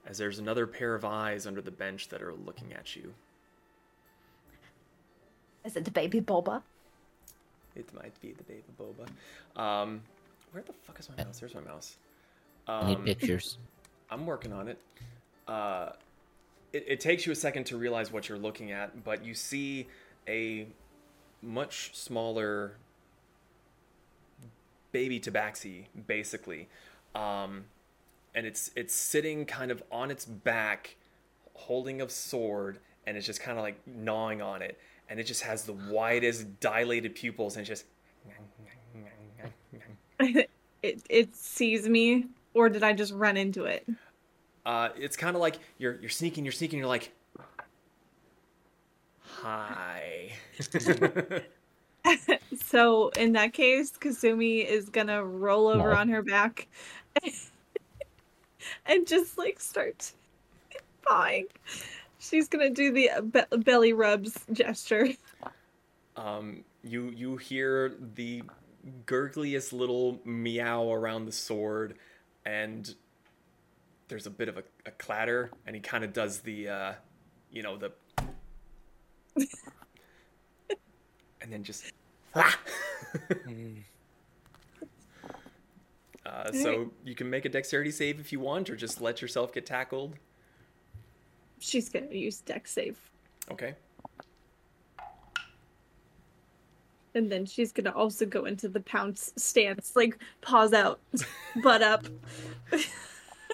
[0.05, 3.13] as there's another pair of eyes under the bench that are looking at you.
[5.65, 6.61] Is it the baby Boba?
[7.75, 9.07] It might be the baby boba.
[9.61, 10.01] Um,
[10.51, 11.39] where the fuck is my mouse?
[11.39, 11.95] There's my mouse.
[12.67, 13.57] I need Um, pictures.
[14.09, 14.77] I'm working on it.
[15.47, 15.91] Uh,
[16.73, 16.85] it.
[16.87, 19.87] It takes you a second to realize what you're looking at, but you see
[20.27, 20.67] a
[21.41, 22.73] much smaller
[24.91, 26.67] baby tabaxi, basically,
[27.15, 27.65] um,
[28.35, 30.95] and it's it's sitting kind of on its back,
[31.53, 34.77] holding a sword, and it's just kind of like gnawing on it,
[35.09, 37.85] and it just has the widest dilated pupils, and it's just.
[40.83, 43.87] it it sees me, or did I just run into it?
[44.65, 47.11] Uh, it's kind of like you're you're sneaking, you're sneaking, you're like,
[49.23, 50.31] hi.
[52.63, 55.99] so in that case, Kasumi is gonna roll over Aw.
[55.99, 56.67] on her back
[58.85, 60.11] and just like start
[61.03, 61.47] pawing.
[62.19, 65.09] She's gonna do the uh, be- belly rubs gesture.
[66.15, 68.43] Um, you you hear the
[69.05, 71.95] gurgliest little meow around the sword,
[72.45, 72.93] and
[74.11, 76.91] there's a bit of a, a clatter, and he kind of does the, uh,
[77.49, 77.93] you know, the,
[81.39, 81.93] and then just.
[82.35, 82.43] uh,
[86.51, 89.65] so you can make a dexterity save if you want, or just let yourself get
[89.65, 90.15] tackled.
[91.59, 92.99] She's gonna use dex save.
[93.49, 93.75] Okay.
[97.15, 100.99] And then she's gonna also go into the pounce stance, like paws out,
[101.63, 102.05] butt up.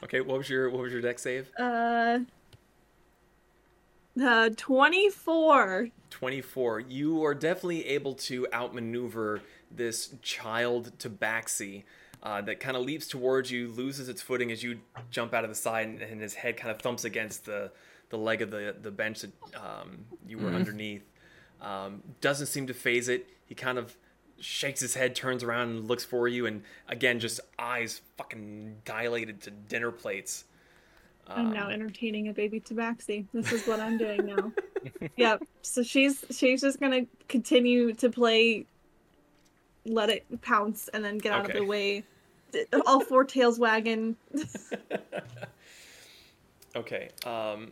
[0.04, 0.22] Okay.
[0.22, 1.50] What was your what was your dex save?
[1.58, 2.20] Uh,
[4.22, 5.90] uh, twenty-four.
[6.10, 6.80] 24.
[6.80, 11.84] You are definitely able to outmaneuver this child tabaxi
[12.24, 14.80] uh, that kind of leaps towards you, loses its footing as you
[15.12, 17.72] jump out of the side, and, and his head kind of thumps against the,
[18.10, 21.04] the leg of the, the bench that um, you were underneath.
[21.62, 23.28] Um, doesn't seem to phase it.
[23.46, 23.96] He kind of
[24.40, 29.42] shakes his head, turns around, and looks for you, and again, just eyes fucking dilated
[29.42, 30.46] to dinner plates.
[31.30, 33.26] I'm now entertaining a baby tabaxi.
[33.34, 34.54] This is what I'm doing now.
[35.18, 35.44] yep.
[35.62, 38.66] So she's she's just gonna continue to play,
[39.86, 41.60] let it pounce, and then get out Okay.
[41.60, 42.04] of the way.
[42.86, 44.16] All four tails wagging.
[46.76, 47.10] Okay.
[47.26, 47.72] Um,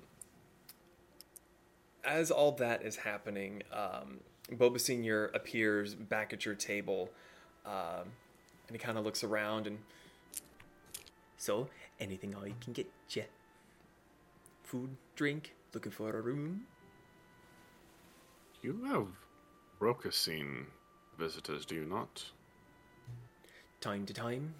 [2.03, 4.19] as all that is happening, um,
[4.51, 7.09] Boba Senior appears back at your table,
[7.65, 8.11] um,
[8.67, 9.79] and he kind of looks around and.
[11.37, 11.67] So,
[11.99, 13.23] anything I can get you?
[14.63, 16.65] Food, drink, looking for a room?
[18.61, 19.07] You have
[19.79, 20.65] Rokasine
[21.19, 22.31] visitors, do you not?
[23.81, 24.55] Time to time.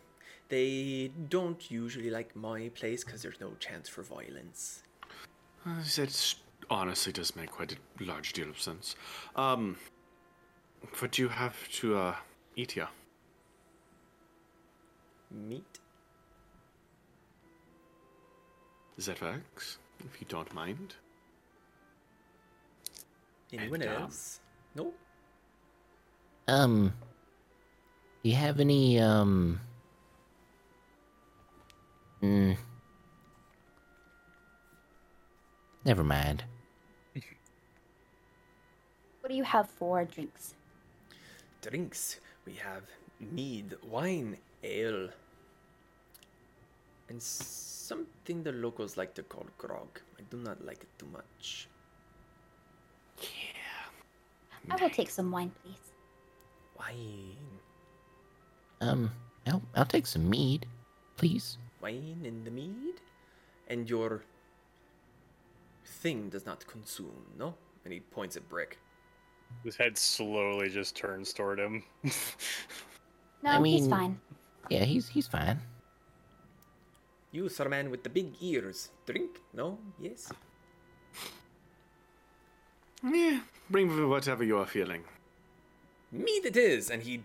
[0.49, 4.83] They don't usually like my place because there's no chance for violence.
[5.65, 6.35] Uh, that
[6.69, 8.95] honestly does make quite a large deal of sense.
[9.35, 9.77] Um,
[10.99, 12.15] what do you have to uh,
[12.55, 12.87] eat here?
[15.31, 15.79] Meat?
[18.99, 20.95] Zetvax, if you don't mind.
[23.51, 24.39] Anyone And, um, else?
[24.75, 24.93] No?
[26.47, 26.93] Um,
[28.23, 29.59] do you have any, um,
[32.21, 32.57] mm,
[35.83, 36.43] never mind.
[39.26, 40.53] What do you have for drinks?
[41.64, 42.19] Drinks.
[42.45, 42.84] We have
[43.19, 45.10] mead, wine, ale,
[47.10, 49.99] and something the locals like to call grog.
[50.19, 51.68] I do not like it too much.
[53.19, 54.69] Yeah.
[54.69, 55.91] I will take some wine, please.
[56.77, 57.60] Wine.
[58.80, 59.11] Um,
[59.47, 60.68] I'll, I'll take some mead,
[61.18, 61.57] please.
[61.81, 63.02] Wine and the mead?
[63.69, 64.22] And your
[65.84, 67.56] thing does not consume, no?
[67.85, 68.77] And he points at Brick.
[69.64, 71.84] His head slowly just turns toward him.
[73.41, 74.19] No, I mean, he's fine.
[74.69, 75.60] Yeah, he's, he's fine.
[77.32, 78.90] You, sir man with the big ears.
[79.06, 79.41] Drink?
[79.53, 79.77] No?
[79.99, 80.32] Yes?
[83.03, 85.03] Yeah, bring me whatever you are feeling.
[86.11, 86.90] Me that is!
[86.90, 87.23] And he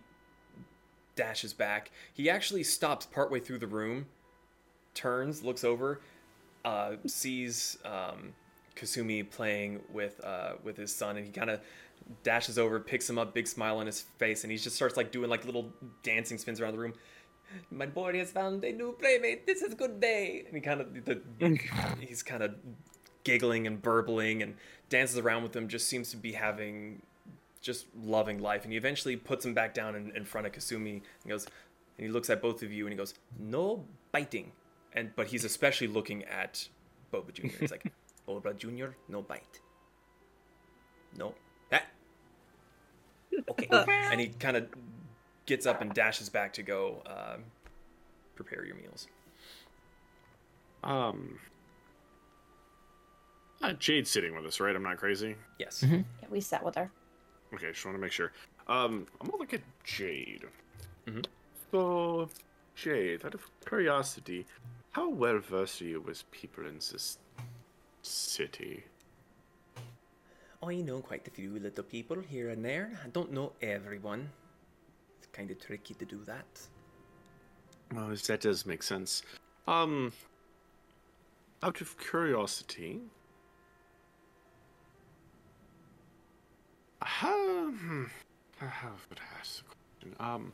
[1.17, 1.91] dashes back.
[2.13, 4.07] He actually stops partway through the room,
[4.95, 6.01] turns, looks over,
[6.65, 8.35] uh, sees um,
[8.77, 11.61] Kasumi playing with uh, with his son, and he kind of
[12.23, 15.13] dashes over, picks him up, big smile on his face, and he just starts like
[15.13, 15.73] doing like little
[16.03, 16.95] dancing spins around the room.
[17.71, 19.47] My boy has found a new playmate.
[19.47, 20.45] This is a good day.
[20.47, 21.21] And he kind of the,
[22.01, 22.55] he's kind of
[23.25, 24.55] giggling and burbling and
[24.89, 25.67] dances around with them.
[25.69, 27.03] Just seems to be having
[27.61, 28.63] just loving life.
[28.65, 31.47] And he eventually puts him back down in, in front of Kasumi and goes,
[31.99, 34.53] and he looks at both of you and he goes, "No biting."
[34.93, 36.69] And but he's especially looking at
[37.13, 37.57] Boba Junior.
[37.59, 37.93] He's like,
[38.29, 39.61] "Boba Junior, no bite."
[41.17, 41.35] No.
[43.49, 43.67] Okay.
[44.11, 44.67] and he kind of
[45.47, 47.37] gets up and dashes back to go uh,
[48.35, 49.07] prepare your meals.
[50.83, 51.39] Um,
[53.63, 54.75] uh, Jade's sitting with us, right?
[54.75, 55.37] I'm not crazy.
[55.59, 55.85] Yes.
[55.87, 56.91] Yeah, we sat with her.
[57.55, 58.33] Okay, just want to make sure.
[58.69, 60.45] Um, I'm gonna look at Jade.
[61.07, 61.27] Mhm.
[61.71, 62.29] So,
[62.77, 64.47] Jade, out of curiosity,
[64.93, 67.19] how well versed are you with people in this
[68.03, 68.85] city?
[70.63, 72.91] I know quite a few little people here and there.
[73.03, 74.29] I don't know everyone.
[75.19, 76.61] It's kind of tricky to do that.
[77.97, 79.23] Oh, that does make sense.
[79.67, 80.13] Um,
[81.63, 83.01] out of curiosity,
[87.03, 88.05] hmm,
[88.61, 88.65] I
[89.09, 90.17] would ask a question.
[90.21, 90.53] Um,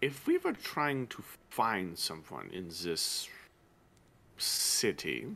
[0.00, 3.28] if we were trying to find someone in this
[4.36, 5.28] city,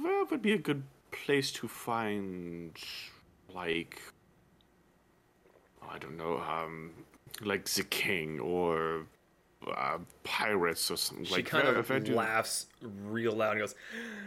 [0.00, 2.76] where would be a good place to find,
[3.54, 4.00] like,
[5.88, 6.92] I don't know, um,
[7.42, 9.06] like the king or
[9.66, 13.74] uh, pirates or something She like kind of laughs real loud and goes,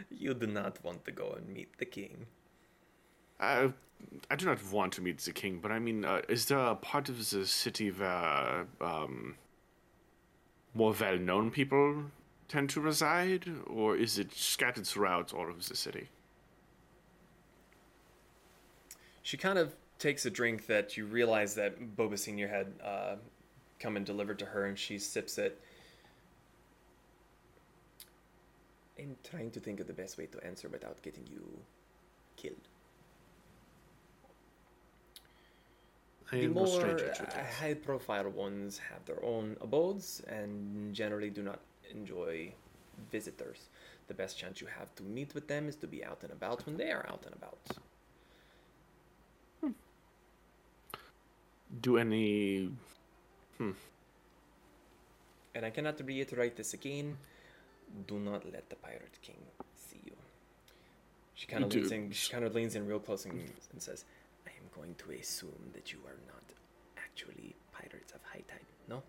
[0.10, 2.26] "You do not want to go and meet the king."
[3.40, 3.70] Uh,
[4.30, 6.76] I do not want to meet the king, but I mean, uh, is there a
[6.76, 9.36] part of the city where um,
[10.74, 12.06] more well-known people
[12.48, 16.10] tend to reside, or is it scattered throughout all of the city?
[19.30, 23.16] She kind of takes a drink that you realize that Boba Senior had uh,
[23.80, 25.62] come and delivered to her, and she sips it.
[28.98, 31.44] I'm trying to think of the best way to answer without getting you
[32.38, 32.68] killed.
[36.32, 41.60] I The more uh, high-profile ones have their own abodes and generally do not
[41.92, 42.52] enjoy
[43.12, 43.70] visitors.
[44.08, 46.66] The best chance you have to meet with them is to be out and about
[46.66, 47.60] when they are out and about.
[51.82, 52.72] Do any?
[53.58, 53.72] Hmm.
[55.54, 57.18] And I cannot reiterate this again.
[58.08, 59.38] Do not let the Pirate King
[59.76, 60.14] see you.
[61.36, 62.12] She kind of leans in.
[62.12, 63.40] She kind of leans in real close and,
[63.72, 64.06] and says,
[64.48, 66.44] "I am going to assume that you are not
[66.98, 69.04] actually pirates of High Tide, no?"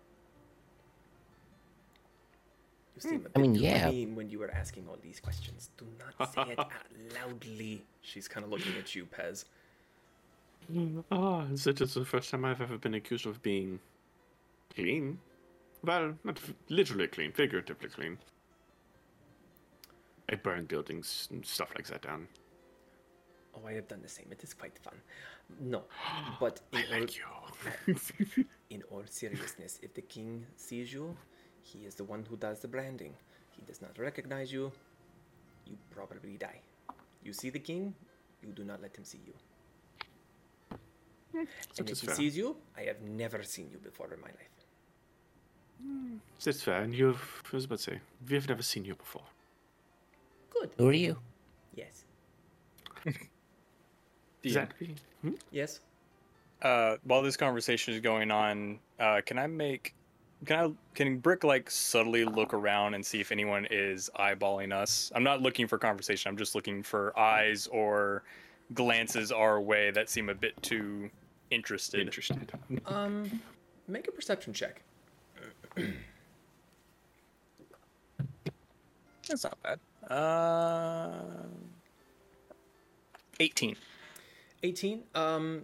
[2.95, 3.89] You seem a bit I mean, too yeah.
[3.89, 5.69] mean when you were asking all these questions.
[5.77, 6.71] Do not say it out
[7.15, 7.83] loudly.
[8.01, 9.45] She's kind of looking at you, Pez.
[11.11, 13.79] Ah, that is the first time I've ever been accused of being
[14.73, 15.19] clean.
[15.83, 18.17] Well, not f- literally clean, figuratively clean.
[20.29, 22.27] I burn buildings and stuff like that down.
[23.53, 24.27] Oh, I have done the same.
[24.31, 24.93] It is quite fun.
[25.59, 25.83] No,
[26.39, 28.45] but in I all- like you.
[28.69, 31.17] In all seriousness, if the king sees you,
[31.61, 33.13] he is the one who does the branding.
[33.49, 34.71] He does not recognize you,
[35.65, 36.61] you probably die.
[37.21, 37.93] You see the king,
[38.41, 39.33] you do not let him see you.
[41.33, 41.47] And
[41.89, 42.15] if he fair.
[42.15, 44.51] sees you, I have never seen you before in my life.
[46.43, 47.99] That's fair, and you've, I was about to say,
[48.29, 49.23] we've never seen you before.
[50.49, 50.71] Good.
[50.77, 51.17] Who are you?
[51.75, 52.03] Yes.
[54.43, 54.95] Exactly.
[55.21, 55.33] Hmm?
[55.51, 55.81] Yes.
[56.61, 59.93] Uh, while this conversation is going on, uh, can I make
[60.45, 65.11] can I can Brick like subtly look around and see if anyone is eyeballing us?
[65.13, 66.29] I'm not looking for conversation.
[66.29, 68.23] I'm just looking for eyes or
[68.73, 71.09] glances our way that seem a bit too
[71.51, 71.99] interested.
[71.99, 72.51] Interested.
[72.85, 73.41] Um,
[73.87, 74.81] make a perception check.
[79.27, 79.79] That's not bad.
[80.09, 81.45] Uh,
[83.39, 83.75] 18.
[84.63, 85.63] 18 um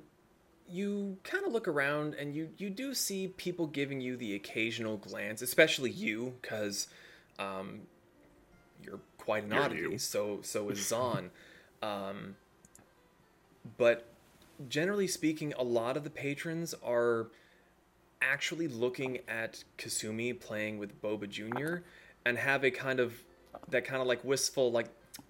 [0.70, 4.98] you kind of look around and you you do see people giving you the occasional
[4.98, 6.88] glance especially you because
[7.40, 7.82] um
[8.84, 9.98] you're quite an oddity you.
[9.98, 11.30] so so is zon
[11.84, 12.36] um
[13.78, 14.08] but
[14.70, 17.28] generally speaking a lot of the patrons are
[18.22, 21.84] actually looking at kasumi playing with boba jr
[22.26, 23.14] and have a kind of
[23.70, 24.90] that kind of like wistful like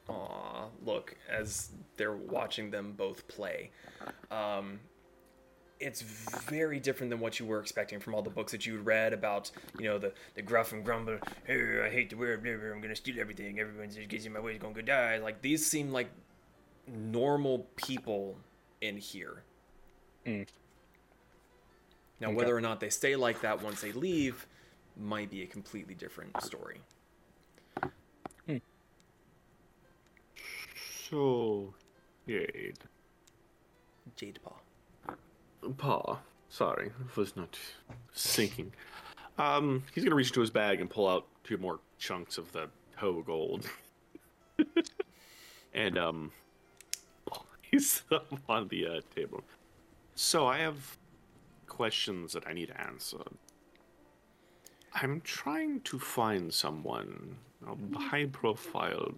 [0.09, 3.71] aw look as they're watching them both play.
[4.31, 4.79] Um,
[5.79, 9.13] it's very different than what you were expecting from all the books that you read
[9.13, 12.95] about you know the, the gruff and grumble hey i hate the blah, i'm gonna
[12.95, 15.91] steal everything everyone's just gets in my way is gonna go die like these seem
[15.91, 16.09] like
[16.87, 18.35] normal people
[18.81, 19.43] in here
[20.25, 20.45] Mm.
[22.19, 22.35] now Okay.
[22.35, 24.45] whether or not they stay like that once they leave
[24.97, 26.81] might be a completely different story
[31.09, 31.73] So,
[32.27, 32.79] Jade.
[34.17, 35.15] jade paw
[35.77, 36.19] Paw.
[36.49, 37.57] Sorry, was not
[38.13, 38.73] sinking.
[39.37, 42.69] Um, he's gonna reach into his bag and pull out two more chunks of the
[42.99, 43.69] toe gold.
[45.73, 46.31] and um,
[47.71, 48.03] he's
[48.49, 49.43] on the uh, table.
[50.15, 50.97] So I have
[51.67, 53.37] questions that I need answered.
[54.93, 57.37] I'm trying to find someone,
[57.67, 59.13] a high-profile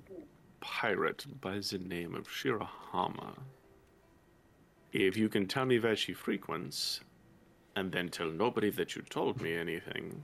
[0.59, 3.37] pirate by the name of Shirahama.
[4.91, 6.99] If you can tell me where she frequents,
[7.75, 10.21] and then tell nobody that you told me anything,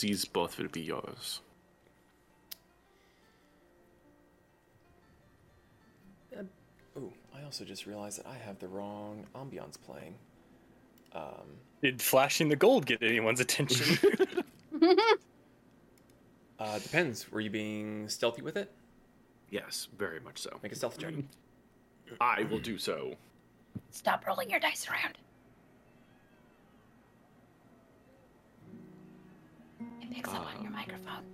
[0.00, 1.40] these both will be yours.
[7.52, 10.14] also just realized that I have the wrong ambiance playing.
[11.14, 13.98] Um, Did flashing the gold get anyone's attention?
[16.58, 17.30] uh, depends.
[17.30, 18.72] Were you being stealthy with it?
[19.50, 20.58] Yes, very much so.
[20.62, 21.12] Make a stealth check.
[22.22, 23.16] I will do so.
[23.90, 25.18] Stop rolling your dice around.
[30.00, 31.24] It picks up on your um, microphone.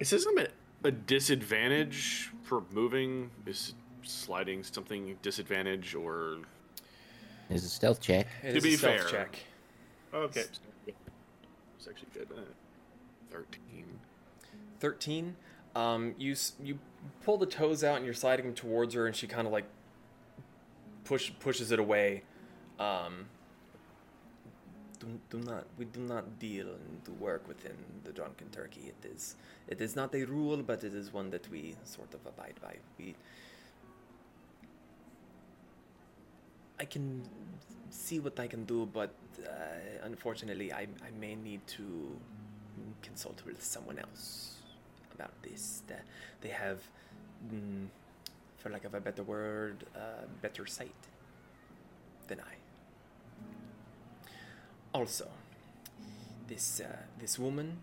[0.00, 0.48] Is this a,
[0.86, 3.30] a disadvantage for moving?
[3.44, 6.38] Is sliding something disadvantage or?
[7.50, 8.26] Is a stealth check.
[8.42, 9.08] It To is be a stealth fair.
[9.10, 9.38] check.
[10.14, 10.44] Okay.
[10.86, 12.28] It's actually good.
[12.36, 12.40] Uh,
[13.30, 13.84] Thirteen.
[14.80, 15.34] 13
[15.74, 16.78] um you you
[17.24, 19.64] pull the toes out and you're sliding them towards her and she kind of like
[21.04, 22.22] push pushes it away
[22.78, 23.26] um
[25.06, 29.08] do, do not we do not deal and do work within the drunken turkey it
[29.14, 29.36] is
[29.68, 32.74] it is not a rule but it is one that we sort of abide by
[32.98, 33.14] we
[36.78, 37.22] I can
[37.90, 39.14] see what I can do, but
[39.46, 39.50] uh,
[40.04, 42.16] unfortunately, I, I may need to
[43.02, 44.56] consult with someone else
[45.14, 45.82] about this.
[45.86, 46.04] The-
[46.42, 46.80] They have,
[47.50, 47.86] mm,
[48.58, 50.94] for lack of a better word, uh, better sight
[52.28, 52.55] than I.
[54.96, 55.28] Also,
[56.48, 57.76] this uh, this woman,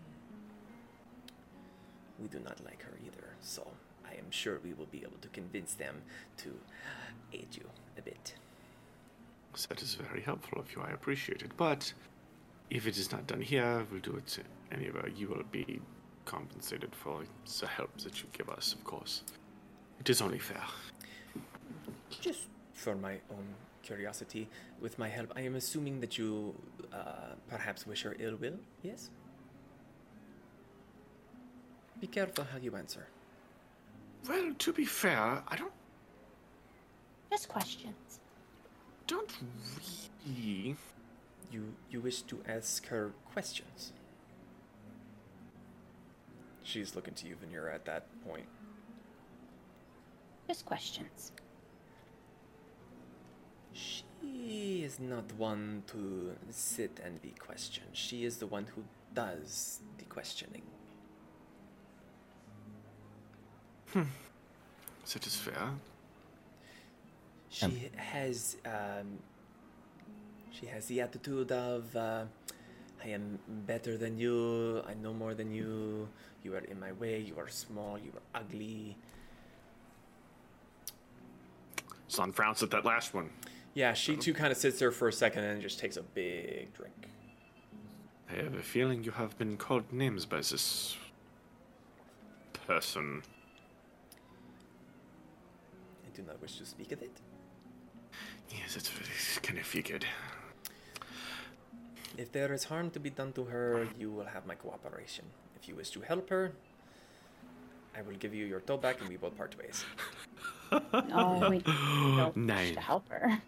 [2.18, 3.28] we do not like her either.
[3.40, 3.62] So
[4.04, 6.02] I am sure we will be able to convince them
[6.38, 6.48] to
[7.32, 8.34] aid you a bit.
[9.68, 10.82] That is very helpful of you.
[10.82, 11.52] I appreciate it.
[11.56, 11.92] But
[12.68, 14.38] if it is not done here, we'll do it
[14.72, 15.08] anywhere.
[15.08, 15.80] You will be
[16.24, 17.22] compensated for
[17.60, 19.22] the help that you give us, of course.
[20.00, 20.64] It is only fair.
[22.20, 23.54] Just for my own
[23.84, 24.48] curiosity,
[24.80, 26.54] with my help, I am assuming that you
[26.92, 29.10] uh, perhaps wish her ill will, yes?
[32.00, 33.06] Be careful how you answer.
[34.28, 35.72] Well, to be fair, I don't
[37.30, 38.20] Just questions.
[39.06, 39.32] don't
[40.26, 40.76] really.
[41.52, 43.92] You you wish to ask her questions.
[46.62, 48.48] She's looking to you, Veneer, at that point.
[50.48, 51.32] Just questions.
[53.74, 57.90] She is not one to sit and be questioned.
[57.92, 60.62] She is the one who does the questioning.
[63.92, 64.02] Hmm.
[65.04, 65.70] Such That is fair.
[67.50, 69.18] She has um,
[70.50, 72.24] she has the attitude of uh,
[73.04, 74.82] I am better than you.
[74.88, 76.08] I know more than you.
[76.42, 77.20] You are in my way.
[77.20, 77.98] You are small.
[77.98, 78.96] You are ugly.
[82.08, 83.30] Son frowns at that last one.
[83.74, 86.72] Yeah, she too kind of sits there for a second and just takes a big
[86.74, 87.08] drink.
[88.30, 90.96] I have a feeling you have been called names by this
[92.66, 93.22] person.
[96.06, 97.20] I do not wish to speak of it.
[98.50, 100.06] Yes, it's, what I kind of figured.
[102.16, 105.24] If there is harm to be done to her, you will have my cooperation.
[105.60, 106.52] If you wish to help her,
[107.96, 109.84] I will give you your toe back and we will part ways.
[111.08, 113.40] No, we don't wish to help her.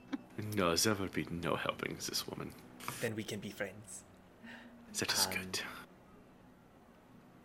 [0.55, 2.53] No, there will be no helping this woman.
[3.01, 4.03] Then we can be friends.
[4.99, 5.61] That is Um, good.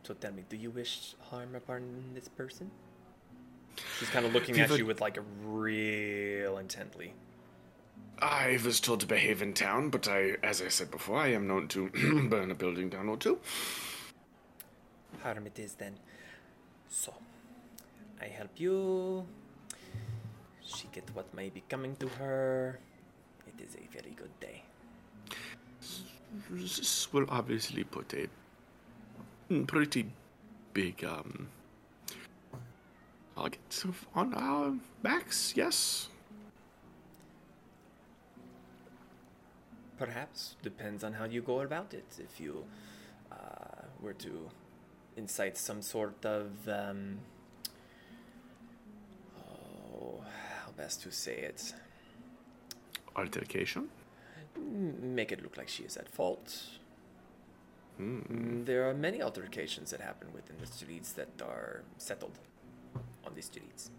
[0.04, 2.70] So tell me, do you wish harm upon this person?
[4.00, 7.14] She's kind of looking We've at a- you with like a real intently.
[8.20, 11.48] I was told to behave in town, but I, as I said before, I am
[11.48, 11.90] known to
[12.30, 13.40] burn a building down or two.
[15.24, 15.96] Harm it is then.
[16.90, 17.14] So,
[18.22, 19.26] I help you.
[20.76, 22.80] She get what may be coming to her.
[23.48, 24.64] It is a very good day.
[26.50, 28.28] This will obviously put a
[29.66, 30.06] pretty
[30.74, 31.50] big um
[33.36, 33.84] target
[34.16, 35.54] on our backs.
[35.56, 36.08] Yes.
[39.98, 42.06] Perhaps depends on how you go about it.
[42.18, 42.66] If you
[43.32, 44.50] uh, were to
[45.16, 47.20] incite some sort of um,
[49.38, 50.24] oh,
[50.72, 51.74] how best to say it,
[53.16, 53.90] Altercation.
[54.58, 56.64] Make it look like she is at fault.
[58.00, 62.38] Mm, There are many altercations that happen within the streets that are settled
[63.26, 63.90] on the streets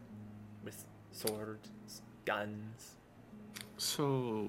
[0.65, 2.94] with swords, guns.
[3.77, 4.49] So,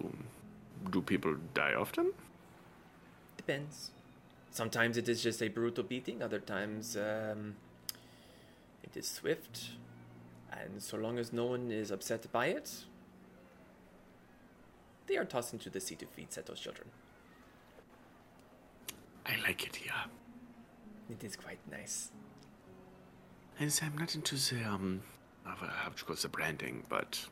[0.92, 2.14] do people die often?
[3.38, 3.92] Depends.
[4.52, 7.56] Sometimes it is just a brutal beating, other times um,
[8.84, 9.72] it is swift.
[10.62, 12.70] And so long as no one is upset by it,
[15.08, 16.88] they are tossed into the sea to feed Ceto's children.
[19.26, 19.92] I like it here.
[21.10, 22.12] It is quite nice.
[23.60, 25.02] And I'm not into the um,
[25.46, 27.26] how to call it, the branding, but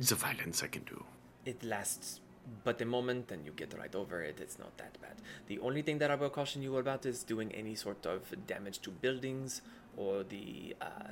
[0.00, 1.04] the violence I can do.
[1.44, 2.20] It lasts
[2.64, 4.38] but a moment and you get right over it.
[4.40, 5.16] It's not that bad.
[5.48, 8.80] The only thing that I will caution you about is doing any sort of damage
[8.80, 9.62] to buildings
[9.96, 11.10] or the uh,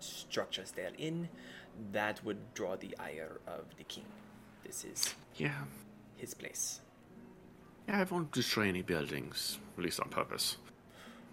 [0.00, 1.28] structures they're in.
[1.92, 4.04] That would draw the ire of the king.
[4.64, 5.64] This is Yeah.
[6.16, 6.80] his place.
[7.88, 10.56] Yeah, I won't destroy any buildings, at least on purpose.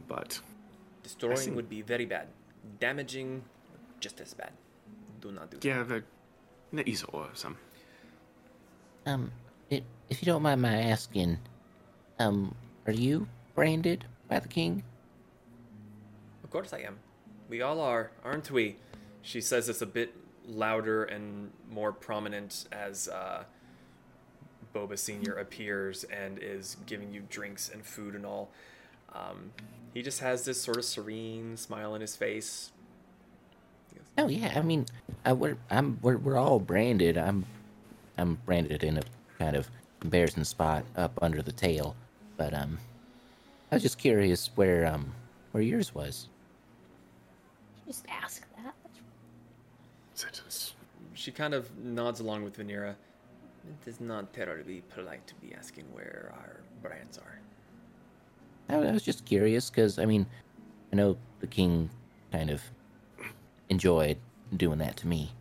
[0.07, 0.41] But
[1.01, 1.51] Destroying see.
[1.51, 2.27] would be very bad.
[2.79, 3.43] Damaging,
[3.99, 4.51] just as bad.
[5.21, 5.65] Do not do that.
[5.67, 6.03] yeah, the
[6.73, 7.57] the either or some.
[9.05, 9.31] Um,
[9.71, 11.37] i if you don't mind my asking,
[12.19, 12.53] um,
[12.85, 14.83] are you branded by the king?
[16.43, 16.99] Of course I am.
[17.49, 18.77] We all are, aren't we?
[19.21, 20.15] She says this a bit
[20.47, 23.43] louder and more prominent as uh,
[24.73, 28.49] Boba Senior appears and is giving you drinks and food and all.
[29.13, 29.51] Um,
[29.93, 32.71] he just has this sort of serene smile on his face.
[34.17, 34.85] Oh yeah, I mean,
[35.25, 37.17] I, we're I'm we're we're all branded.
[37.17, 37.45] I'm
[38.17, 39.03] I'm branded in a
[39.39, 39.69] kind of
[40.03, 41.95] embarrassing spot up under the tail,
[42.37, 42.77] but um,
[43.71, 45.13] I was just curious where um
[45.51, 46.27] where yours was.
[47.85, 48.75] Just ask that.
[50.21, 50.73] That is
[51.13, 52.95] She kind of nods along with Vanera.
[53.67, 57.39] It is not terribly polite to be asking where our brands are.
[58.69, 60.25] I, I was just curious because I mean,
[60.91, 61.89] I know the king
[62.31, 62.61] kind of
[63.69, 64.17] enjoyed
[64.55, 65.31] doing that to me.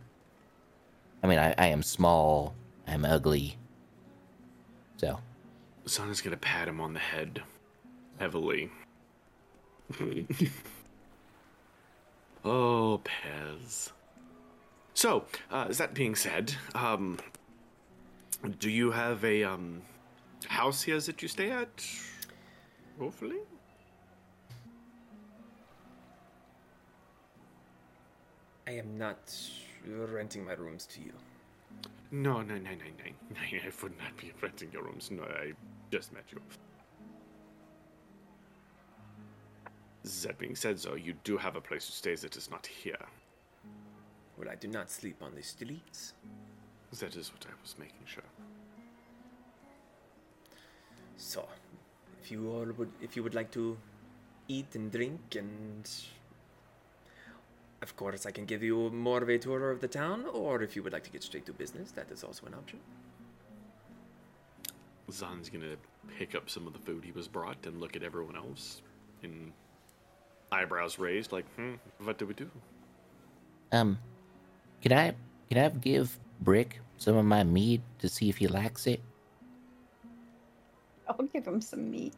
[1.21, 2.53] I mean, I, I am small,
[2.87, 3.57] I'm ugly,
[4.97, 5.19] so
[5.85, 7.43] Zana's gonna pat him on the head
[8.19, 8.71] heavily.
[12.43, 13.91] oh, Pez.
[14.93, 17.19] So, uh, that being said, um,
[18.59, 19.81] do you have a um,
[20.47, 21.85] house here that you stay at?
[22.99, 23.39] Hopefully.
[28.67, 29.17] I am not
[29.85, 31.11] renting my rooms to you.
[32.11, 33.37] No, no, no, no, no, no.
[33.41, 35.09] I would not be renting your rooms.
[35.11, 35.53] No, I
[35.91, 36.39] just met you.
[40.03, 43.05] That being said, though, you do have a place to stay that is not here.
[44.37, 46.13] Well, I do not sleep on the streets.
[46.99, 48.23] That is what I was making sure.
[51.15, 51.47] So,
[52.21, 53.77] if you all would, if you would like to
[54.47, 55.89] eat and drink, and
[57.81, 60.75] of course, I can give you more of a tour of the town, or if
[60.75, 62.79] you would like to get straight to business, that is also an option.
[65.11, 65.77] Zan's gonna
[66.17, 68.81] pick up some of the food he was brought and look at everyone else,
[69.21, 69.53] and
[70.53, 71.73] eyebrows raised, like, hmm,
[72.03, 72.49] what do we do?
[73.71, 73.97] um,
[74.81, 75.13] can I
[75.49, 79.01] can I give Brick some of my mead to see if he likes it?
[81.09, 82.13] I'll give him some meat.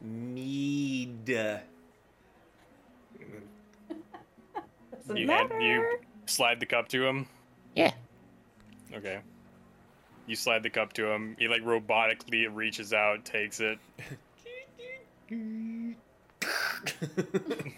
[0.00, 1.24] Mead.
[1.24, 1.66] Doesn't
[5.16, 5.60] You hand, matter.
[5.60, 7.26] you slide the cup to him.
[7.74, 7.92] Yeah.
[8.94, 9.18] Okay.
[10.26, 11.34] You slide the cup to him.
[11.38, 13.78] He like robotically reaches out, takes it.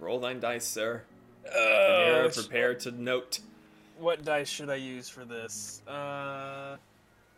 [0.00, 1.02] Roll thine dice, sir.
[1.46, 3.38] Uh, Vanera, prepare to note.
[3.98, 5.82] what dice should I use for this?
[5.86, 6.76] Uh,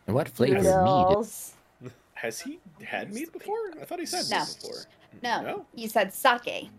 [0.06, 1.90] And what flavor of mead?
[2.14, 3.58] Has he had meat before?
[3.80, 4.38] I thought he said No.
[4.40, 4.82] meat before.
[5.22, 5.66] No, No?
[5.74, 6.46] you said sake.
[6.46, 6.70] You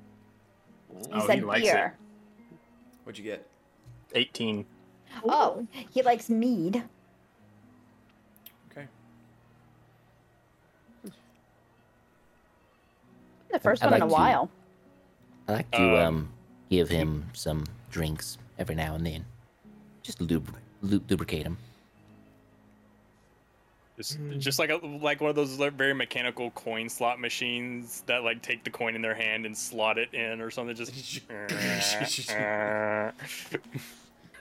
[1.12, 1.96] Oh, he said likes beer.
[3.04, 3.46] What'd you get?
[4.16, 4.66] 18.
[5.26, 6.84] Oh, he likes mead.
[13.52, 14.50] The first I'd one in a to- while.
[15.48, 16.30] I like to Um, um
[16.70, 19.26] give him some drinks every now and then,
[20.04, 21.58] just lub- lu- lubricate him.
[23.96, 28.44] Just, just like a, like one of those very mechanical coin slot machines that like
[28.44, 30.76] take the coin in their hand and slot it in or something.
[30.76, 30.94] Just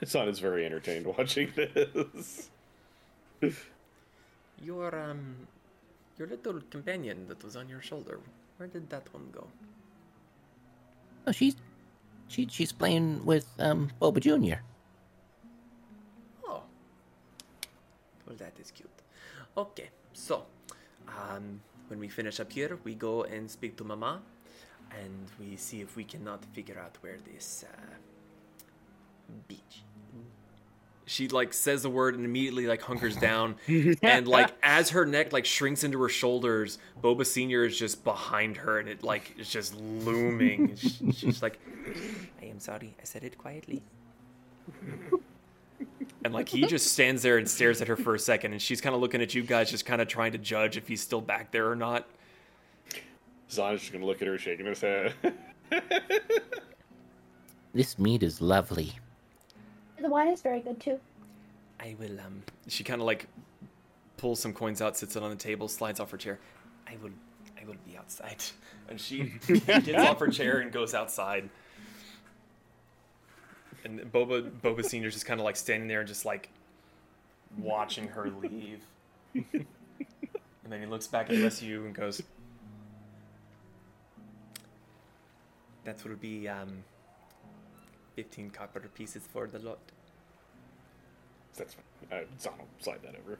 [0.05, 2.49] Zan is very entertained watching this.
[4.61, 5.35] Your um,
[6.19, 8.19] your little companion that was on your shoulder.
[8.57, 9.47] Where did that one go?
[11.25, 11.55] Oh, she's
[12.27, 14.61] she she's playing with um Boba Junior.
[16.45, 16.61] Oh.
[18.25, 18.89] Well, that is cute.
[19.55, 20.45] Okay, so
[21.07, 24.21] um, when we finish up here, we go and speak to Mama,
[24.91, 27.95] and we see if we cannot figure out where this uh,
[29.47, 29.86] beach.
[31.07, 33.55] She like says the word and immediately like hunkers down,
[34.01, 38.57] and like as her neck like shrinks into her shoulders, Boba Senior is just behind
[38.57, 40.75] her, and it like is just looming.
[40.75, 41.59] She's like,
[42.41, 43.81] "I am sorry, I said it quietly."
[46.23, 48.81] And like he just stands there and stares at her for a second, and she's
[48.81, 51.21] kind of looking at you guys, just kind of trying to judge if he's still
[51.21, 52.07] back there or not.
[53.49, 55.13] Zan's just gonna look at her, shaking his head.
[57.77, 58.93] This meat is lovely.
[59.99, 60.99] The wine is very good too.
[61.79, 62.19] I will.
[62.19, 63.27] Um, she kind of like
[64.17, 66.39] pulls some coins out, sits it on the table, slides off her chair.
[66.87, 67.11] I will.
[67.59, 68.43] I will be outside,
[68.89, 71.49] and she gets off her chair and goes outside.
[73.83, 76.49] And Boba Boba Senior's just kind of like standing there and just like
[77.57, 78.81] watching her leave.
[79.33, 79.65] and
[80.67, 82.21] then he looks back at the rest of you and goes,
[85.85, 86.83] That will be um,
[88.17, 89.77] 15 copper pieces for the lot.
[91.55, 92.19] That's fine.
[92.19, 93.37] Uh, Zahn will slide that over.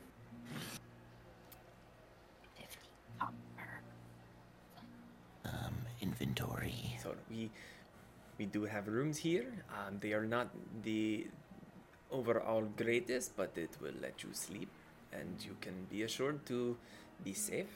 [5.46, 6.98] Um, inventory.
[7.02, 7.50] So we
[8.38, 9.48] we do have rooms here.
[9.74, 10.50] Um, they are not
[10.84, 11.26] the
[12.12, 14.70] overall greatest, but it will let you sleep,
[15.12, 16.78] and you can be assured to
[17.24, 17.74] be safe.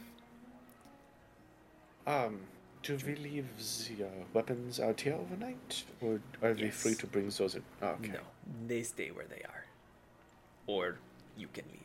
[2.06, 2.42] Um,
[2.84, 3.48] do we leave
[3.98, 7.64] the uh, weapons out here overnight, or are we free to bring those in?
[7.82, 8.12] Oh, okay.
[8.14, 8.20] No,
[8.68, 9.66] they stay where they are,
[10.68, 10.98] or
[11.38, 11.82] you can leave.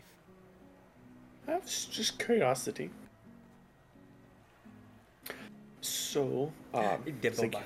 [1.46, 2.90] That's just curiosity.
[5.80, 6.82] So, um,
[7.22, 7.32] Deboba.
[7.34, 7.56] think-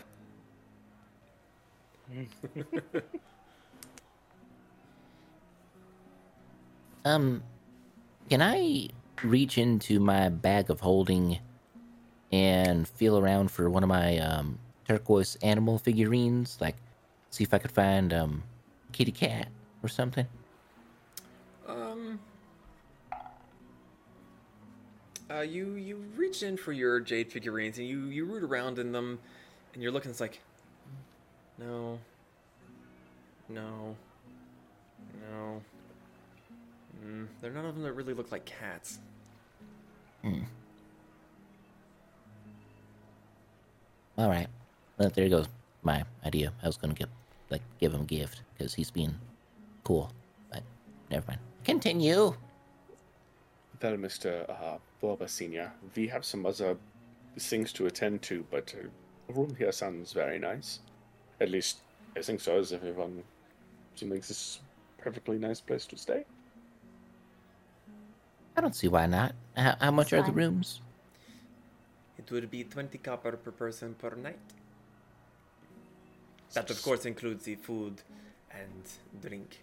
[7.04, 7.42] Um,
[8.28, 8.88] can I
[9.22, 11.38] reach into my bag of holding
[12.32, 16.58] and feel around for one of my um turquoise animal figurines?
[16.60, 16.76] Like,
[17.30, 18.42] see if I could find um
[18.92, 19.48] kitty cat
[19.82, 20.26] or something.
[21.66, 22.18] Um.
[25.30, 28.90] Uh, you you reach in for your jade figurines and you you root around in
[28.90, 29.20] them,
[29.74, 30.10] and you're looking.
[30.10, 30.40] It's like,
[31.56, 32.00] no,
[33.48, 33.94] no,
[35.30, 35.62] no.
[37.04, 38.98] Mm, there are none of them that really look like cats.
[44.20, 44.48] All right.
[44.98, 45.46] Well, there goes
[45.82, 46.52] my idea.
[46.62, 47.08] I was gonna give
[47.48, 49.14] like give him a gift because he's being
[49.82, 50.12] cool,
[50.52, 50.62] but
[51.10, 51.40] never mind.
[51.64, 52.34] Continue.
[53.82, 54.44] Well, Mr.
[54.46, 56.76] Uh, Boba Senior, we have some other
[57.38, 58.88] things to attend to, but uh,
[59.26, 60.80] the room here sounds very nice.
[61.40, 61.78] At least,
[62.14, 63.22] I think so, as everyone
[63.94, 64.60] seems like this is
[64.98, 66.26] a perfectly nice place to stay.
[68.54, 69.34] I don't see why not.
[69.56, 70.82] How, how much are the rooms?
[72.30, 74.38] It would be twenty copper per person per night.
[76.52, 78.02] That of course includes the food
[78.52, 78.82] and
[79.20, 79.58] drink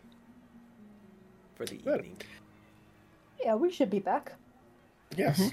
[1.55, 1.99] for the Good.
[1.99, 2.17] evening.
[3.41, 4.33] Yeah, we should be back.
[5.15, 5.51] Yes.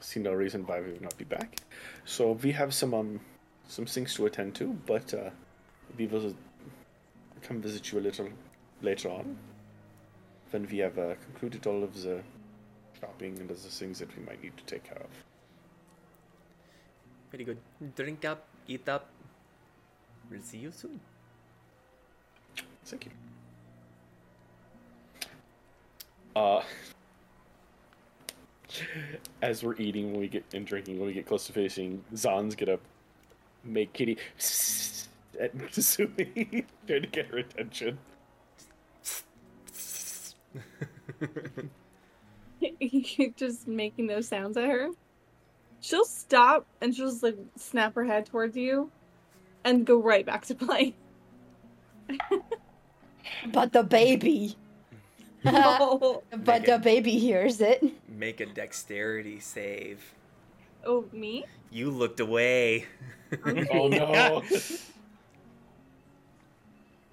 [0.00, 1.56] See no reason why we would not be back.
[2.04, 3.20] So we have some um
[3.66, 5.30] some things to attend to, but uh,
[5.96, 6.34] we will
[7.40, 8.28] come visit you a little
[8.82, 9.38] later on
[10.50, 12.20] when we have uh, concluded all of the
[13.00, 15.29] shopping and other things that we might need to take care of.
[17.30, 17.58] Very good.
[17.94, 19.08] Drink up, eat up.
[20.30, 21.00] We'll see you soon.
[22.84, 23.10] Thank you.
[26.34, 26.62] Uh,
[29.42, 32.54] as we're eating, when we get and drinking, when we get close to finishing, Zan's
[32.54, 32.78] gonna
[33.64, 34.18] make Kitty
[35.40, 37.98] at Sumi, trying to get her attention.
[42.60, 44.90] You're just making those sounds at her.
[45.80, 48.90] She'll stop and she'll just like snap her head towards you
[49.64, 50.94] and go right back to play.
[53.52, 54.56] But the baby.
[55.46, 57.82] oh, but the baby hears it.
[58.08, 60.14] Make a dexterity save.
[60.84, 61.44] oh, me?
[61.70, 62.86] You looked away.
[63.72, 64.42] Oh no!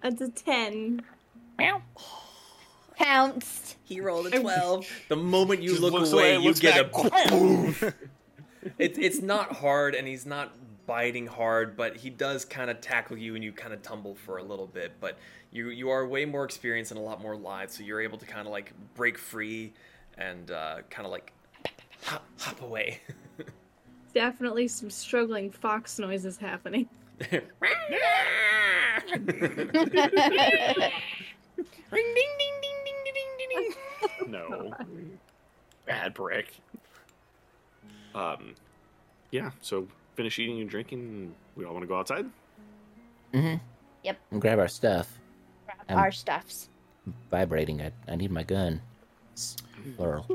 [0.01, 1.03] That's a 10.
[2.95, 3.77] Pounced.
[3.83, 4.87] he rolled a 12.
[5.09, 7.25] The moment you Just look away, away, you get back.
[7.27, 7.75] a boom.
[8.77, 10.53] It, it's not hard, and he's not
[10.85, 14.37] biting hard, but he does kind of tackle you, and you kind of tumble for
[14.37, 14.93] a little bit.
[14.99, 15.17] But
[15.51, 18.25] you you are way more experienced and a lot more live, so you're able to
[18.25, 19.73] kind of like break free
[20.17, 21.31] and uh, kind of like
[22.03, 22.99] hop, hop away.
[24.13, 26.87] Definitely some struggling fox noises happening.
[34.27, 34.73] no,
[35.85, 36.53] bad brick.
[38.17, 38.55] Um,
[39.31, 39.51] yeah.
[39.61, 41.33] So finish eating and drinking.
[41.55, 42.25] We all want to go outside.
[43.33, 43.55] Mm-hmm.
[44.03, 44.17] Yep.
[44.31, 45.19] And grab our stuff.
[45.89, 46.69] Um, Our stuffs.
[47.31, 47.81] Vibrating.
[47.81, 48.81] I, I need my gun.
[49.33, 49.55] It's
[49.95, 50.25] plural.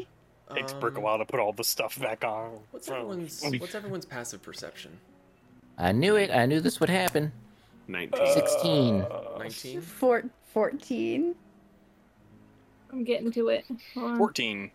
[0.55, 2.59] Takes Brick a Um, while to put all the stuff back on.
[2.71, 4.99] What's everyone's What's everyone's passive perception?
[5.79, 6.31] I knew it.
[6.31, 7.33] I knew this would happen.
[7.89, 8.27] Nineteen.
[8.33, 9.05] 16.
[9.39, 9.81] Nineteen.
[9.81, 11.35] Four, 14.
[12.93, 13.65] I'm getting to it.
[13.95, 14.19] Hold on.
[14.19, 14.71] 14.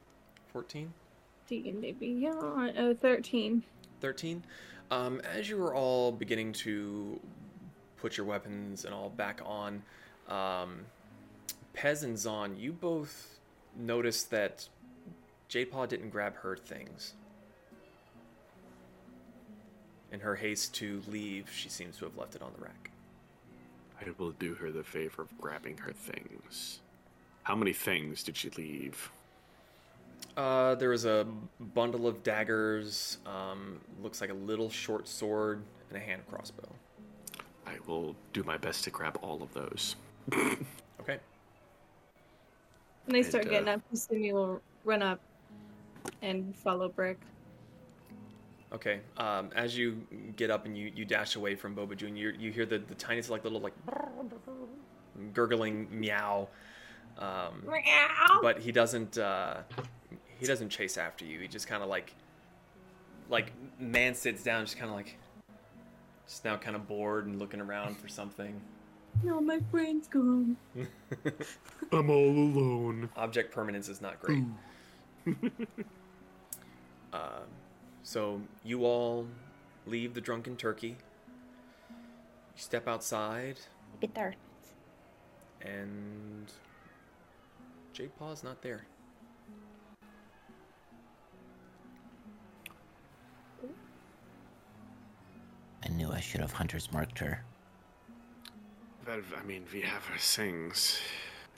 [1.48, 1.82] Fourteen.
[1.82, 2.74] D&D Beyond.
[2.78, 3.64] Oh, 13.
[4.00, 4.44] 13
[4.92, 7.20] um, as you were all beginning to
[7.98, 9.82] put your weapons and all back on
[10.30, 10.80] um,
[11.76, 13.40] pez and zon you both
[13.76, 14.68] noticed that
[15.48, 17.14] jade paw didn't grab her things
[20.12, 22.92] in her haste to leave she seems to have left it on the rack
[24.00, 26.80] I will do her the favor of grabbing her things.
[27.44, 29.10] How many things did she leave?
[30.38, 31.26] Uh, there was a
[31.74, 33.18] bundle of daggers.
[33.26, 36.70] Um, looks like a little short sword and a hand crossbow.
[37.66, 39.96] I will do my best to grab all of those.
[41.02, 41.20] Okay.
[43.06, 45.20] When they start And, getting uh, up, Kasumi will run up
[46.22, 47.18] and follow Brick.
[48.74, 49.00] Okay.
[49.18, 50.06] Um, as you
[50.36, 52.96] get up and you, you dash away from Boba Jun, you you hear the, the
[52.96, 53.74] tiniest like little like
[55.34, 56.48] gurgling meow.
[57.18, 57.64] Um,
[58.42, 59.62] but he doesn't uh,
[60.40, 61.40] he doesn't chase after you.
[61.40, 62.14] He just kind of like
[63.30, 65.18] like man sits down, just kind of like
[66.28, 68.60] just now kind of bored and looking around for something.
[69.24, 70.58] No, my friend's gone.
[71.92, 73.10] I'm all alone.
[73.16, 74.44] Object permanence is not great.
[77.14, 77.40] uh,
[78.04, 79.26] so you all
[79.86, 80.98] leave the drunken turkey.
[81.90, 83.60] You step outside,
[84.00, 84.36] Bit there.
[85.62, 86.52] and
[87.94, 88.86] Jade Paw's not there.
[96.08, 97.44] Knew I should have hunter's marked her.
[99.06, 101.00] Well, I mean, we have her things.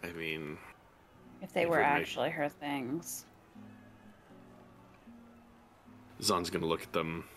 [0.04, 0.58] I mean,
[1.42, 3.26] If they were would make- actually her things.
[6.22, 7.28] Zon's gonna look at them.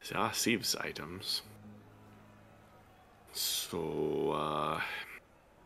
[0.00, 1.42] Say, ah, Sieve's items.
[3.32, 4.80] So, uh.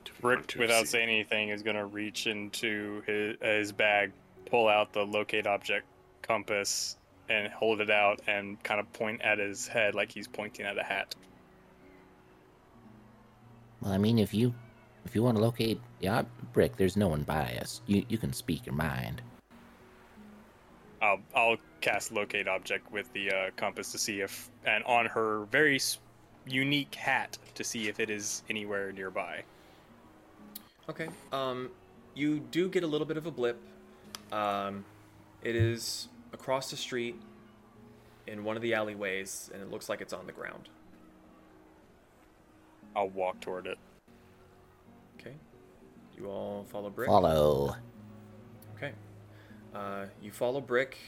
[0.05, 4.13] do we want Rick, without saying anything, is gonna reach into his, his bag,
[4.47, 5.87] pull out the locate object
[6.23, 6.97] compass,
[7.29, 10.79] and hold it out and kind of point at his head like he's pointing at
[10.79, 11.15] a hat.
[13.81, 14.55] Well, I mean, if you
[15.05, 17.83] if you want to locate the ob- brick, there's no one by us.
[17.87, 19.23] You you can speak your mind.
[21.03, 25.45] I'll I'll cast locate object with the uh, compass to see if, and on her
[25.51, 25.79] very
[26.47, 29.43] unique hat to see if it is anywhere nearby.
[30.89, 31.09] Okay.
[31.33, 31.71] Um,
[32.15, 33.59] you do get a little bit of a blip.
[34.33, 34.85] Um,
[35.43, 37.17] it is across the street
[38.27, 40.69] in one of the alleyways, and it looks like it's on the ground.
[42.95, 43.79] I'll walk toward it.
[45.19, 45.35] Okay.
[46.19, 47.09] You all follow Brick.
[47.09, 47.77] Follow.
[48.77, 48.93] Okay.
[49.75, 50.99] Uh, you follow Brick,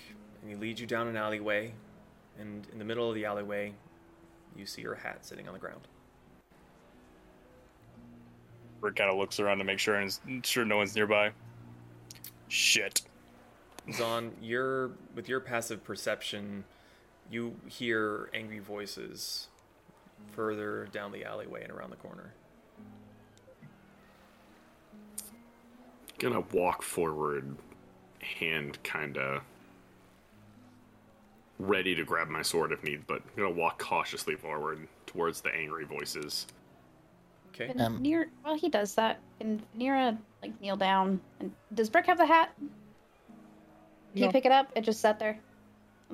[0.41, 1.73] and he leads you down an alleyway,
[2.39, 3.73] and in the middle of the alleyway,
[4.57, 5.83] you see her hat sitting on the ground.
[8.81, 11.31] Brick kind of looks around to make sure and sure no one's nearby.
[12.49, 13.03] Shit.
[13.93, 16.65] Zon, you're with your passive perception,
[17.31, 19.49] you hear angry voices
[20.33, 22.33] further down the alleyway and around the corner.
[26.19, 27.57] Gonna walk forward,
[28.21, 29.43] hand kinda
[31.59, 35.85] ready to grab my sword if need, but gonna walk cautiously forward towards the angry
[35.85, 36.47] voices.
[37.49, 37.73] Okay.
[37.79, 41.21] Um, Near, while he does that, can Nira like kneel down?
[41.41, 42.55] And does Brick have the hat?
[44.17, 44.33] Can you No.
[44.33, 44.73] pick it up?
[44.75, 45.39] It just sat there.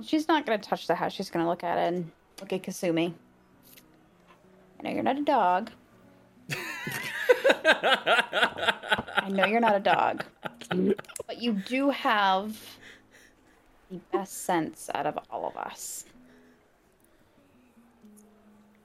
[0.03, 1.13] She's not gonna touch the hat.
[1.13, 2.11] She's gonna look at it and
[2.41, 3.15] look at Kasumi.
[4.81, 5.71] I know you're not a dog.
[7.65, 10.25] I know you're not a dog,
[11.29, 12.59] but you do have
[13.89, 16.05] the best sense out of all of us.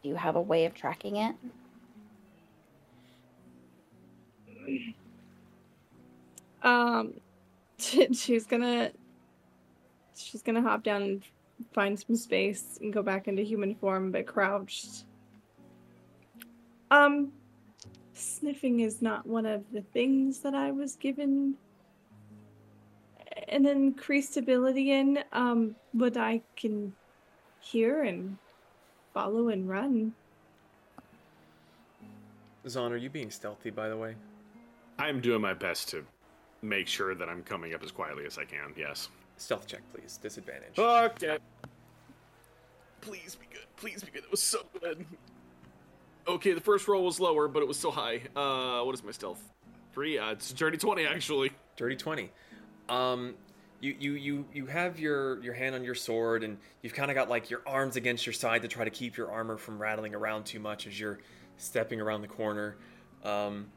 [0.03, 1.35] Do you have a way of tracking it?
[6.61, 7.13] Um,
[7.79, 8.91] she's gonna
[10.17, 11.23] she's gonna hop down and
[11.73, 15.05] find some space and go back into human form, but crouched.
[16.91, 17.31] Um,
[18.13, 21.55] sniffing is not one of the things that I was given
[23.47, 25.19] an increased ability in.
[25.31, 26.93] Um, but I can
[27.59, 28.37] hear and
[29.13, 30.13] follow and run.
[32.67, 34.15] Zon, are you being stealthy, by the way?
[34.99, 36.05] I'm doing my best to
[36.61, 39.09] make sure that I'm coming up as quietly as I can, yes.
[39.37, 40.17] Stealth check, please.
[40.21, 40.75] Disadvantage.
[40.75, 41.37] Fuck Okay.
[43.01, 43.65] Please be good.
[43.77, 44.23] Please be good.
[44.23, 45.05] It was so good.
[46.27, 48.21] Okay, the first roll was lower, but it was still high.
[48.35, 49.41] Uh, what is my stealth?
[49.93, 50.17] Three?
[50.17, 51.51] Uh, it's dirty 20, actually.
[51.77, 52.31] Dirty twenty.
[52.89, 53.35] Um,
[53.79, 57.15] you you you you have your your hand on your sword, and you've kind of
[57.15, 60.15] got like your arms against your side to try to keep your armor from rattling
[60.15, 61.19] around too much as you're
[61.57, 62.77] stepping around the corner.
[63.23, 63.67] Um,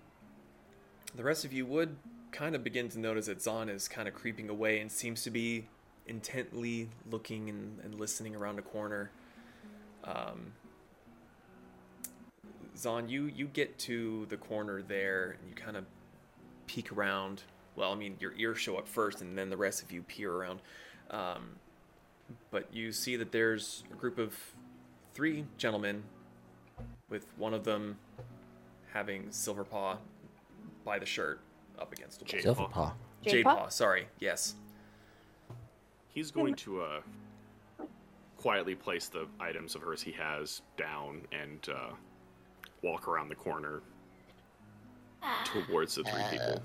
[1.15, 1.95] the rest of you would
[2.33, 5.31] kind of begin to notice that Zon is kind of creeping away and seems to
[5.31, 5.67] be
[6.07, 9.11] intently looking and, and listening around a corner.
[10.05, 10.53] Um,
[12.77, 15.85] Zon, you you get to the corner there, and you kind of
[16.67, 17.43] peek around.
[17.77, 20.33] Well, I mean, your ears show up first, and then the rest of you peer
[20.33, 20.61] around.
[21.11, 21.51] Um,
[22.51, 24.35] but you see that there's a group of
[25.15, 26.05] three gentlemen,
[27.09, 27.99] with one of them
[28.93, 29.99] having Silverpaw
[30.85, 31.41] by the shirt
[31.81, 32.43] up against the wall.
[32.43, 32.69] Jade Paw.
[32.69, 32.93] paw.
[33.23, 33.57] Jade Jade Paw?
[33.57, 34.07] Paw, sorry.
[34.19, 34.55] Yes.
[36.09, 37.01] He's going to uh,
[38.37, 41.91] quietly place the items of hers he has down and uh,
[42.83, 43.83] walk around the corner
[45.45, 46.63] towards the three people.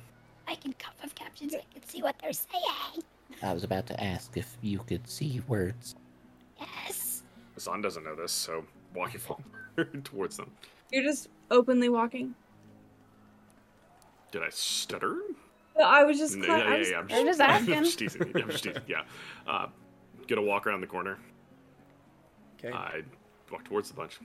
[0.48, 1.54] I can cough up captions.
[1.54, 3.04] I can see what they're saying.
[3.44, 5.96] I was about to ask if you could see words.
[6.60, 7.24] Yes.
[7.60, 8.64] Zahn doesn't know this, so
[8.94, 9.20] walking
[9.76, 10.52] forward towards them.
[10.92, 12.36] You're just openly walking.
[14.36, 15.18] Did I stutter?
[15.78, 16.36] No, I was just.
[16.36, 16.99] Cla- yeah, I yeah, was- yeah.
[16.99, 17.74] I'm They're just asking.
[17.74, 18.22] I'm just teasing.
[18.36, 18.82] I'm just teasing.
[18.86, 19.03] Yeah.
[19.48, 19.68] Uh,
[20.28, 21.18] gonna walk around the corner.
[22.60, 22.76] Okay.
[22.76, 23.03] I
[23.49, 24.20] walk towards the bunch.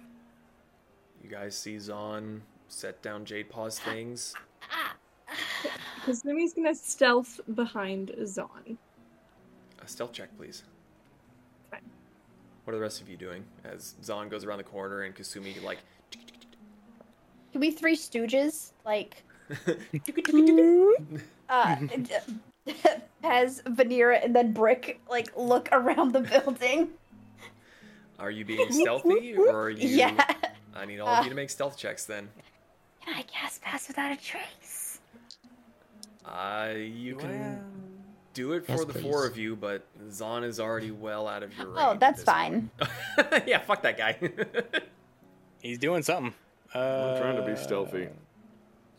[1.22, 4.34] you guys see Zon set down Jade Paw's things.
[6.04, 8.76] Kasumi's gonna stealth behind Zon.
[9.80, 10.64] A stealth check, please.
[11.70, 11.82] Fine.
[12.64, 15.62] What are the rest of you doing as Zon goes around the corner and Kasumi
[15.62, 15.78] like
[17.52, 19.22] Can we three stooges like
[21.48, 21.76] uh
[23.22, 26.90] has Vanera and then Brick like look around the building?
[28.18, 30.34] Are you being stealthy or are you Yeah.
[30.74, 32.28] I need all of you to make stealth checks then.
[33.04, 35.00] Can I cast pass without a trace?
[36.24, 37.60] Uh you can
[38.34, 41.56] do it for Yes, the four of you, but Zahn is already well out of
[41.56, 41.78] your range.
[41.80, 42.70] Oh, that's fine.
[43.46, 44.16] yeah, fuck that guy.
[45.60, 46.32] He's doing something.
[46.74, 48.08] Uh, I'm trying to be stealthy.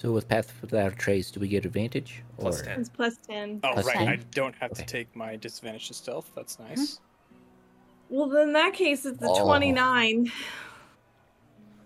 [0.01, 2.23] So with pass without a trace, do we get advantage?
[2.39, 2.51] Or...
[2.51, 2.79] 10.
[2.79, 3.59] It's plus ten.
[3.63, 3.97] Oh, Plus right.
[3.97, 4.07] 10?
[4.07, 6.31] I don't have to take my disadvantage to stealth.
[6.35, 6.99] That's nice.
[8.09, 9.45] Well, then in that case, it's the Oh.
[9.45, 10.31] twenty-nine.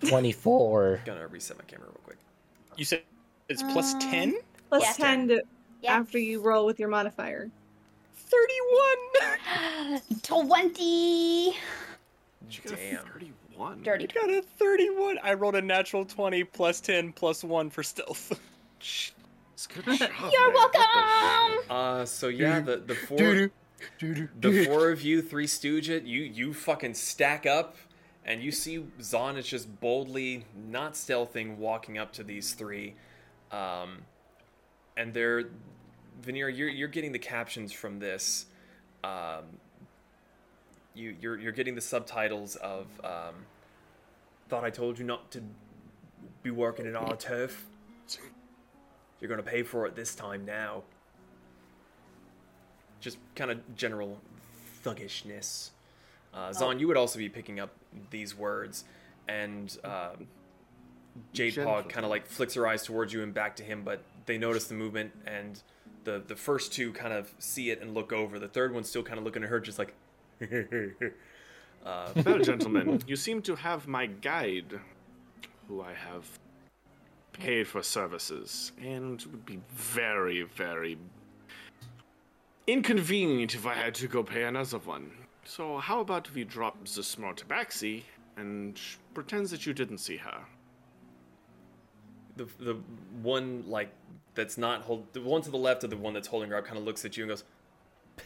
[0.07, 1.01] Twenty-four.
[1.05, 2.17] Gonna reset my camera real quick.
[2.77, 3.01] You said
[3.49, 4.35] it's plus Um, 10?
[4.69, 4.93] Plus Yeah.
[4.93, 5.43] ten to,
[5.81, 5.97] Yeah.
[5.97, 7.51] after you roll with your modifier.
[8.15, 10.01] 31!
[10.23, 11.57] 20
[12.47, 13.05] She got a Damn.
[13.07, 13.34] 31.
[13.83, 14.07] Dirty.
[14.07, 15.19] Got a 31.
[15.23, 18.39] I rolled a natural 20 plus 10 plus 1 for stealth.
[18.79, 20.53] It's good job, You're man.
[20.53, 20.81] Welcome.
[21.69, 23.51] Uh so yeah, the the four
[23.99, 27.77] the four of you, three stooge it, you you fucking stack up
[28.25, 32.95] and you see Zahn is just boldly not stealthing walking up to these three.
[33.51, 33.99] Um
[34.97, 35.45] and they're
[36.21, 38.47] Veneer, you're you're getting the captions from this.
[39.05, 39.43] Um
[40.95, 43.35] you you're you're getting the subtitles of um
[44.49, 45.41] thought I told you not to
[46.43, 47.65] be working in our turf.
[49.19, 50.83] You're gonna pay for it this time now
[53.05, 54.19] just kind of general
[54.81, 55.71] thuggishness.
[56.33, 57.69] Uh, Zahn, you would also be picking up
[58.09, 58.83] these words,
[59.27, 60.27] and um
[61.31, 61.83] Jade Paw Gentle.
[61.89, 64.65] kind of like flicks her eyes towards you and back to him, but they notice
[64.67, 65.61] the movement, and
[66.03, 68.39] the the first two kind of see it and look over.
[68.39, 69.93] The third one's still kind of looking at her, just like.
[70.41, 74.79] Uh, Well, gentlemen, you seem to have my guide,
[75.67, 76.39] who I have
[77.33, 80.97] paid for services, and it would be very, very
[82.67, 85.11] inconvenient if I had to go pay another one.
[85.43, 88.03] So, how about we drop the small tabaxi
[88.37, 88.79] and
[89.13, 90.41] pretend that you didn't see her?
[92.35, 92.75] the the
[93.21, 93.89] one like
[94.33, 96.65] that's not hold the one to the left of the one that's holding her up
[96.65, 97.43] kind of looks at you and goes,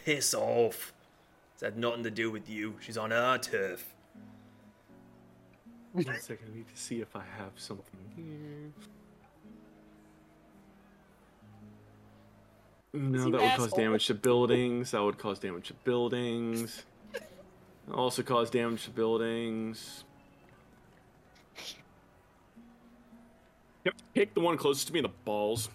[0.04, 0.92] "Piss off!
[1.60, 2.76] It's had nothing to do with you.
[2.80, 3.94] She's on our turf."
[5.92, 8.72] One second, I need to see if I have something here.
[12.94, 14.92] No, that would cause damage to buildings.
[14.92, 16.86] That would cause damage to buildings.
[17.92, 20.04] Also cause damage to buildings.
[23.84, 25.68] Yep, pick the one closest to me in the balls.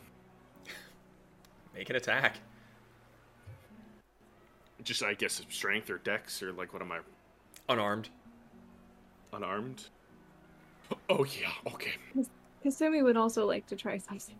[1.75, 2.37] Make an attack.
[4.85, 6.99] Just, I guess, strength or dex or like, what am I?
[7.67, 8.09] Unarmed.
[9.33, 9.83] Unarmed?
[11.09, 11.93] Oh, yeah, okay.
[12.63, 14.35] Kasumi would also like to try something.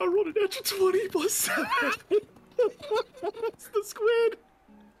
[0.00, 1.66] I rolled an extra 20 plus 7.
[2.58, 4.38] That's the squid.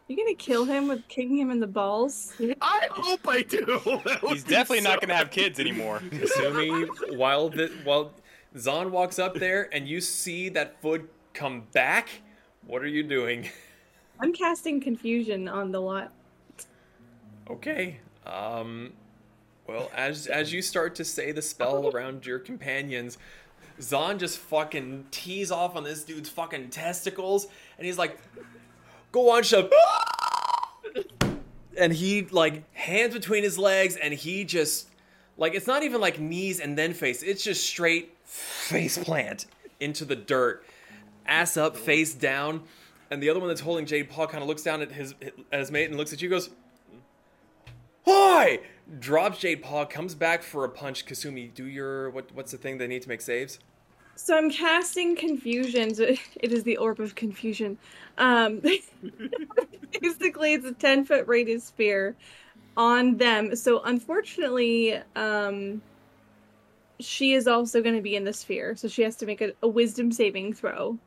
[0.08, 2.34] You gonna kill him with kicking him in the balls?
[2.60, 3.64] I hope I do.
[4.04, 6.00] That would He's be definitely not going to have kids anymore.
[6.10, 8.12] Kasumi, while the while
[8.58, 12.08] Zahn walks up there and you see that foot come back,
[12.66, 13.48] what are you doing?
[14.20, 16.12] I'm casting confusion on the lot.
[17.50, 18.00] Okay.
[18.26, 18.92] Um
[19.66, 23.18] well, as as you start to say the spell around your companions,
[23.80, 27.46] Zahn just fucking tees off on this dude's fucking testicles
[27.78, 28.18] and he's like,
[29.12, 29.70] "Go on, shove."
[31.76, 34.88] And he like hands between his legs and he just
[35.36, 37.20] like it's not even like knees and then face.
[37.20, 39.46] It's just straight face plant
[39.80, 40.64] into the dirt.
[41.26, 42.62] Ass up, face down.
[43.10, 45.14] And the other one that's holding Jade Paw kind of looks down at his
[45.52, 46.50] at his mate and looks at you goes,
[48.06, 48.60] Hi!
[48.98, 51.06] Drops Jade Paw, comes back for a punch.
[51.06, 52.30] Kasumi, do your what?
[52.34, 53.58] What's the thing they need to make saves?
[54.16, 55.92] So I'm casting confusion.
[56.36, 57.78] It is the orb of confusion.
[58.18, 58.60] Um,
[60.00, 62.14] basically, it's a ten foot radius sphere
[62.76, 63.56] on them.
[63.56, 65.80] So unfortunately, um,
[67.00, 68.76] she is also going to be in the sphere.
[68.76, 70.98] So she has to make a, a wisdom saving throw.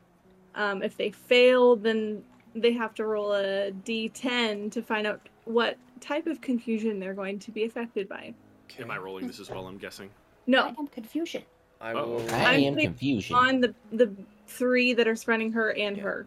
[0.58, 2.22] Um, if they fail, then
[2.54, 7.38] they have to roll a d10 to find out what type of confusion they're going
[7.38, 8.34] to be affected by.
[8.68, 8.82] Okay.
[8.82, 9.68] Am I rolling this as well?
[9.68, 10.10] I'm guessing.
[10.48, 11.44] No, I am confusion.
[11.80, 12.20] I will.
[12.32, 13.36] I I'm confusion.
[13.36, 14.12] on the the
[14.48, 16.02] three that are surrounding her and Yeah.
[16.02, 16.26] her.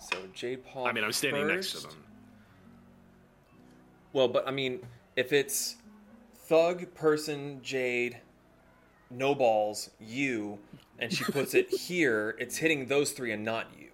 [0.00, 0.86] So Jade Paw.
[0.86, 2.04] I mean, I'm standing next to them.
[4.14, 4.80] Well, but I mean,
[5.16, 5.76] if it's
[6.46, 8.18] Thug, Person, Jade,
[9.12, 10.58] No Balls, you,
[10.98, 13.88] and she puts it here, it's hitting those three and not you.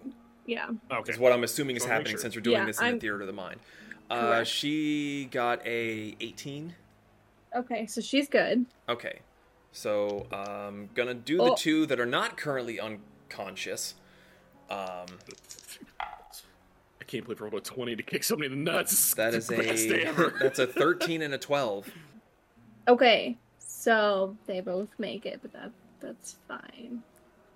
[0.45, 0.69] Yeah.
[0.91, 1.11] Okay.
[1.11, 2.21] Is what I'm assuming is Just wanna happening sure.
[2.21, 3.59] since we're doing Yeah, this in I'm- the theater of the mind.
[4.09, 6.73] Uh, she got a 18.
[7.55, 8.65] Okay, so she's good.
[8.87, 9.19] Okay,
[9.71, 11.55] so um, gonna do the Oh.
[11.55, 13.93] two that are not currently unconscious.
[14.69, 15.05] Um,
[15.99, 19.13] I can't believe I rolled a 20 to kick somebody in the nuts.
[19.15, 21.89] that is Best a that's a 13 and a 12.
[22.87, 23.37] Okay,
[23.79, 27.01] so they both make it, but that that's fine.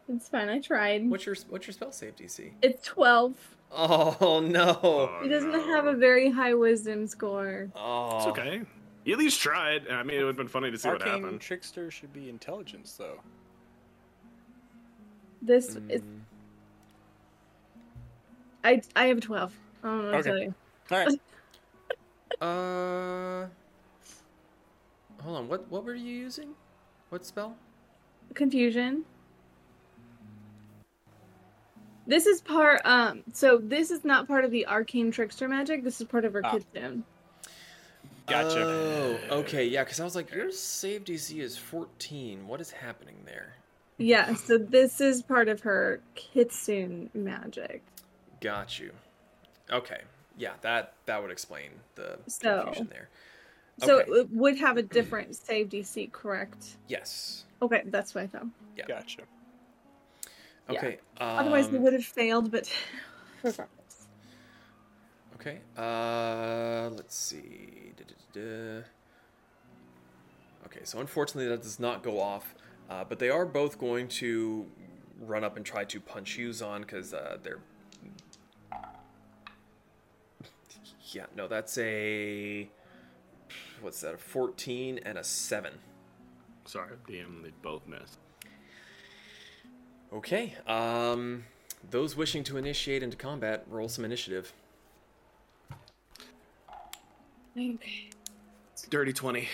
[0.08, 0.48] It's fine.
[0.50, 1.10] I tried.
[1.10, 2.52] What's your what's your spell save DC?
[2.62, 3.36] It's twelve.
[3.72, 4.80] Oh no!
[4.84, 5.76] Oh, He doesn't no.
[5.76, 7.70] have a very high wisdom score.
[7.76, 8.62] Oh, It's okay.
[9.04, 9.90] You at least tried.
[9.90, 11.42] I mean, it would have been funny to see what happened.
[11.42, 13.20] trickster should be intelligence, though.
[15.42, 16.06] This is Mm,
[18.64, 19.54] I I have twelve.
[19.84, 20.24] I don't know what Okay.
[20.24, 20.56] to tell you.
[20.92, 21.20] All right.
[22.42, 23.46] Uh,
[25.24, 25.48] hold on.
[25.48, 26.50] What what were you using?
[27.10, 27.56] What spell?
[28.34, 29.06] Confusion.
[32.06, 36.02] This is part um so this is not part of the arcane trickster magic, this
[36.02, 36.52] is part of her Ah.
[36.52, 37.04] kitsune.
[38.26, 38.60] Gotcha.
[39.30, 39.84] Oh, okay, yeah.
[39.84, 42.48] Because I was like, your save DC is 14.
[42.48, 43.56] What is happening there?
[43.98, 47.84] Yeah, so this is part of her kitsune magic.
[48.40, 48.92] Got you.
[49.70, 50.02] Okay,
[50.38, 50.54] yeah.
[50.62, 53.10] That that would explain the So- confusion there.
[53.80, 54.12] So Okay.
[54.12, 56.78] it would have a different save DC, correct?
[56.88, 57.46] Yes.
[57.62, 58.48] Okay, that's what I thought.
[58.88, 59.24] Gotcha.
[60.70, 60.78] Yeah.
[60.78, 61.00] Okay.
[61.18, 62.72] Otherwise they um, would have failed, but
[63.44, 64.08] regardless.
[65.36, 65.60] Okay.
[65.78, 67.94] Uh, let's see.
[67.98, 68.86] Da-da-da-da.
[70.66, 72.56] Okay, so unfortunately that does not go off,
[72.90, 74.66] uh, but they are both going to
[75.20, 77.60] run up and try to punch you, Zon, because uh, they're.
[81.12, 82.68] Yeah, no, that's a.
[83.84, 84.14] What's that?
[84.16, 85.74] A 14 and a 7.
[86.64, 88.18] Sorry, damn, they both missed.
[90.14, 90.56] Okay.
[90.66, 91.44] Um,
[91.92, 94.54] those wishing to initiate into combat, roll some initiative.
[97.58, 98.10] Okay.
[98.90, 99.50] Dirty 20.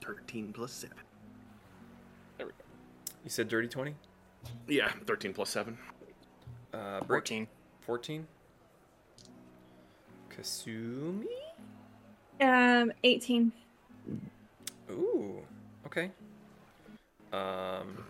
[0.00, 0.96] 13 plus 7.
[2.38, 2.64] There we go.
[3.24, 3.96] You said dirty 20?
[4.68, 5.76] Yeah, 13 plus 7.
[6.72, 7.26] Uh, Brick?
[7.26, 7.48] 14.
[7.80, 8.26] 14.
[10.30, 11.26] Kasumi?
[12.40, 13.52] Um, 18.
[14.90, 15.42] Ooh,
[15.86, 16.10] okay.
[17.32, 18.04] Um,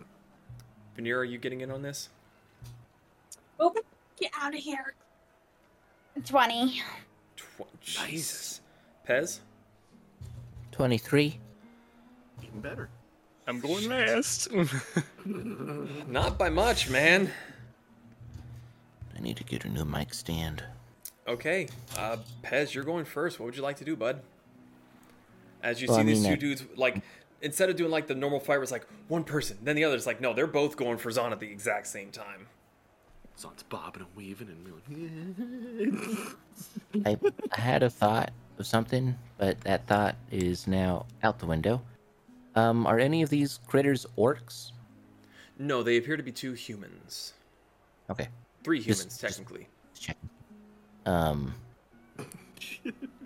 [0.95, 2.09] Veneer, are you getting in on this?
[3.59, 3.73] Oh,
[4.19, 4.93] get out of here.
[6.25, 6.81] 20.
[7.35, 8.61] Tw- Jesus.
[9.07, 9.39] Pez?
[10.71, 11.39] 23.
[12.43, 12.89] Even better.
[13.47, 14.49] I'm going last.
[15.25, 17.29] Not by much, man.
[19.15, 20.63] I need to get a new mic stand.
[21.27, 21.67] Okay,
[21.97, 23.39] uh, Pez, you're going first.
[23.39, 24.21] What would you like to do, bud?
[25.63, 27.01] As you Well, see I these two uh, dudes, like,
[27.41, 30.07] instead of doing like the normal fight where it's like one person, then the other's
[30.07, 32.47] like, no, they're both going for Zon at the exact same time.
[33.37, 35.93] Zon's bobbing and weaving and we're
[37.05, 41.45] like, I, I had a thought of something, but that thought is now out the
[41.45, 41.81] window.
[42.55, 44.71] Um, are any of these critters orcs?
[45.59, 47.33] No, they appear to be two humans.
[48.09, 48.27] Okay,
[48.63, 49.67] Three humans, just- technically.
[49.91, 50.17] let's check.
[51.05, 51.53] Um,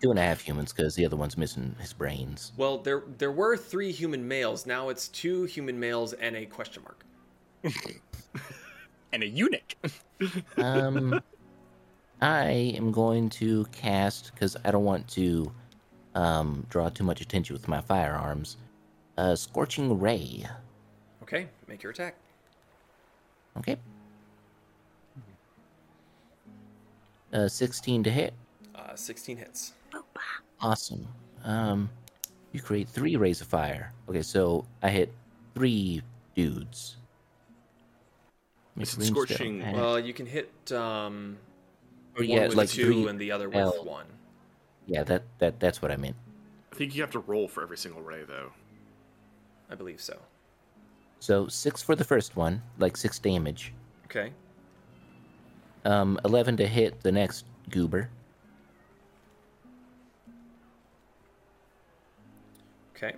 [0.01, 2.51] two and a half humans because the other one's missing his brains.
[2.57, 4.65] Well, there there were three human males.
[4.65, 7.05] Now it's two human males and a question mark.
[9.13, 9.75] and a eunuch.
[10.57, 11.21] Um,
[12.21, 15.51] I am going to cast because I don't want to
[16.15, 18.57] um draw too much attention with my firearms.
[19.17, 20.45] Uh, scorching ray.
[21.23, 22.15] Okay, make your attack.
[23.57, 23.77] Okay.
[27.33, 28.33] Uh, 16 to hit.
[28.73, 29.73] Uh, 16 hits.
[30.61, 31.07] Awesome.
[31.43, 31.89] Um,
[32.51, 33.91] you create three rays of fire.
[34.09, 35.11] Okay, so I hit
[35.53, 36.01] three
[36.35, 36.97] dudes.
[38.75, 41.37] Make Is it scorching- Well, you can hit um,
[42.17, 43.07] or one yeah, with like two three.
[43.07, 43.83] and the other with L.
[43.85, 44.05] one.
[44.85, 46.15] Yeah, that that that's what I meant.
[46.71, 48.51] I think you have to roll for every single ray, though.
[49.69, 50.17] I believe so.
[51.19, 53.73] So six for the first one, like six damage.
[54.05, 54.31] Okay.
[55.85, 58.09] Um, eleven to hit the next goober.
[62.95, 63.13] Okay.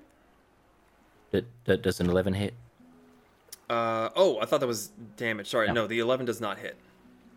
[1.31, 2.53] D- d- does an eleven hit?
[3.69, 4.87] Uh, oh, I thought that was
[5.17, 5.47] damage.
[5.49, 5.73] Sorry, No.
[5.73, 6.77] no, the 11 does not hit.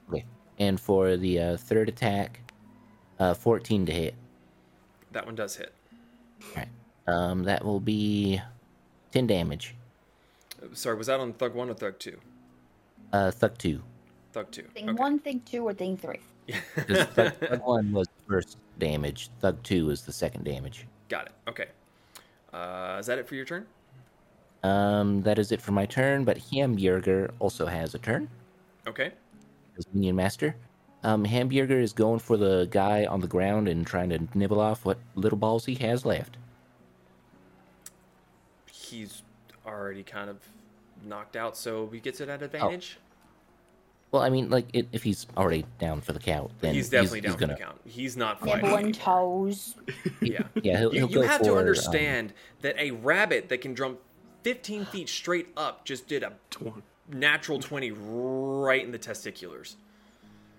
[0.09, 0.25] Okay.
[0.61, 2.41] And for the uh, third attack,
[3.19, 4.15] uh, fourteen to hit.
[5.13, 5.73] That one does hit.
[6.51, 6.69] Alright.
[7.07, 8.41] Um, that will be
[9.13, 9.75] ten damage.
[10.63, 12.19] Uh, Sorry, was that on Thug 1 or Thug 2?
[13.13, 13.83] Uh, thug two.
[14.33, 14.63] Thug 2.
[14.63, 14.99] Thing okay.
[14.99, 16.21] one, thing two, or thing three.
[16.77, 19.31] thug, thug one was first damage.
[19.41, 20.87] Thug two is the second damage.
[21.09, 21.33] Got it.
[21.49, 21.67] Okay.
[22.53, 23.67] Uh, is that it for your turn?
[24.63, 26.25] Um, that is it for my turn.
[26.25, 28.29] But Hamburger also has a turn.
[28.87, 29.13] Okay.
[29.77, 30.55] as Minion Master.
[31.03, 34.85] Um, Hamburger is going for the guy on the ground and trying to nibble off
[34.85, 36.37] what little balls he has left.
[38.71, 39.23] He's
[39.67, 40.37] already kind of
[41.05, 42.99] knocked out, so he gets it at advantage.
[44.13, 47.21] Well, I mean, like it, if he's already down for the count, then he's definitely
[47.21, 47.81] down he's for gonna, the count.
[47.85, 48.63] He's not fighting.
[48.69, 49.77] Nibbling toes.
[50.21, 50.43] Yeah.
[50.63, 52.33] Yeah, he'll, You, he'll you go have for, to um, understand
[52.63, 54.01] that a rabbit that can jump
[54.43, 59.77] 15 feet straight up just did a Tw- natural 20 right in the testiculars.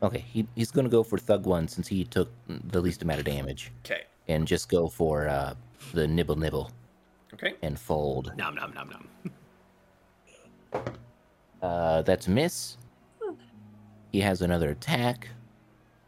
[0.01, 3.25] okay, he, he's gonna go for Thug one since he took the least amount of
[3.25, 4.03] damage, Okay.
[4.27, 5.53] and just go for uh,
[5.93, 6.71] the nibble nibble
[7.33, 7.53] Okay.
[7.61, 8.31] and fold.
[8.37, 9.07] Nom nom nom nom.
[11.61, 12.77] Uh, that's a miss.
[14.11, 15.29] He has another attack.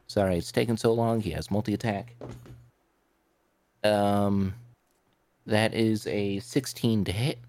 [0.08, 1.22] Sorry, it's taken so long.
[1.22, 2.16] He has multi attack.
[3.84, 4.54] Um,
[5.46, 7.40] that is a 16 to hit.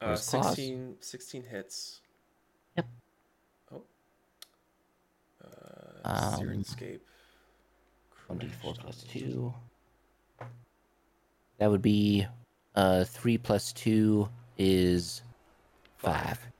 [0.00, 2.00] Uh, Those 16, 16 hits.
[2.76, 2.86] Yep.
[3.72, 3.82] Oh.
[6.04, 7.06] Uh, Um, escape.
[8.28, 9.54] 1d4 plus 2.
[11.58, 12.26] That would be
[12.74, 15.22] uh 3 plus 2 is
[15.98, 16.38] 5.
[16.38, 16.51] Okay.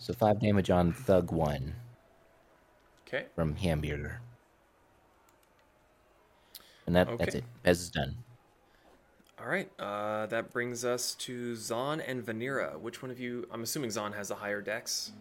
[0.00, 1.74] So 5 damage on Thug 1
[3.06, 3.26] Okay.
[3.34, 4.20] from Hamburger.
[6.86, 7.44] And that, that's it.
[7.64, 8.16] Pez is done.
[9.38, 9.70] All right.
[9.78, 12.80] Uh, that brings us to Zon and Vanera.
[12.80, 13.46] Which one of you?
[13.52, 15.12] I'm assuming Zon has a higher dex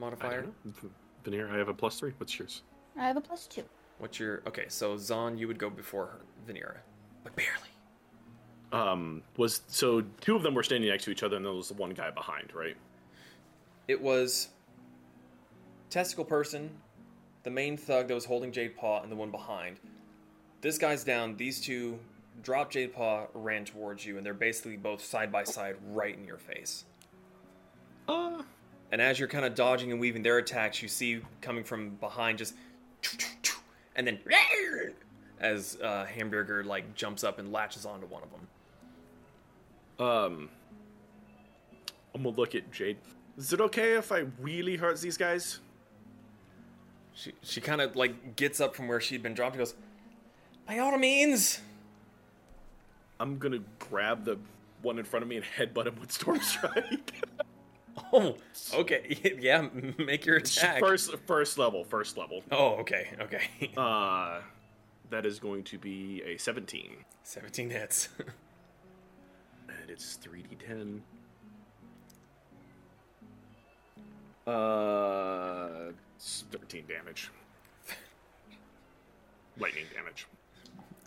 [0.00, 0.46] modifier.
[1.24, 2.12] don't I have a plus three.
[2.18, 2.62] What's yours?
[2.98, 3.64] I have a plus two.
[3.98, 4.42] What's your?
[4.46, 6.78] Okay, so Zon, you would go before her, Vanera,
[7.24, 7.50] but barely.
[8.72, 11.72] Um, was so two of them were standing next to each other, and there was
[11.72, 12.76] one guy behind, right?
[13.88, 14.48] It was
[15.90, 16.70] testicle person,
[17.44, 19.78] the main thug that was holding Jade Paw, and the one behind.
[20.60, 21.36] This guy's down.
[21.36, 21.98] These two
[22.42, 26.24] dropped Jade Paw, ran towards you, and they're basically both side by side, right in
[26.24, 26.84] your face.
[28.08, 28.42] Uh,
[28.92, 32.38] And as you're kind of dodging and weaving their attacks, you see coming from behind
[32.38, 32.54] just,
[33.96, 34.18] and then
[35.40, 40.06] as uh, Hamburger like jumps up and latches onto one of them.
[40.06, 40.48] um,
[42.14, 42.96] I'm gonna look at Jade.
[43.36, 45.60] Is it okay if I really hurt these guys?
[47.14, 49.74] She she kind of like gets up from where she'd been dropped and goes,
[50.66, 51.60] "By all means."
[53.18, 54.38] I'm gonna grab the
[54.82, 57.14] one in front of me and headbutt him with Storm Strike.
[58.12, 58.36] Oh,
[58.74, 59.68] okay, yeah.
[59.98, 60.80] Make your attack.
[60.80, 62.42] first, first level, first level.
[62.52, 63.70] Oh, okay, okay.
[63.76, 64.40] Uh,
[65.10, 68.10] that is going to be a 17, Seventeen hits.
[69.68, 71.00] and it's 3d10.
[74.46, 77.30] Uh, 13 damage.
[79.58, 80.26] Lightning damage.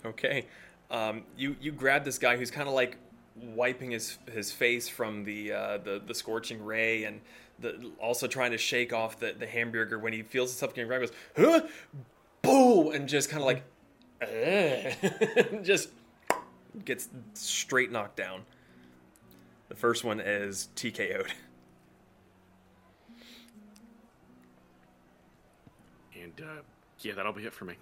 [0.05, 0.45] Okay.
[0.91, 2.97] Um, you you grab this guy who's kind of like
[3.35, 7.21] wiping his his face from the uh, the the scorching ray, and
[7.59, 11.11] the, also trying to shake off the, the hamburger when he feels himself getting grabbed.
[11.35, 11.67] Goes, huh?
[12.41, 13.63] Boom, and just kind of like,
[15.63, 15.89] just
[16.85, 18.41] gets straight knocked down.
[19.69, 21.31] The first one is TKO'd.
[26.41, 26.61] Uh,
[26.99, 27.75] yeah, that'll be it for me.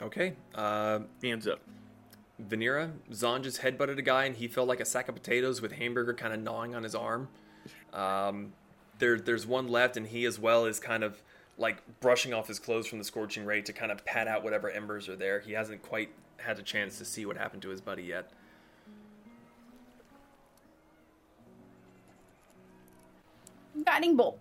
[0.00, 0.34] Okay.
[0.54, 1.60] Uh, Hands up.
[2.48, 5.72] Vanera, Zon just headbutted a guy and he felt like a sack of potatoes with
[5.72, 7.28] hamburger kind of gnawing on his arm.
[7.92, 8.52] Um,
[8.98, 11.22] there, there's one left, and he as well is kind of
[11.58, 14.70] like brushing off his clothes from the scorching ray to kind of pat out whatever
[14.70, 15.40] embers are there.
[15.40, 18.30] He hasn't quite had a chance to see what happened to his buddy yet.
[23.84, 24.38] Guiding bolt.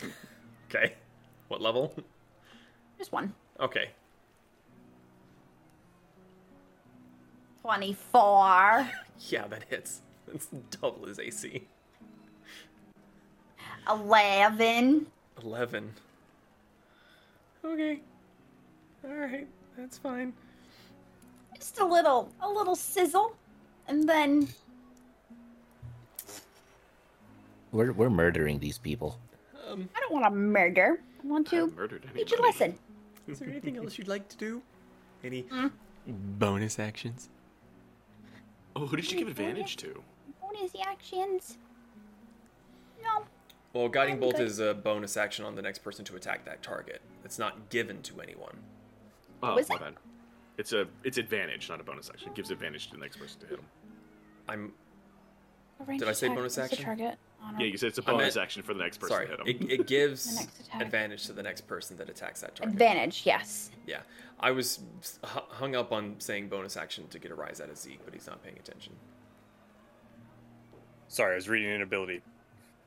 [0.72, 0.94] Okay.
[1.48, 1.92] What level?
[3.00, 3.32] Just one.
[3.58, 3.88] Okay.
[7.62, 8.90] 24.
[9.28, 10.00] Yeah, that hits.
[10.26, 10.48] That's
[10.80, 11.62] double his AC.
[13.88, 15.06] 11.
[15.42, 15.92] 11.
[17.62, 18.00] Okay.
[19.04, 19.46] Alright,
[19.76, 20.32] that's fine.
[21.54, 23.36] Just a little, a little sizzle.
[23.88, 24.48] And then
[27.72, 29.18] We're we're murdering these people.
[29.68, 30.98] I don't want to murder.
[31.22, 32.24] I want I to haven't murdered anybody.
[32.24, 32.78] teach a lesson.
[33.30, 34.62] Is there anything else you'd like to do?
[35.22, 35.68] Any Hmm?
[36.06, 37.28] bonus actions?
[38.76, 40.02] Oh, who did you give advantage to?
[40.40, 41.58] Bonus actions.
[43.02, 43.24] No.
[43.72, 44.46] Well, guiding I'm bolt good.
[44.46, 47.00] is a bonus action on the next person to attack that target.
[47.24, 48.58] It's not given to anyone.
[49.42, 49.80] Oh, Was my it?
[49.80, 49.94] bad.
[50.58, 52.28] It's a it's advantage, not a bonus action.
[52.28, 53.66] It gives advantage to the next person to hit him.
[54.48, 54.72] I'm
[55.98, 56.84] Did I say bonus with the action?
[56.84, 59.14] Target on Yeah, you said it's a I meant- bonus action for the next person
[59.14, 59.26] sorry.
[59.26, 59.68] to hit him.
[59.68, 60.82] It, it gives The next attack.
[60.82, 62.72] advantage to the next person that attacks that target.
[62.74, 63.70] Advantage, yes.
[63.86, 64.00] Yeah,
[64.38, 64.80] I was
[65.22, 68.26] hung up on saying bonus action to get a rise out of Zeke, but he's
[68.26, 68.94] not paying attention.
[71.08, 72.22] Sorry, I was reading an ability.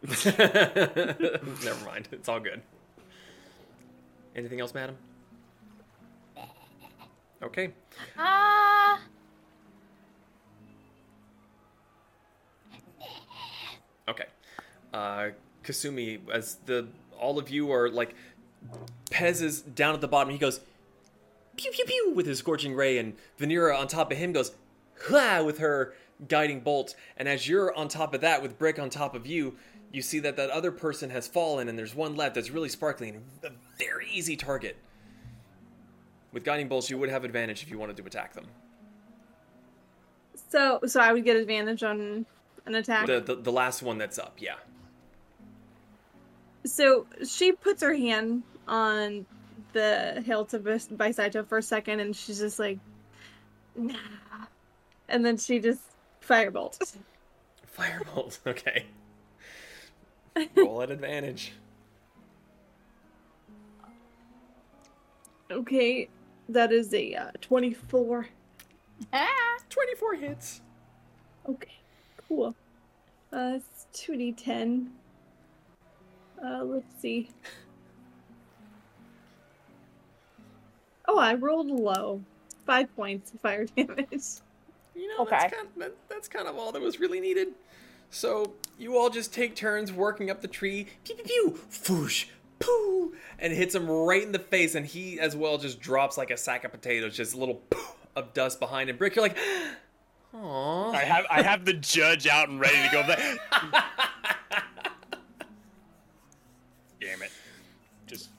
[0.25, 2.07] Never mind.
[2.11, 2.61] It's all good.
[4.35, 4.97] Anything else, madam?
[7.41, 7.71] Okay.
[8.17, 8.99] Ah.
[14.07, 14.25] Okay.
[14.93, 15.29] Uh,
[15.63, 16.87] Kasumi, as the
[17.19, 18.15] all of you are like,
[19.09, 20.31] Pez is down at the bottom.
[20.31, 20.59] He goes,
[21.57, 24.53] pew pew pew with his scorching ray, and Vanera on top of him goes,
[25.07, 25.93] ha with her
[26.27, 26.95] guiding bolt.
[27.17, 29.55] And as you're on top of that with Brick on top of you,
[29.91, 33.23] you see that that other person has fallen, and there's one left that's really sparkling,
[33.43, 34.77] a very easy target.
[36.31, 38.45] With guiding bolts, you would have advantage if you wanted to attack them.
[40.49, 42.25] So, so I would get advantage on
[42.65, 43.07] an attack.
[43.07, 44.55] The the, the last one that's up, yeah.
[46.65, 49.25] So she puts her hand on
[49.73, 52.79] the hilt of Bis- Bisaito for a second, and she's just like,
[53.75, 53.95] nah.
[55.09, 55.81] And then she just
[56.25, 56.95] firebolt.
[57.77, 58.39] Firebolt.
[58.47, 58.85] Okay.
[60.55, 61.53] Roll at advantage.
[65.51, 66.09] Okay,
[66.49, 68.27] that is a uh, 24.
[69.11, 70.61] Ah, 24 hits.
[71.47, 71.73] Okay,
[72.27, 72.55] cool.
[73.31, 74.87] Uh, it's 2d10.
[76.43, 77.29] Uh, let's see.
[81.07, 82.21] Oh, I rolled low.
[82.65, 84.23] Five points of fire damage.
[84.95, 85.37] You know, Okay.
[85.39, 87.49] that's, kind of, that, that's kind of all that was really needed.
[88.09, 90.87] So you all just take turns working up the tree.
[91.03, 91.59] Pew pew pew.
[91.71, 92.25] Foosh.
[92.59, 93.13] Poo.
[93.39, 96.37] And hits him right in the face, and he as well just drops like a
[96.37, 98.97] sack of potatoes, just a little poof of dust behind him.
[98.97, 99.37] Brick, you're like,
[100.35, 100.93] Aww.
[100.95, 103.03] I have I have the judge out and ready to go.
[107.01, 107.11] There.
[107.11, 107.31] Damn it!
[108.07, 108.29] Just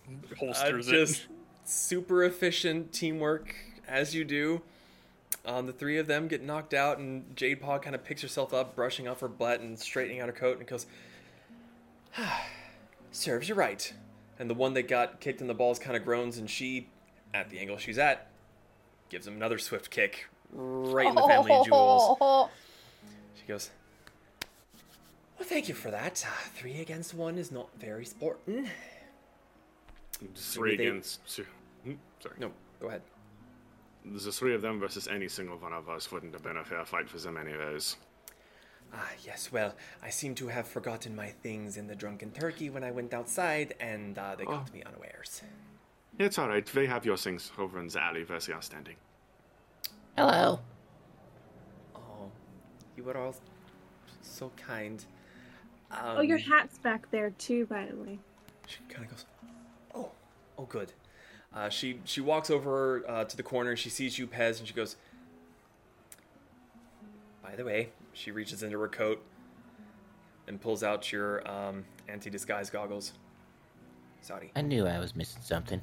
[0.50, 1.28] Uh, just it.
[1.64, 3.54] super efficient teamwork
[3.88, 4.62] as you do.
[5.46, 8.54] Um, the three of them get knocked out, and Jade Paw kind of picks herself
[8.54, 10.86] up, brushing off her butt and straightening out her coat, and goes,
[13.12, 13.92] "Serves you right."
[14.38, 16.88] And the one that got kicked in the balls kind of groans, and she,
[17.34, 18.28] at the angle she's at,
[19.10, 22.18] gives him another swift kick right in the family jewels.
[23.40, 23.70] She goes,
[25.38, 26.24] "Well, thank you for that.
[26.26, 28.70] Uh, three against one is not very sporting."
[30.34, 31.46] Three they- against two.
[31.84, 32.34] Hmm, Sorry.
[32.38, 32.50] No,
[32.80, 33.02] go ahead.
[34.04, 36.84] The three of them versus any single one of us wouldn't have been a fair
[36.84, 37.96] fight for them anyways.
[38.92, 42.84] Ah, yes, well, I seem to have forgotten my things in the drunken turkey when
[42.84, 45.42] I went outside, and uh, they caught me unawares.
[46.18, 48.94] It's alright, they have your things over in the alley where they are standing.
[50.16, 50.60] Hello.
[51.96, 52.30] Oh,
[52.96, 53.34] you were all
[54.22, 55.04] so kind.
[55.90, 58.18] Um, Oh, your hat's back there too, by the way.
[58.68, 59.24] She kind of goes,
[59.94, 60.10] "Oh,
[60.58, 60.92] oh, good."
[61.54, 63.76] Uh, she she walks over uh, to the corner.
[63.76, 64.96] She sees you, Pez, and she goes.
[67.42, 69.22] By the way, she reaches into her coat
[70.48, 73.12] and pulls out your um, anti-disguise goggles.
[74.22, 74.50] Sorry.
[74.56, 75.80] I knew I was missing something.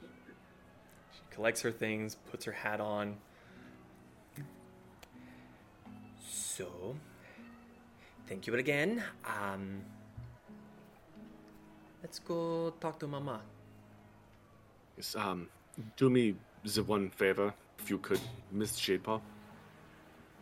[0.00, 3.16] She collects her things, puts her hat on.
[6.28, 6.96] So,
[8.26, 9.02] thank you again.
[9.26, 9.82] Um,
[12.04, 13.40] let's go talk to Mama.
[14.98, 15.48] Yes, um,
[15.96, 18.20] do me the one favor, if you could,
[18.52, 19.20] Miss Jade Paw.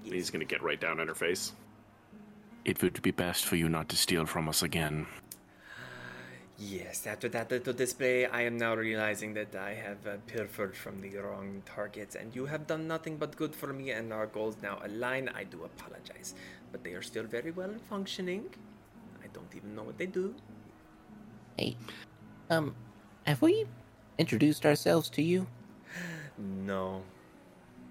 [0.02, 1.52] He's gonna get right down in her face.
[2.64, 5.06] It would be best for you not to steal from us again.
[6.59, 11.01] Yes, after that little display, I am now realizing that I have uh, pilfered from
[11.01, 14.56] the wrong targets, and you have done nothing but good for me, and our goals
[14.62, 15.28] now align.
[15.28, 16.34] I do apologize,
[16.72, 18.51] but they are still very well functioning.
[19.22, 20.34] I don't even know what they do.
[21.58, 21.76] Hey,
[22.50, 22.74] um,
[23.26, 23.66] have we
[24.18, 25.46] introduced ourselves to you?
[26.38, 27.02] No.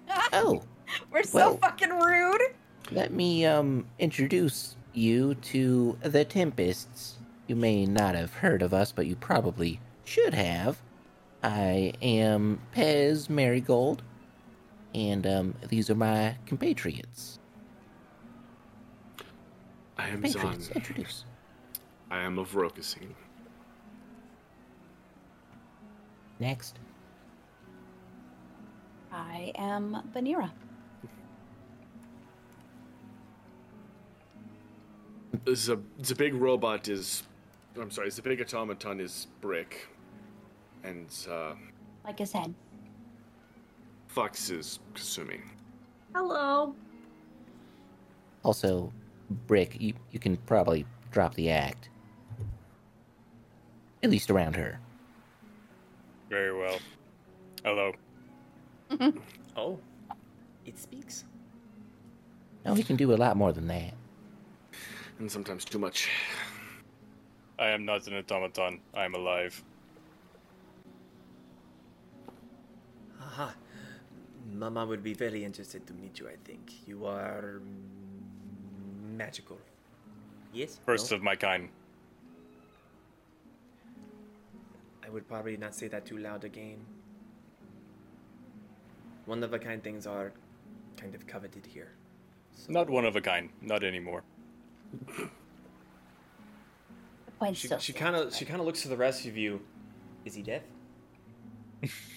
[0.34, 0.62] Oh,
[1.10, 2.40] We're so Well- fucking rude.
[2.90, 7.18] let me um introduce you to the Tempests.
[7.46, 10.80] You may not have heard of us, but you probably should have.
[11.42, 14.02] I am Pez Marigold,
[14.94, 17.38] and um, these are my compatriots.
[19.98, 20.76] I am Patriots, Zon.
[20.76, 21.24] introduce.
[22.10, 23.14] I am of Rokusin.
[26.42, 26.80] Next.
[29.12, 30.50] I am Vanera.
[35.44, 37.22] The, the big robot is.
[37.80, 39.86] I'm sorry, the big automaton is Brick.
[40.82, 41.54] And uh,
[42.04, 42.52] Like his head.
[44.08, 45.40] Fox is Kasumi.
[46.12, 46.74] Hello.
[48.42, 48.92] Also,
[49.46, 51.88] Brick, you, you can probably drop the act.
[54.02, 54.80] At least around her.
[56.32, 56.78] Very well.
[57.62, 57.92] Hello.
[58.90, 59.18] Mm-hmm.
[59.54, 59.78] Oh,
[60.64, 61.24] it speaks.
[62.64, 63.92] No, he can do a lot more than that.
[65.18, 66.08] And sometimes too much.
[67.58, 68.80] I am not an automaton.
[68.94, 69.62] I am alive.
[73.18, 73.50] Haha.
[74.54, 76.72] Mama would be very interested to meet you, I think.
[76.86, 77.60] You are
[79.18, 79.58] magical.
[80.54, 80.80] Yes?
[80.86, 81.18] First No?
[81.18, 81.68] of my kind.
[85.04, 86.78] I would probably not say that too loud again.
[89.26, 90.32] One of a kind things are
[90.96, 91.92] kind of coveted here.
[92.54, 93.50] So Not one of a kind.
[93.60, 94.22] Not anymore.
[97.40, 99.60] The She, still she kind of she kind of looks to the rest of you.
[100.24, 100.62] Is he deaf?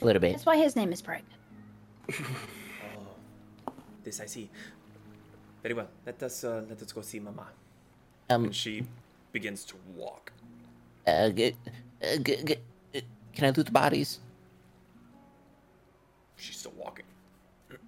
[0.02, 0.34] A little bit.
[0.34, 1.24] That's why his name is Brick.
[3.68, 4.50] Oh, this I see.
[5.64, 5.88] Very well.
[6.06, 7.48] Let us uh, let us go see Mama.
[8.30, 8.84] Um, And she
[9.32, 10.32] begins to walk.
[11.08, 11.56] uh, g-
[12.04, 12.58] uh, g- g- uh,
[13.36, 14.20] can I loot the bodies?
[16.38, 17.06] She's still walking.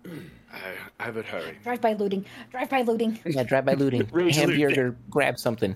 [0.54, 1.58] I, I would hurry.
[1.64, 2.26] Drive by looting.
[2.52, 3.20] Drive by looting.
[3.26, 4.08] Yeah, drive by looting.
[4.12, 5.76] Rage Hamburger, grab something.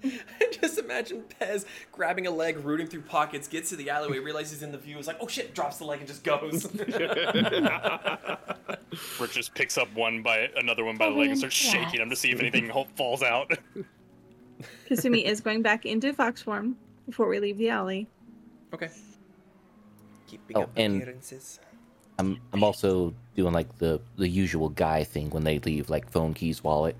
[0.60, 4.62] Just imagine Pez grabbing a leg, rooting through pockets, gets to the alleyway, realizes he's
[4.62, 6.66] in the view, is like, oh shit, drops the leg and just goes.
[9.18, 11.84] Brick just picks up one by another one by the leg and starts oh, Yes.
[11.84, 13.52] shaking them to see if anything falls out.
[14.88, 18.06] Kasumi is going back into fox form before we leave the alley.
[18.72, 18.90] okay.
[20.28, 21.58] Keeping Oh, up and- appearances.
[22.20, 26.34] I'm I'm also doing like the the usual guy thing when they leave like phone
[26.34, 26.96] keys, wallet,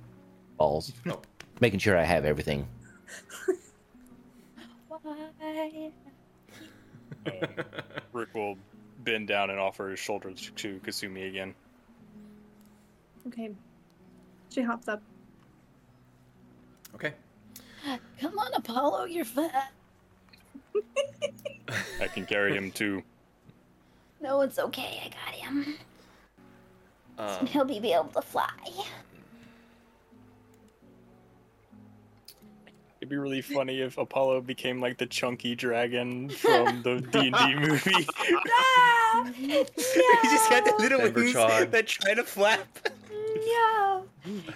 [0.56, 1.20] balls, Oh.
[1.60, 2.66] making sure I have everything.
[4.88, 5.90] Why?
[7.26, 7.32] Um,
[8.12, 8.56] Brick will
[9.04, 11.54] bend down and offer his shoulder to Kasumi again.
[13.26, 13.50] Okay.
[14.50, 15.02] She hops up.
[16.94, 17.12] Okay.
[18.20, 19.72] Come on, Apollo, you're fat.
[22.00, 23.02] I can carry him too.
[24.20, 25.00] No, it's okay.
[25.04, 25.74] I got him.
[27.18, 28.48] Um, He'll be be able to fly.
[33.00, 37.36] It'd be really funny if Apollo became like the chunky dragon from the D and
[37.36, 38.06] D movie.
[38.50, 39.30] Ah!
[39.34, 41.70] he just got the little Denver wings Chog.
[41.70, 42.66] that try to flap.
[43.10, 44.04] No.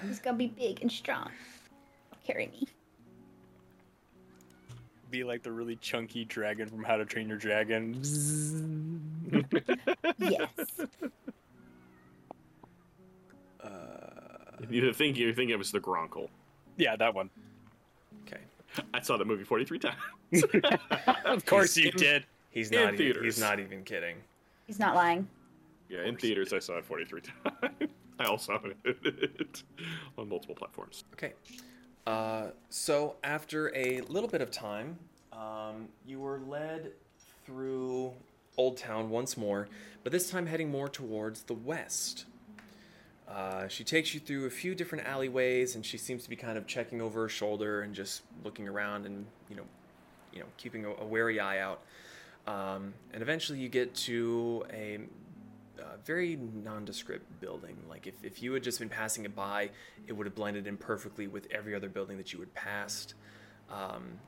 [0.06, 1.30] He's gonna be big and strong.
[2.26, 2.68] Carry me.
[5.12, 8.00] Be like the really chunky dragon from How to Train Your Dragon.
[10.18, 10.48] Yes.
[13.62, 13.68] uh,
[14.70, 16.28] You think you're thinking it was the Gronkle.
[16.78, 17.28] yeah, that one.
[18.26, 18.40] okay.
[18.94, 19.96] I saw that movie 43 times.
[21.26, 22.24] Of course you in- did.
[22.50, 22.84] He's In not.
[22.94, 23.24] Even, theaters.
[23.24, 24.16] he's not even kidding.
[24.66, 25.28] He's not lying.
[25.90, 27.90] yeah, in theaters I saw it 43 times.
[28.18, 29.62] I also own it
[30.16, 31.04] on multiple platforms.
[31.14, 31.32] Okay.
[32.06, 34.98] Uh, so after a little bit of time,
[35.32, 36.92] um, you were led
[37.46, 38.12] through
[38.56, 39.68] Old Town once more,
[40.02, 42.26] but this time heading more towards the west.
[43.28, 46.58] Uh, she takes you through a few different alleyways, and she seems to be kind
[46.58, 49.62] of checking over her shoulder and just looking around and you know,
[50.32, 51.80] you know, keeping a, a wary eye out.
[52.46, 54.98] Um, and eventually, you get to a
[55.82, 57.76] uh, very nondescript building.
[57.88, 59.70] Like if, if you had just been passing it by,
[60.06, 63.14] it would have blended in perfectly with every other building that you had passed.
[63.70, 64.18] Um,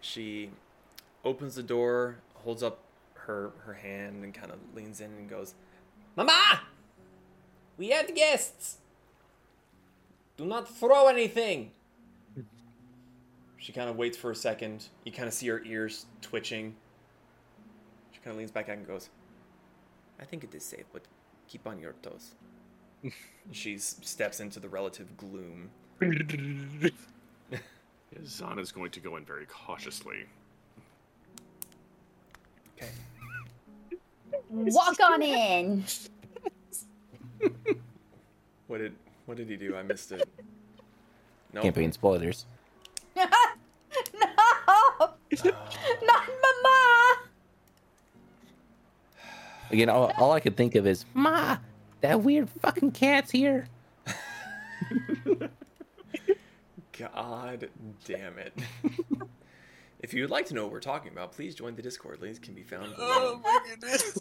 [0.00, 0.50] she
[1.24, 2.82] opens the door, holds up
[3.14, 5.54] her her hand, and kind of leans in and goes,
[6.14, 6.60] "Mama,
[7.76, 8.78] we have guests.
[10.36, 11.72] Do not throw anything."
[13.58, 14.86] She kind of waits for a second.
[15.04, 16.76] You kind of see her ears twitching.
[18.12, 19.08] She kind of leans back and goes,
[20.20, 21.02] I think it is safe, but
[21.48, 22.34] keep on your toes.
[23.52, 25.70] she steps into the relative gloom.
[28.24, 30.24] Zana's going to go in very cautiously.
[32.76, 32.90] Okay.
[34.50, 35.84] Walk on in.
[38.68, 38.94] What did
[39.26, 39.76] what did he do?
[39.76, 40.28] I missed it.
[41.52, 41.62] No.
[41.62, 42.46] Campaign spoilers.
[43.14, 43.24] no.
[46.02, 47.05] Not Mama.
[49.70, 51.58] Again, all, all I could think of is, Ma,
[52.00, 53.68] that weird fucking cat's here.
[56.98, 57.68] God
[58.04, 58.52] damn it.
[60.00, 62.20] if you would like to know what we're talking about, please join the Discord.
[62.20, 63.06] Links can be found below.
[63.08, 64.18] Oh my goodness.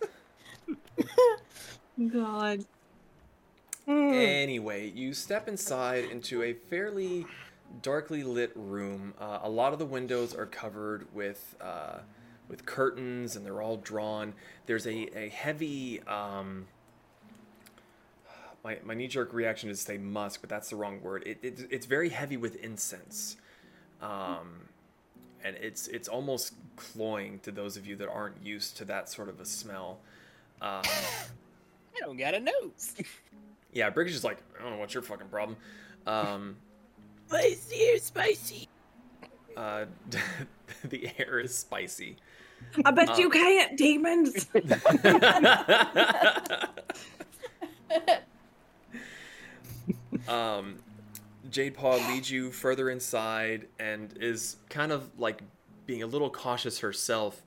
[2.13, 2.65] God.
[3.87, 7.25] Anyway, you step inside into a fairly
[7.81, 9.13] darkly lit room.
[9.19, 11.99] Uh, a lot of the windows are covered with uh,
[12.47, 14.33] with curtains, and they're all drawn.
[14.65, 16.01] There's a, a heavy.
[16.03, 16.67] Um,
[18.63, 21.23] my, my knee jerk reaction is to say musk, but that's the wrong word.
[21.27, 23.37] It, it, it's very heavy with incense.
[24.01, 24.69] Um,
[25.43, 29.29] and it's it's almost cloying to those of you that aren't used to that sort
[29.29, 29.99] of a smell.
[30.61, 30.81] Um,
[31.95, 32.95] I don't got a nose.
[33.71, 35.57] yeah, Briggs is like, I don't know what's your fucking problem.
[36.07, 36.57] Um,
[37.27, 38.67] Spicy, spicy.
[39.57, 39.85] uh,
[40.85, 42.17] the air is spicy.
[42.83, 44.47] I bet Uh, you can't, demons.
[50.27, 50.77] um,
[51.49, 55.41] Jade Paw leads you further inside and is kind of like
[55.85, 57.41] being a little cautious herself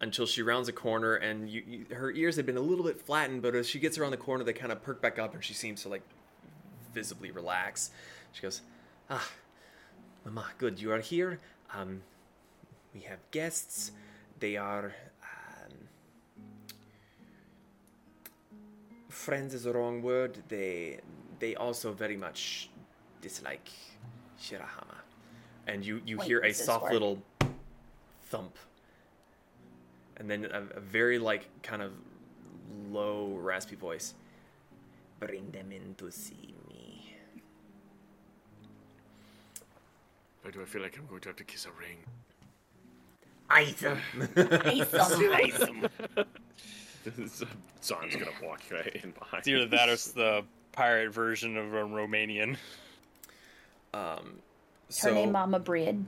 [0.00, 3.00] until she rounds a corner and you, you, her ears have been a little bit
[3.00, 5.42] flattened, but as she gets around the corner, they kind of perk back up and
[5.42, 6.02] she seems to like
[6.92, 7.90] visibly relax.
[8.32, 8.60] She goes,
[9.08, 9.28] "Ah,
[10.24, 11.38] Mama, good, you are here.
[11.72, 12.02] Um,
[12.94, 13.92] we have guests.
[14.40, 15.72] They are um,
[19.08, 20.42] friends is the wrong word.
[20.48, 21.00] They
[21.38, 22.70] they also very much
[23.22, 23.68] dislike
[24.40, 24.98] Shirahama,
[25.66, 27.22] and you you Wait, hear a soft little
[28.24, 28.56] thump,
[30.16, 31.92] and then a, a very like kind of
[32.90, 34.14] low raspy voice.
[35.20, 36.55] Bring them in to see
[40.46, 41.98] Why do I feel like I'm going to have to kiss a ring?
[43.50, 43.98] Item.
[47.82, 49.38] Zon's gonna walk right in behind.
[49.40, 52.58] It's either that or it's the pirate version of a Romanian.
[53.92, 54.38] um, Her
[54.88, 56.04] so name Mama Breed.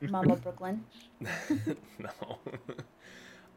[0.00, 0.82] Mama Brooklyn.
[1.20, 2.38] no.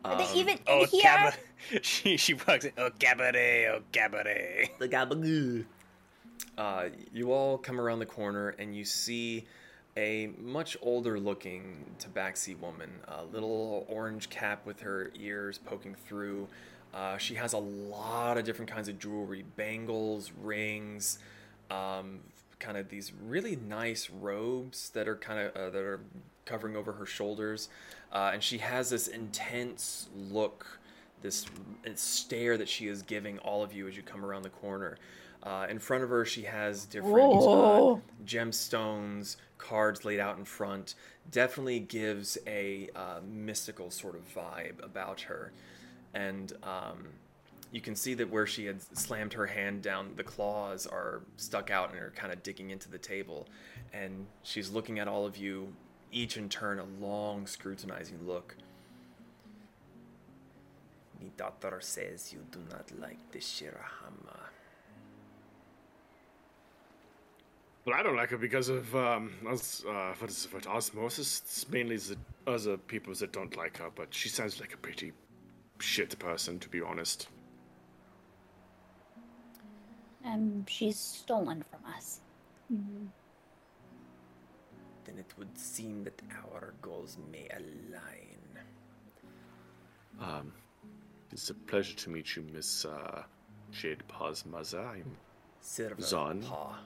[0.04, 1.02] Are they Um, even in Oh, here?
[1.04, 1.36] cabaret.
[1.82, 2.74] She she walks in.
[2.78, 3.70] Oh, cabaret.
[3.70, 4.70] Oh, cabaret.
[4.80, 5.64] the gabagoo.
[6.58, 9.46] Uh, you all come around the corner and you see
[9.98, 16.48] a much older looking tabaxi woman, a little orange cap with her ears poking through.
[16.94, 21.20] Uh, she has a lot of different kinds of jewelry bangles, rings,
[21.72, 22.20] um,
[22.60, 26.02] kind of these really nice robes that are kind of uh, that are
[26.46, 27.70] covering over her shoulders.
[28.12, 30.80] Uh, and she has this intense look
[31.22, 31.48] this
[31.96, 34.98] stare that she is giving all of you as you come around the corner.
[35.46, 40.96] Uh, in front of her, she has different uh, gemstones, cards laid out in front.
[41.32, 45.52] Definitely gives a uh, mystical sort of vibe about her.
[46.16, 47.10] And um,
[47.72, 51.70] you can see that where she had slammed her hand down, the claws are stuck
[51.70, 53.48] out and are kind of digging into the table.
[53.94, 55.74] And she's looking at all of you,
[56.12, 58.56] each in turn, a long, scrutinizing look.
[61.22, 64.55] My daughter says you do not like the Shirahama.
[67.86, 70.54] Well, I don't like her because of um, os- uh, what is it?
[70.54, 71.42] What, osmosis.
[71.46, 75.14] It's mainly the other people that don't like her, but she sounds like a pretty
[75.80, 77.28] shit person, to be honest.
[80.26, 82.22] Um, she's stolen from us.
[82.74, 83.08] Mhm.
[85.04, 86.20] Then it would seem that
[86.52, 88.40] our goals may align.
[90.20, 90.52] Um,
[91.32, 93.22] it's a pleasure to meet you, Miss uh,
[93.72, 94.88] Jade Pazmaza.
[94.90, 95.16] I'm
[95.62, 96.42] Silver Zon.
[96.42, 96.80] Paw.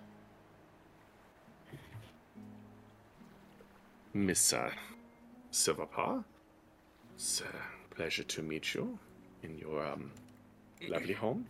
[4.13, 4.71] Miss uh,
[5.51, 6.23] Silverpaw.
[7.15, 8.97] It's a pleasure to meet you
[9.43, 10.11] in your um,
[10.87, 11.45] lovely home.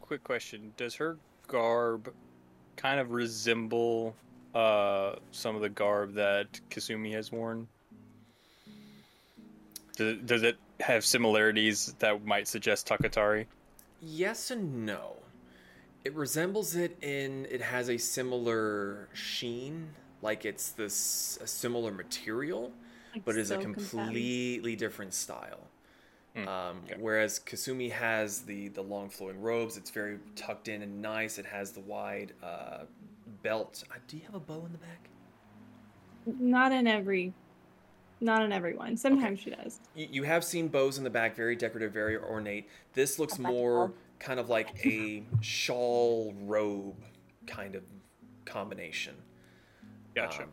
[0.00, 1.16] Quick question: Does her
[1.46, 2.12] garb
[2.76, 4.14] kind of resemble
[4.54, 7.66] uh, some of the garb that Kasumi has worn?
[9.96, 13.46] Does it, does it have similarities that might suggest Takatari?
[14.00, 15.16] Yes and no.
[16.04, 19.90] It resembles it in it has a similar sheen,
[20.22, 22.72] like it's this a similar material,
[23.14, 25.68] Like but is a silk and completely different style.
[26.34, 26.96] Hmm, Um, okay.
[26.98, 31.38] Whereas Kasumi has the the long flowing robes, it's very tucked in and nice.
[31.38, 32.84] It has the wide uh,
[33.42, 33.84] belt.
[33.90, 35.10] Uh, do you have a bow in the back?
[36.26, 37.32] Not in every,
[38.20, 38.96] not in everyone.
[38.96, 39.80] Sometimes she does.
[39.94, 42.68] You, you have seen bows in the back, very decorative, very ornate.
[42.92, 46.96] This looks A back more kind of like a shawl robe
[47.46, 47.82] kind of
[48.44, 49.14] combination.
[50.14, 50.42] Gotcha.
[50.42, 50.48] Um,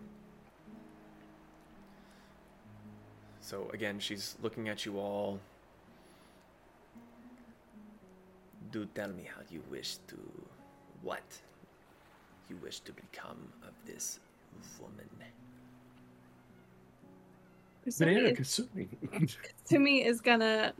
[3.41, 5.39] so again, she's looking at you all.
[8.71, 10.17] do tell me how you wish to.
[11.03, 11.23] What
[12.49, 14.19] you wish to become of this
[14.79, 15.07] woman.
[17.97, 19.37] Banana Kasumi, Kasumi.
[19.69, 20.73] Kasumi is gonna.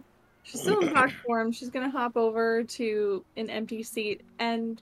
[0.44, 1.52] She's still in park form.
[1.52, 4.82] She's gonna hop over to an empty seat and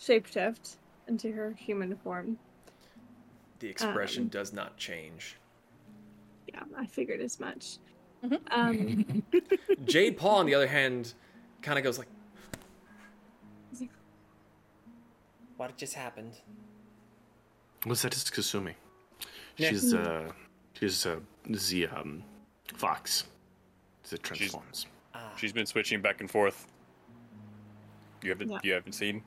[0.00, 2.38] shapeshift into her human form.
[3.58, 4.28] The expression Um.
[4.28, 5.36] does not change.
[6.46, 7.78] Yeah, I figured as much.
[8.24, 8.40] Mhm.
[8.50, 9.22] Um,
[9.84, 11.14] Jade Paw, on the other hand,
[11.62, 12.08] kind of goes like,
[15.56, 16.34] "What just happened?"
[17.84, 18.74] What's that is Kasumi?
[19.56, 19.70] Yeah.
[19.70, 20.30] She's uh
[20.74, 22.22] she's uh the um
[22.74, 23.24] fox.
[24.08, 24.86] The transforms.
[25.14, 26.66] Ah, She's been switching back and forth.
[28.22, 28.58] You haven't Yeah.
[28.62, 29.22] you haven't seen?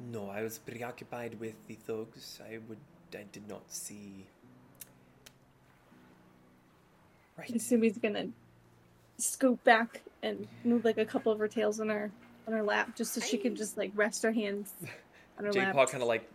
[0.00, 2.40] No, I was preoccupied with the thugs.
[2.44, 2.78] I would,
[3.14, 4.26] I did not see.
[7.36, 7.48] Right.
[7.52, 8.28] Kasumi's gonna
[9.18, 12.10] scoop back and move like a couple of her tails on her
[12.46, 14.72] on her lap, just so she can just like rest her hands
[15.38, 15.74] on her Jade lap.
[15.74, 16.28] Paw kind of like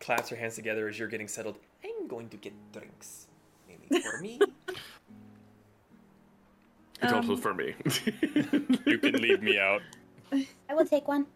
[0.00, 1.56] claps her hands together as you're getting settled.
[1.84, 3.26] I'm going to get drinks,
[3.68, 4.40] maybe for me.
[7.00, 7.74] It's also Um, for me.
[8.86, 9.82] You can leave me out.
[10.32, 11.26] I will take one.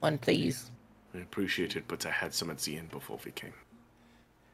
[0.00, 0.70] One, please.
[1.14, 3.52] I appreciate it, but I had some at the end before we came.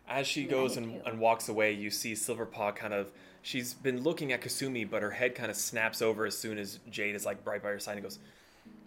[0.08, 3.10] As she goes and, and walks away, you see Silverpaw kind of.
[3.42, 6.78] She's been looking at Kasumi, but her head kind of snaps over as soon as
[6.90, 8.18] Jade is like right by her side and goes,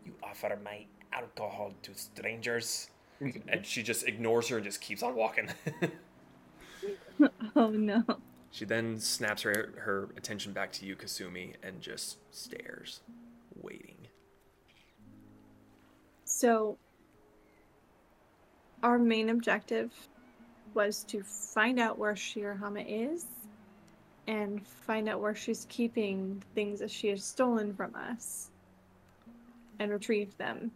[0.05, 2.89] You offer my alcohol to strangers?
[3.19, 5.49] and she just ignores her and just keeps on walking.
[7.55, 8.03] Oh no.
[8.51, 13.01] she then snaps her, her attention back to you, Kasumi, and just stares,
[13.61, 14.07] waiting.
[16.27, 16.77] So,
[18.83, 19.93] our main objective
[20.73, 23.25] was to find out where Shirahama is
[24.27, 28.51] and find out where she's keeping things that she has stolen from us
[29.79, 30.69] and retrieve them.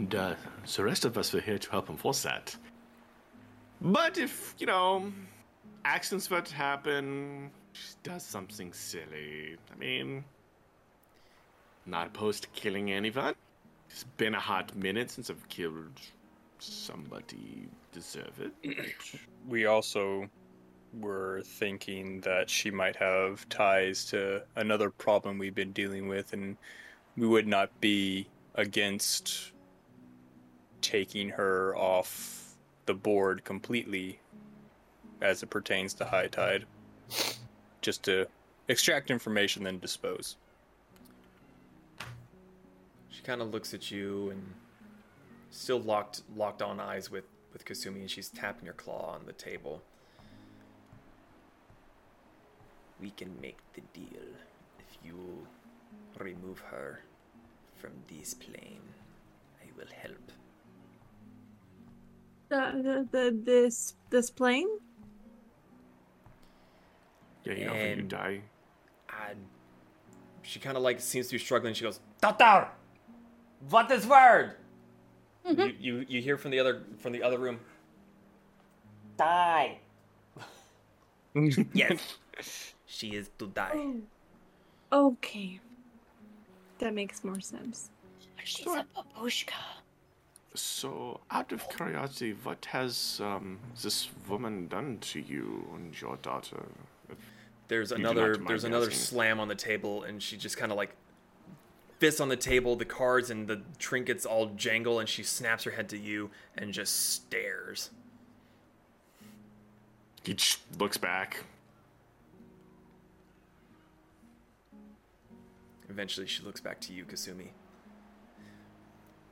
[0.00, 0.34] And uh,
[0.74, 2.56] the rest of us were here to help enforce that.
[3.80, 5.12] But if, you know,
[5.84, 9.56] accidents were to happen, she does something silly.
[9.72, 10.24] I mean,
[11.88, 13.34] not opposed to killing anyone.
[13.90, 15.98] It's been a hot minute since I've killed
[16.58, 18.52] somebody deserve it.
[19.48, 20.28] We also
[21.00, 26.56] were thinking that she might have ties to another problem we've been dealing with, and
[27.16, 29.52] we would not be against
[30.82, 34.20] taking her off the board completely
[35.22, 36.64] as it pertains to High Tide.
[37.80, 38.26] Just to
[38.68, 40.36] extract information, then dispose.
[43.28, 44.42] She kind of looks at you and
[45.50, 49.34] still locked locked on eyes with with Kasumi, and she's tapping her claw on the
[49.34, 49.82] table.
[52.98, 54.24] We can make the deal
[54.78, 55.46] if you
[56.18, 57.00] remove her
[57.76, 58.80] from this plane.
[59.62, 60.32] I will help.
[62.48, 64.68] The, the, the this this plane?
[67.44, 68.40] Yeah, you know, when you And- die.
[69.28, 69.38] And
[70.40, 71.74] she kind of like seems to be struggling.
[71.74, 72.68] She goes, "Doctor,
[73.70, 74.54] what is word?"
[75.46, 77.60] you, you you hear from the other from the other room.
[79.16, 79.78] Die.
[81.72, 82.16] yes,
[82.86, 83.72] she is to die.
[84.92, 85.08] Oh.
[85.08, 85.60] Okay.
[86.78, 87.90] That makes more sense.
[88.44, 89.52] She's a babushka.
[90.54, 96.64] So, out of curiosity, what has um, this woman done to you and your daughter?
[97.68, 100.72] There's do another not mind there's another slam on the table, and she just kind
[100.72, 100.94] of like
[101.98, 102.76] fists on the table.
[102.76, 106.72] The cards and the trinkets all jangle, and she snaps her head to you and
[106.72, 107.90] just stares.
[110.24, 111.44] He ch- looks back.
[115.88, 117.48] Eventually, she looks back to you, Kasumi.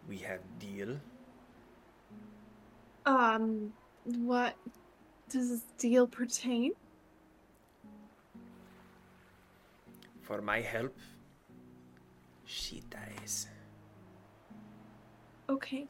[0.08, 0.96] We have deal.
[3.04, 3.72] Um,
[4.04, 4.56] what
[5.28, 6.72] does this deal pertain?
[10.22, 10.96] For my help,
[12.46, 13.48] she dies.
[15.48, 15.86] Okay.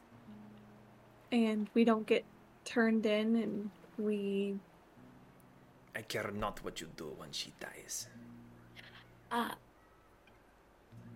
[1.30, 2.24] And we don't get
[2.64, 4.58] turned in and we
[5.94, 8.08] I care not what you do when she dies.
[9.30, 9.54] Ah.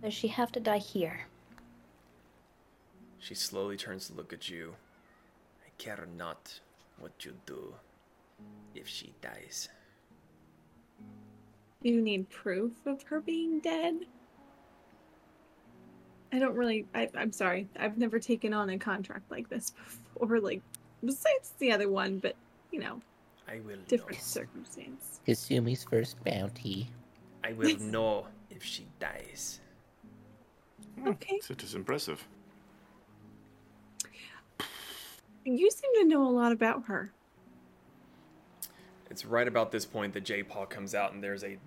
[0.01, 1.27] Does she have to die here?
[3.19, 4.73] She slowly turns to look at you.
[5.63, 6.59] I care not
[6.97, 7.75] what you do
[8.73, 9.69] if she dies.
[11.83, 13.95] you need proof of her being dead.
[16.31, 17.67] I don't really I, I'm sorry.
[17.77, 20.61] I've never taken on a contract like this before, like
[21.03, 22.35] besides the other one, but
[22.71, 23.01] you know,
[23.47, 24.23] I will different know.
[24.23, 25.19] circumstance.
[25.27, 26.89] Kasumi's first bounty.
[27.43, 29.59] I will know if she dies.
[30.99, 31.39] Hmm, okay.
[31.49, 32.25] It is impressive.
[35.43, 37.11] You seem to know a lot about her.
[39.09, 41.57] It's right about this point that J Paw comes out, and there's a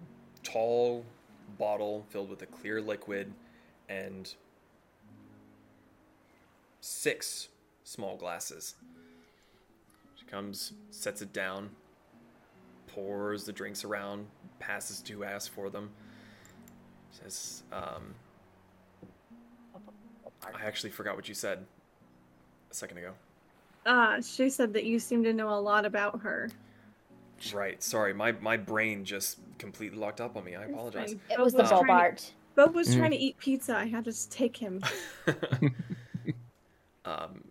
[0.42, 1.04] tall
[1.58, 3.32] bottle filled with a clear liquid
[3.88, 4.34] and
[6.84, 7.48] six
[7.82, 8.74] small glasses.
[10.16, 11.70] She comes, sets it down,
[12.88, 14.26] pours the drinks around,
[14.58, 15.90] passes to who asks for them.
[17.10, 18.14] Says, um,
[20.54, 21.64] I actually forgot what you said
[22.70, 23.12] a second ago.
[23.86, 26.50] Uh, she said that you seem to know a lot about her.
[27.54, 30.54] Right, sorry, my, my brain just completely locked up on me.
[30.54, 31.14] I apologize.
[31.30, 32.32] It was the trying to- Bobart.
[32.56, 32.98] Bob was Mm.
[32.98, 33.74] trying to eat pizza.
[33.76, 34.82] I had to just take him.
[37.04, 37.44] um,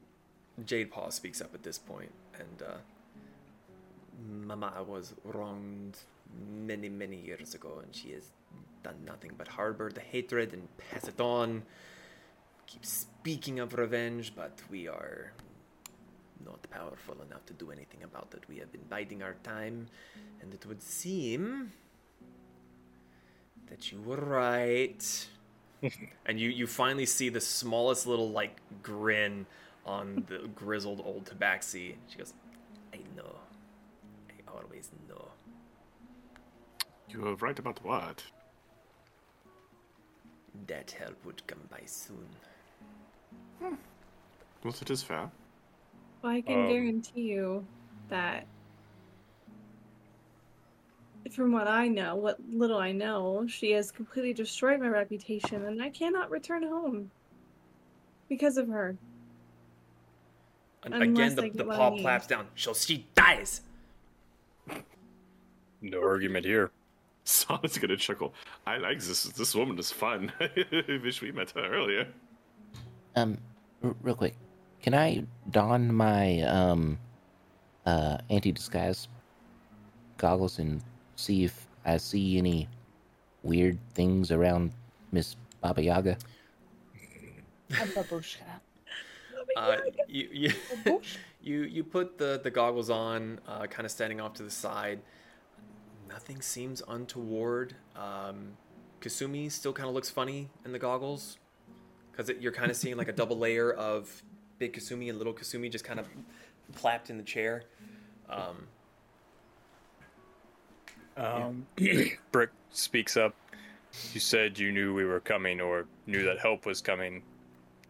[0.66, 2.78] Jade Paw speaks up at this point, and uh,
[4.46, 5.98] Mama was wronged
[6.66, 8.32] many, many years ago, and she has
[8.84, 11.64] done nothing but harbor the hatred and pass it on.
[12.68, 15.32] Keep speaking of revenge, but we are
[16.46, 18.44] not powerful enough to do anything about it.
[18.48, 19.88] We have been biding our time,
[20.42, 21.72] and it would seem
[23.70, 25.28] that you were right.
[26.26, 29.46] and you you finally see the smallest little like grin
[29.86, 31.96] on the grizzled old tabaxi.
[32.08, 32.34] She goes,
[32.94, 33.36] "I know.
[34.30, 35.32] I always know.
[37.08, 38.26] You are right about what?
[40.68, 42.40] That help would come by soon."
[44.64, 45.32] Well, it is fair.
[46.22, 47.68] Well, I can Um, guarantee you
[48.10, 48.48] that
[51.32, 55.82] from what I know, what little I know, she has completely destroyed my reputation and
[55.82, 57.10] I cannot return home
[58.30, 58.96] because of her.
[60.84, 62.02] And again, the, the paw need.
[62.02, 62.48] claps down.
[62.56, 63.62] So she dies.
[65.82, 66.72] No argument here.
[67.24, 68.34] Sonic gonna chuckle.
[68.68, 69.24] I like this.
[69.24, 70.32] This woman is fun.
[70.42, 72.08] I wish we met her earlier.
[73.16, 73.38] Um,
[73.82, 74.36] r- real quick,
[74.82, 76.98] can I don my um
[77.86, 79.08] uh anti disguise
[80.18, 80.82] goggles and
[81.16, 82.68] see if I see any
[83.44, 84.72] weird things around
[85.12, 86.18] Miss Baba Yaga?
[87.70, 88.38] A babushka.
[89.58, 89.78] Uh,
[90.08, 90.52] you you,
[91.44, 95.00] you you put the the goggles on, uh, kind of standing off to the side.
[96.10, 97.76] Nothing seems untoward.
[97.96, 98.54] Um,
[99.02, 101.38] Kasumi still kind of looks funny in the goggles
[102.12, 104.24] because you're kind of seeing like a double layer of
[104.58, 106.08] big Kasumi and little Kasumi just kind of
[106.74, 107.64] clapped in the chair.
[108.30, 108.68] Um,
[111.18, 111.66] Um,
[112.32, 113.36] Brick speaks up.
[114.14, 117.22] You said you knew we were coming or knew that help was coming.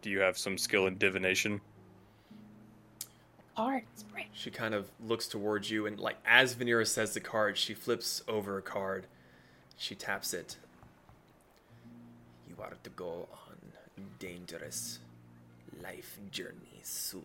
[0.02, 1.60] Do you have some skill in divination?
[3.56, 4.26] Cards, break.
[4.32, 8.22] she kind of looks towards you and like as Vanera says the card, she flips
[8.28, 9.06] over a card.
[9.76, 10.56] She taps it.
[12.48, 13.56] You are to go on
[14.18, 14.98] dangerous
[15.82, 17.22] life journey soon.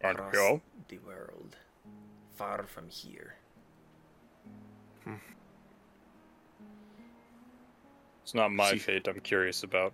[0.00, 0.60] And across go?
[0.88, 1.56] the world,
[2.42, 3.34] far from here.
[5.04, 5.14] Hmm.
[8.24, 9.92] It's not my See- fate I'm curious about.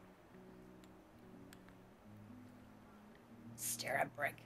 [3.57, 4.37] Stare at brick.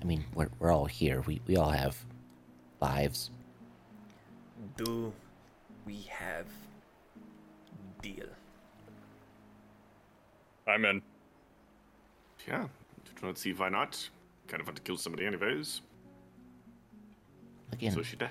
[0.00, 1.22] I mean, we're we're all here.
[1.22, 1.96] We we all have
[2.80, 3.30] lives.
[4.76, 5.12] Do
[5.86, 6.46] we have
[8.00, 8.26] deal?
[10.68, 11.02] I'm in.
[12.46, 12.66] Yeah,
[13.04, 14.08] do not see why not.
[14.52, 15.80] Kind of want to kill somebody anyways.
[17.72, 18.28] Again, So she died.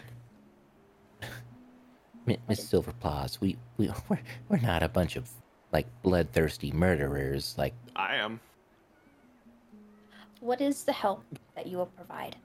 [2.27, 5.27] Mi- Miss Silverpaws, we we we're, we're not a bunch of
[5.71, 7.55] like bloodthirsty murderers.
[7.57, 8.39] Like I am.
[10.41, 11.23] What is the help
[11.55, 12.35] that you will provide?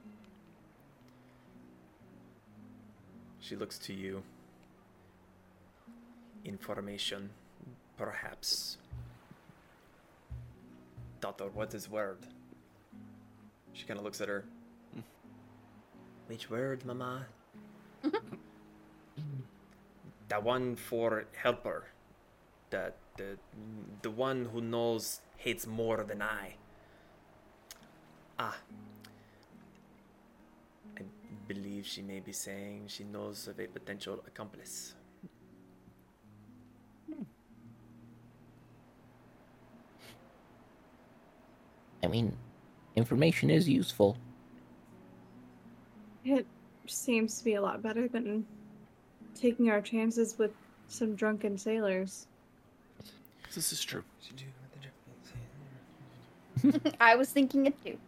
[3.40, 4.22] She looks to you.
[6.46, 7.28] Information,
[7.98, 8.78] perhaps.
[11.20, 12.20] Daughter, what is word?
[13.76, 14.44] She kind of looks at her.
[16.28, 17.26] Which word, Mama?
[18.02, 18.10] the
[20.40, 21.88] one for helper.
[22.70, 23.36] The, the,
[24.00, 26.56] the one who knows hates more than I.
[28.38, 28.56] Ah.
[30.98, 31.02] I
[31.46, 34.94] believe she may be saying she knows of a potential accomplice.
[42.02, 42.36] I mean,
[43.07, 44.16] information is useful.
[46.25, 46.47] It
[46.86, 48.44] seems to be a lot better than
[49.34, 50.50] taking our chances with
[50.89, 52.26] some drunken sailors.
[53.55, 54.02] This is true.
[57.00, 57.99] I was thinking it too.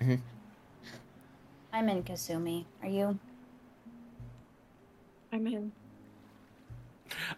[0.00, 0.14] Mm-hmm.
[1.72, 2.64] I'm in Kasumi.
[2.82, 3.18] Are you?
[5.32, 5.72] I'm in.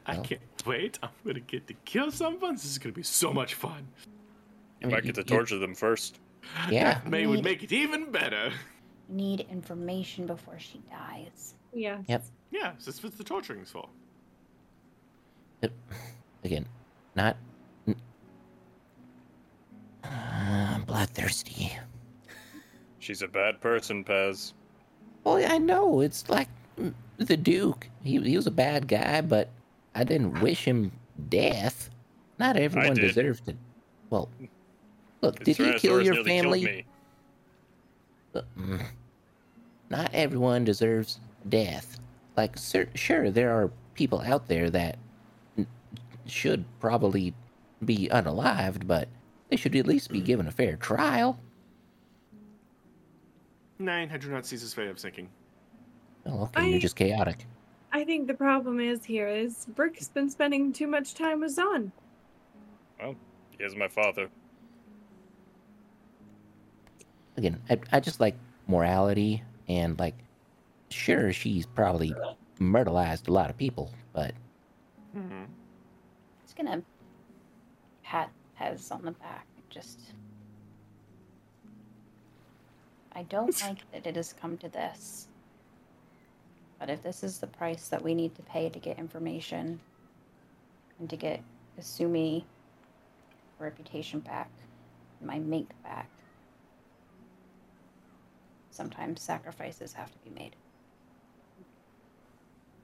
[0.06, 0.98] I can't wait.
[1.02, 2.54] I'm gonna get to kill someone.
[2.54, 3.72] This is gonna be so much fun.
[3.96, 4.06] I
[4.80, 6.20] You mean, might get to you- torture them first.
[6.70, 6.94] Yeah.
[6.94, 8.52] That may would make it even better.
[9.08, 11.54] Need information before she dies.
[11.72, 11.98] Yeah.
[12.06, 12.24] Yep.
[12.50, 13.88] Yeah, that's what the torturing's for.
[15.60, 15.72] But,
[16.44, 16.66] again,
[17.16, 17.36] not.
[17.88, 17.96] n-
[20.04, 21.72] I'm bloodthirsty.
[22.98, 24.52] She's a bad person, Pez.
[25.24, 26.48] Well, I know it's like
[26.78, 27.88] mm, the Duke.
[28.02, 29.48] He he was a bad guy, but
[29.94, 30.92] I didn't wish him
[31.28, 31.90] death.
[32.38, 33.54] Not everyone deserves to.
[34.10, 34.28] Well,
[35.24, 36.64] look, did he kill your family?
[36.64, 36.84] me.
[38.34, 38.84] Uh, mm.
[39.90, 41.98] Not everyone deserves death.
[42.36, 44.98] Like, sir, sure, there are people out there that
[46.26, 47.34] should probably
[47.84, 49.08] be unalived, but
[49.50, 51.38] they should at least be given a fair trial.
[53.78, 55.28] Nine, I do not see this way of thinking.
[56.24, 57.46] Well, okay, I- you're just chaotic.
[57.92, 61.92] I think the problem is here is Brick's been spending too much time with Zon.
[63.00, 63.14] Well,
[63.56, 64.28] he is my father.
[67.36, 70.14] Again, I, I just like morality and like,
[70.90, 72.14] sure, she's probably
[72.60, 74.34] murderized a lot of people, but
[75.14, 75.44] Hmm.
[76.42, 76.82] Just gonna
[78.02, 78.30] pat
[78.60, 79.46] Pez on the back.
[79.70, 80.00] Just.
[83.12, 85.28] I don't like that it has come to this.
[86.80, 89.78] But if this is the price that we need to pay to get information
[90.98, 91.40] and to get
[91.80, 92.44] Asumi
[93.60, 94.50] reputation back,
[95.22, 96.08] my mink back,
[98.74, 100.56] sometimes sacrifices have to be made.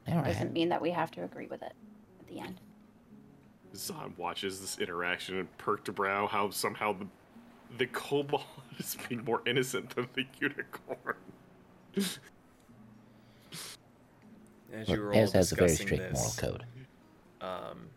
[0.09, 0.27] all right.
[0.27, 1.73] Doesn't mean that we have to agree with it
[2.21, 2.61] at the end.
[3.75, 7.07] Zon watches this interaction and perked a brow how somehow the
[7.79, 8.43] the kobold
[8.79, 11.17] is being more innocent than the unicorn.
[14.73, 16.65] As Look, you were all Ez has a very discussing strict moral code.
[17.41, 17.89] um,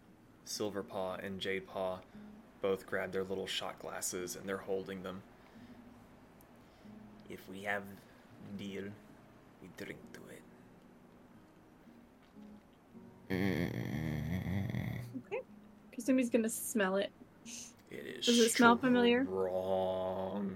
[0.47, 1.99] Silverpaw and Jadepaw
[2.61, 5.21] both grab their little shot glasses and they're holding them.
[7.29, 7.83] If we have
[8.57, 8.83] deal,
[9.61, 10.41] we drink to it.
[15.25, 15.41] Okay.
[15.95, 17.11] Kasumi's gonna smell it.
[17.91, 18.25] It is.
[18.25, 19.23] Does it smell familiar?
[19.23, 20.55] Wrong.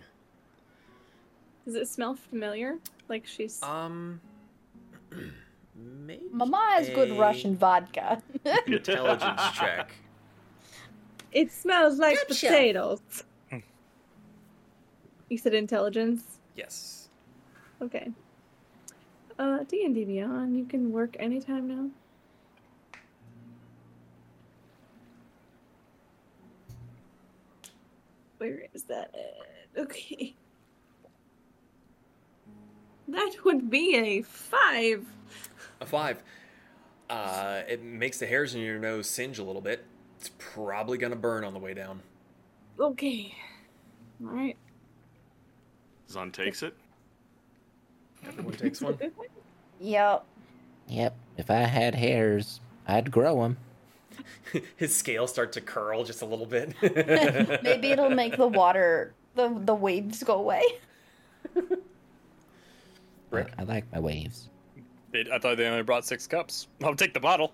[1.65, 2.77] Does it smell familiar?
[3.07, 3.61] Like she's.
[3.61, 4.19] Um.
[5.75, 8.21] Make Mama has good Russian vodka.
[8.65, 9.91] intelligence check.
[11.31, 12.33] It smells like Gotcha.
[12.47, 13.23] potatoes.
[15.29, 16.36] you said intelligence.
[16.57, 17.09] Yes.
[17.81, 18.11] Okay.
[19.39, 20.57] Uh, D and D Beyond.
[20.57, 21.89] You can work anytime now.
[28.39, 29.13] Where is that?
[29.15, 29.81] at?
[29.83, 30.35] Okay.
[33.07, 35.05] That would be a five.
[35.79, 36.21] A five.
[37.09, 39.85] Uh, it makes the hairs in your nose singe a little bit.
[40.19, 42.01] It's probably gonna burn on the way down.
[42.79, 43.33] Okay.
[44.21, 44.57] All right.
[46.09, 46.73] Zon takes it.
[48.25, 48.97] Everyone takes one.
[49.79, 50.25] yep.
[50.87, 53.57] Yep, if I had hairs, I'd grow them.
[54.77, 56.73] His scales start to curl just a little bit.
[57.63, 60.63] Maybe it'll make the water, the the waves go away.
[63.29, 63.51] Brick.
[63.57, 64.49] I like my waves.
[65.13, 66.67] It, I thought they only brought six cups.
[66.83, 67.51] I'll take the bottle.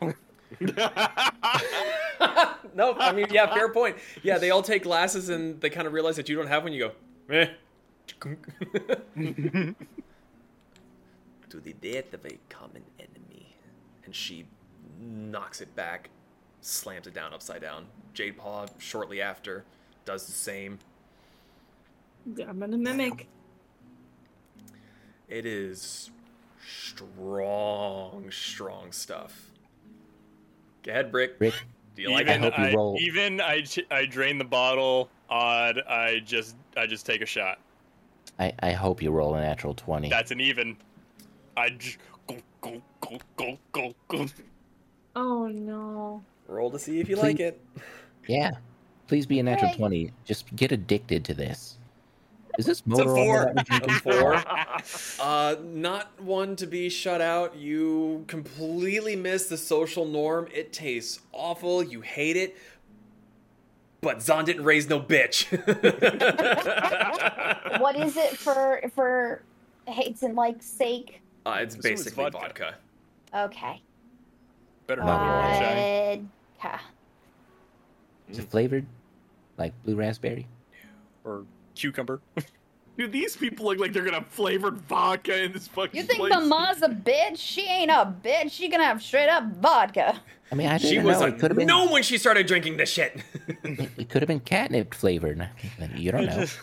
[2.75, 3.97] no, I mean, yeah, fair point.
[4.21, 6.73] Yeah, they all take glasses and they kind of realize that you don't have one.
[6.73, 6.91] You
[7.29, 7.47] go, eh.
[8.19, 9.75] to
[11.59, 13.55] the death of a common enemy.
[14.05, 14.45] And she
[14.99, 16.09] knocks it back,
[16.61, 17.85] slams it down upside down.
[18.13, 19.63] Jade Paw, shortly after,
[20.05, 20.79] does the same.
[22.47, 23.27] I'm gonna mimic.
[25.27, 26.11] It is
[26.65, 29.49] strong, strong stuff.
[30.83, 31.35] Go ahead, Brick.
[31.39, 31.53] Rick,
[31.95, 32.97] Do you like I hope you I, roll.
[32.99, 35.09] Even I, I drain the bottle.
[35.29, 35.79] Odd.
[35.87, 37.59] I just I just take a shot.
[38.39, 40.09] I, I hope you roll a natural 20.
[40.09, 40.75] That's an even.
[41.55, 41.97] I j-
[42.27, 44.25] go go go go go go.
[45.15, 46.23] Oh no.
[46.47, 47.61] Roll to see if you like it.
[48.27, 48.51] Yeah.
[49.07, 49.77] Please be a natural Hey.
[49.77, 50.11] 20.
[50.25, 51.77] Just get addicted to this.
[52.57, 53.45] Is this a motor oil four.
[53.45, 53.93] that we're drinking?
[53.99, 54.43] Four.
[55.19, 57.55] Uh, not one to be shut out.
[57.55, 60.47] You completely miss the social norm.
[60.53, 61.81] It tastes awful.
[61.81, 62.57] You hate it.
[64.03, 65.49] But Zon didn't raise no bitch.
[67.79, 69.41] what is it for for
[69.87, 71.21] hates and likes sake?
[71.45, 72.75] Uh, it's This basically vodka.
[73.31, 73.45] vodka.
[73.45, 73.81] Okay.
[74.87, 75.25] Better not be
[75.63, 76.81] moonshine Vodka.
[78.29, 78.85] Is it flavored?
[79.57, 80.47] Like blue raspberry?
[81.23, 82.19] or cucumber.
[82.97, 86.19] Dude, these people look like they're gonna have flavored vodka in this fucking You think
[86.19, 86.31] place.
[86.31, 87.37] Mama's a bitch?
[87.37, 88.51] She ain't a bitch.
[88.51, 90.19] She gonna have straight up vodka.
[90.51, 91.25] I mean, I She didn't was know.
[91.25, 91.65] a It could have been.
[91.67, 93.19] no when she started drinking this shit.
[93.63, 95.49] It, it could have been catnip flavored.
[95.95, 96.45] You don't know.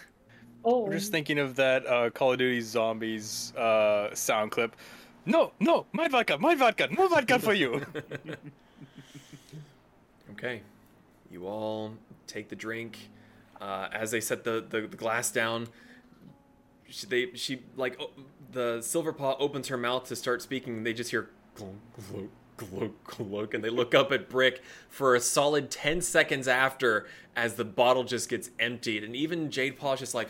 [0.62, 4.76] Oh, I'm just thinking of that uh, Call of Duty Zombies uh, sound clip.
[5.24, 7.80] No, no, my vodka, my vodka, no vodka for you.
[10.32, 10.62] Okay,
[11.30, 11.92] you all
[12.26, 13.08] take the drink.
[13.60, 15.66] Uh, as they set the, the, the glass down,
[16.90, 18.10] she, they she like o-
[18.52, 20.82] the silver paw opens her mouth to start speaking.
[20.82, 22.28] They just hear glunk glunk
[22.58, 27.54] glunk glunk, and they look up at Brick for a solid ten seconds after, as
[27.54, 30.28] the bottle just gets emptied, and even Jade Paw's just like.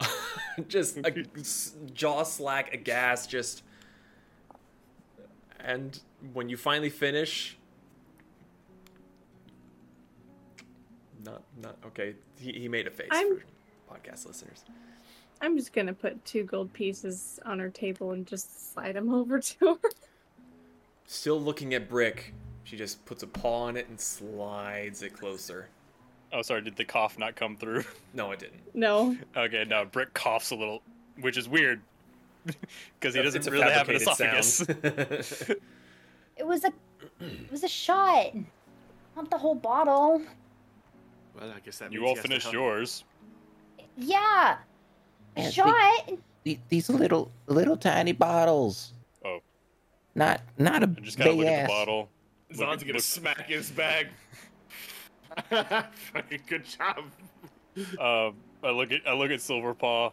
[0.68, 3.62] just a s- jaw slack aghast just
[5.58, 6.00] and
[6.32, 7.56] when you finally finish
[11.24, 13.44] not not okay he, he made a face I'm- for
[13.90, 14.64] podcast listeners
[15.42, 19.38] I'm just gonna put two gold pieces on her table and just slide them over
[19.40, 19.90] to her.
[21.06, 25.68] still looking at brick she just puts a paw on it and slides it closer
[26.32, 27.82] oh, sorry, did the cough not come through?
[28.14, 30.80] no it didn't No, Okay, no, Brick coughs a little,
[31.20, 31.80] which is weird
[32.44, 34.56] because he doesn't really have an fabricated esophagus.
[34.58, 35.56] sound.
[36.36, 36.72] It was a,
[37.20, 38.32] it was a shot,
[39.16, 40.22] not the whole bottle.
[41.38, 42.54] Well, I guess that you all he has finished help.
[42.54, 43.04] yours.
[44.00, 44.56] Yeah,
[45.36, 46.10] a Yeah, shot.
[46.44, 48.94] The- These little, little tiny bottles.
[49.24, 49.40] Oh.
[50.14, 51.68] Not, not a I just gotta big look at ass.
[51.68, 52.08] the bottle.
[52.54, 54.08] Zon's Look at- gonna look- smack his bag.
[55.50, 57.04] Fucking good job.
[57.98, 58.30] Uh,
[58.66, 60.12] I look at I look at Silverpaw.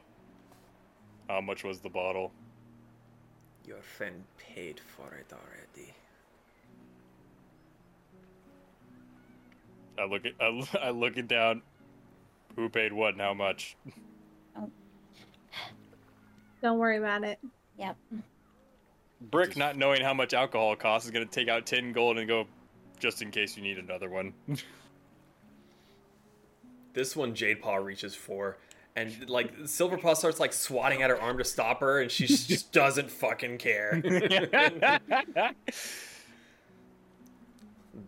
[1.27, 2.31] How much was the bottle?
[3.65, 5.91] your friend paid for it already
[9.99, 10.33] I look at
[10.81, 11.61] I look it down.
[12.57, 13.77] Who paid what and how much?
[14.57, 14.69] Oh.
[16.61, 17.39] don't worry about it.
[17.77, 17.95] Yep.
[19.21, 22.47] Brick, not knowing how much alcohol costs, is gonna take out ten gold and go,
[22.99, 24.33] just in case you need another one.
[26.93, 28.57] This one Jade Paw reaches for,
[28.95, 32.25] and like Silver Paw starts like swatting at her arm to stop her, and she
[32.29, 34.01] just doesn't fucking care.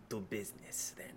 [0.08, 1.09] Do business then.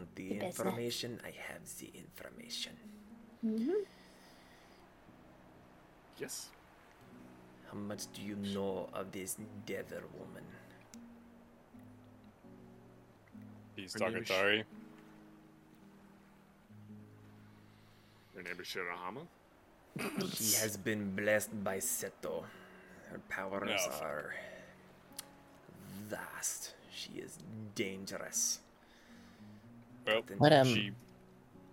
[0.00, 0.58] You want the Do business.
[0.58, 1.20] information?
[1.24, 2.72] I have the information.
[3.44, 3.82] Mm-hmm.
[6.18, 6.48] Yes.
[7.70, 10.44] How much do you know of this devil woman?
[13.76, 14.64] He's Her name is- Takatari.
[18.36, 19.26] Her name is Shirahama.
[20.34, 22.44] She has been blessed by Ceto.
[23.10, 24.06] Her powers No.
[24.06, 24.34] are
[26.08, 26.74] vast.
[26.90, 27.38] She is
[27.74, 28.60] dangerous.
[30.10, 30.90] Well, What, um, she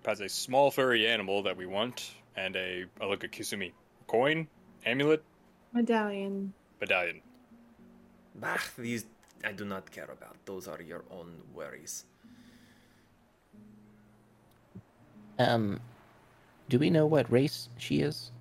[0.06, 3.74] has a small furry animal that we want, and a I look at Kasumi.
[4.08, 4.48] Coin,
[4.86, 5.24] amulet,
[5.74, 6.54] Medallion.
[6.80, 7.22] medallion.
[8.36, 9.06] Bah, these
[9.44, 10.38] I do not care about.
[10.46, 12.06] Those are your own worries.
[15.40, 15.80] Um,
[16.70, 18.32] do we know what race she is?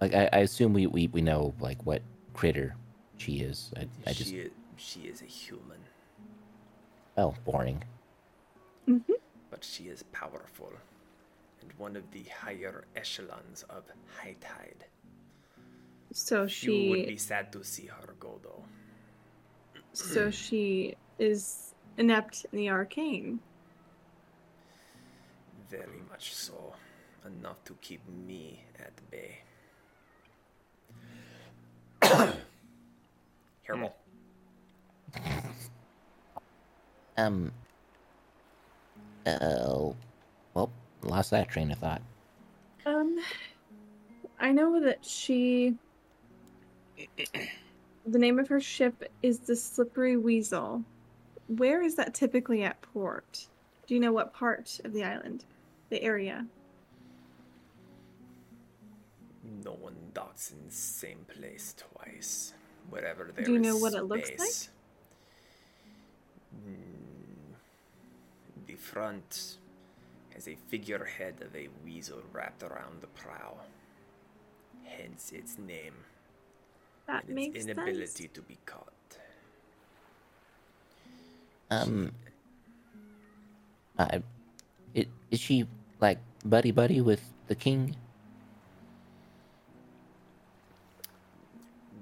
[0.00, 2.02] Like, I, I assume we, we, we know like what
[2.34, 2.74] critter
[3.18, 3.72] she is.
[3.76, 5.78] I, I just She, she is a human,
[7.16, 7.82] oh, boring.
[9.50, 10.72] But she is powerful
[11.60, 13.84] and one of the higher echelons of
[14.20, 14.84] High Tide.
[16.12, 18.64] So she You would be sad to see her go, though.
[19.92, 23.40] so she is inept in the arcane.
[25.68, 26.74] Very much so.
[27.26, 29.38] Enough to keep me at bay.
[33.68, 33.92] Hairball.
[37.16, 37.52] Um.
[39.26, 39.94] Oh,
[40.54, 40.70] well,
[41.02, 42.02] lost that train of thought.
[42.86, 43.18] Um,
[44.38, 45.74] I know that she.
[48.06, 50.82] The name of her ship is the Slippery Weasel.
[51.48, 53.46] Where is that typically at port?
[53.86, 55.44] Do you know what part of the island?
[55.90, 56.46] The area?
[59.64, 62.54] No one docks in the same place twice.
[62.88, 64.40] Wherever there Do you know is what it looks like?
[64.40, 64.68] space.
[66.64, 66.89] The
[68.80, 69.58] front
[70.34, 73.54] has a figurehead of a weasel wrapped around the prow.
[74.84, 75.94] Hence its name
[77.06, 77.78] That and makes its sense.
[77.78, 78.92] inability to be caught.
[81.70, 82.12] Um.
[83.98, 84.22] I,
[84.94, 85.66] it, is she
[86.00, 87.94] like buddy buddy with the king?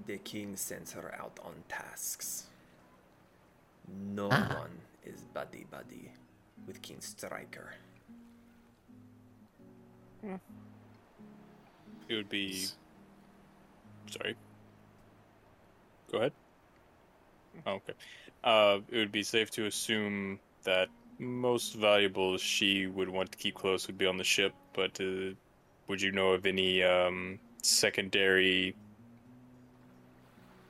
[0.06, 2.46] The king sends her out on tasks.
[3.88, 4.56] No Ah.
[4.60, 6.12] one is buddy buddy
[6.66, 7.72] with King Striker.
[12.08, 12.66] It would be.
[14.10, 14.34] Sorry.
[16.10, 16.32] Go ahead.
[17.66, 17.92] Oh, okay.
[18.44, 20.88] Uh, it would be safe to assume that
[21.18, 25.34] most valuables she would want to keep close would be on the ship, but uh,
[25.88, 28.74] would you know of any um, secondary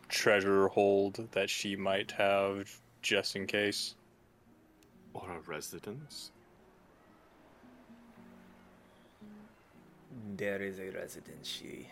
[0.08, 2.68] treasure hold that she might have
[3.02, 3.94] just in case?
[5.14, 6.30] Or a residence?
[10.36, 11.88] There is a residence she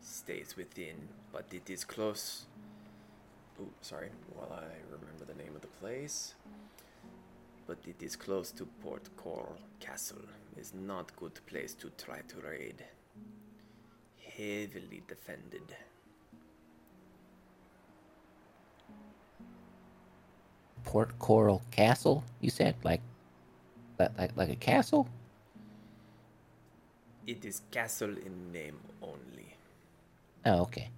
[0.00, 2.46] stays within, but it is close.
[3.60, 6.34] Oh, sorry, while I remember the name of the place.
[7.66, 10.26] But it is close to Port Coral Castle.
[10.58, 12.84] Is not good place to try to raid.
[14.36, 15.74] Heavily defended.
[20.84, 22.74] Port Coral Castle, you said?
[22.82, 23.00] Like,
[23.98, 25.08] like, like, like a castle?
[27.26, 29.54] It is castle in name only.
[30.46, 30.88] Oh, okay.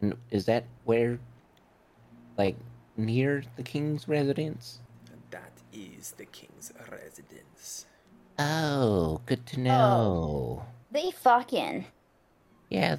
[0.00, 1.18] And is that where,
[2.38, 2.56] like,
[2.96, 4.80] near the king's residence?
[5.30, 7.86] That is the king's residence.
[8.38, 10.62] Oh, good to know.
[10.62, 11.86] Oh, They fucking.
[12.70, 12.96] Yeah,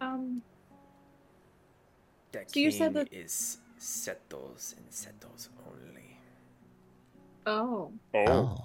[0.00, 0.42] Um,
[2.32, 6.16] The So you king said that- is settles and settles only.
[7.46, 7.92] oh.
[8.14, 8.64] Oh, oh.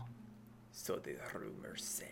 [0.72, 2.12] So the rumors say.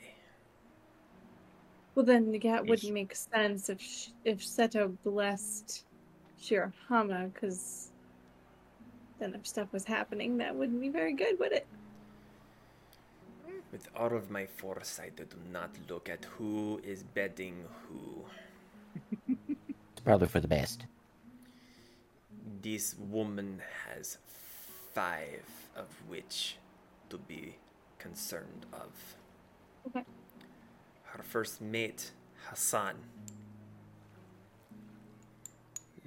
[1.95, 2.69] Well, then yeah, it Yes.
[2.69, 5.85] wouldn't make sense if sh- if Ceto blessed
[6.41, 7.91] Shirahama, because
[9.19, 11.67] then if stuff was happening, that wouldn't be very good, would it?
[13.71, 18.25] With all of my foresight, I do not look at who is betting who.
[19.91, 20.85] It's probably for the best.
[22.63, 24.17] This woman has
[24.93, 25.43] five
[25.75, 26.55] of which
[27.09, 27.55] to be
[27.99, 28.89] concerned of.
[29.87, 30.05] Okay.
[31.03, 32.11] Her first mate,
[32.47, 32.95] Hassan,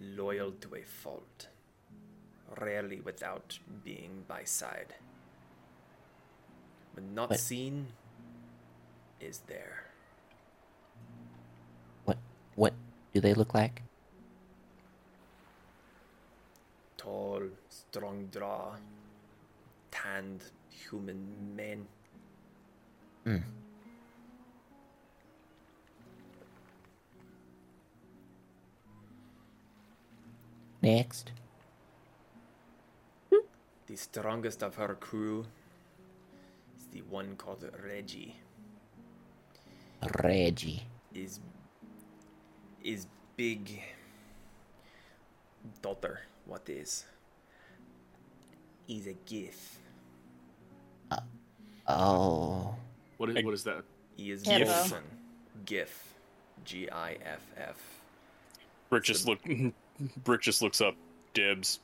[0.00, 1.48] loyal to a fault,
[2.58, 4.94] rarely without being by side.
[6.94, 7.88] When not But- seen,
[9.20, 9.84] is there.
[12.06, 12.16] What,
[12.54, 12.72] what
[13.12, 13.82] do they look like?
[17.06, 18.74] Tall, strong draw,
[19.92, 21.22] tanned human
[21.54, 21.86] men.
[23.22, 23.36] Hmm.
[30.82, 31.30] Next.
[33.86, 35.46] The strongest of her crew
[36.76, 38.34] is the one called Reggie.
[40.24, 40.82] Reggie.
[41.14, 41.38] Is
[42.82, 43.80] is big
[45.82, 46.22] daughter.
[46.46, 47.04] What is?
[48.88, 49.78] Is a giff.
[51.10, 51.18] Uh,
[51.88, 52.74] oh.
[53.16, 53.82] What is, what is that?
[54.16, 54.98] He is Hippo.
[55.64, 56.14] Giff.
[56.64, 57.76] G I F F.
[58.88, 59.40] Brick just look.
[60.24, 60.94] Brick just looks up.
[61.34, 61.80] Dibs.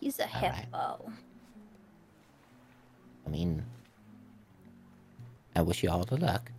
[0.00, 0.54] He's a Alright.
[0.54, 1.12] hippo.
[3.26, 3.64] I mean,
[5.56, 6.50] I wish you all the luck.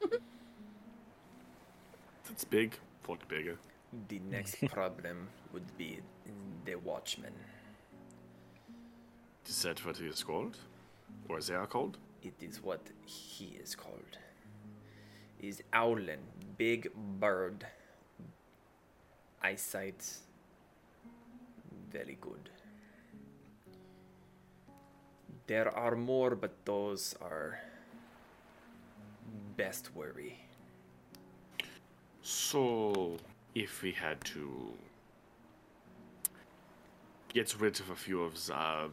[2.30, 2.74] it's big.
[3.02, 3.58] Fuck bigger.
[4.08, 6.00] The next problem would be
[6.64, 7.32] the Watchman.
[9.46, 10.58] Is that what he is called?
[11.28, 11.96] Or they are called?
[12.22, 14.18] It is what he is called.
[15.40, 16.20] Is Owlin,
[16.58, 17.66] big bird.
[19.42, 20.02] Eyesight
[21.90, 22.50] very good.
[25.46, 27.60] There are more, but those are
[29.56, 30.38] best worry.
[32.22, 33.16] So,
[33.58, 34.72] if we had to
[37.28, 38.90] get rid of a few of the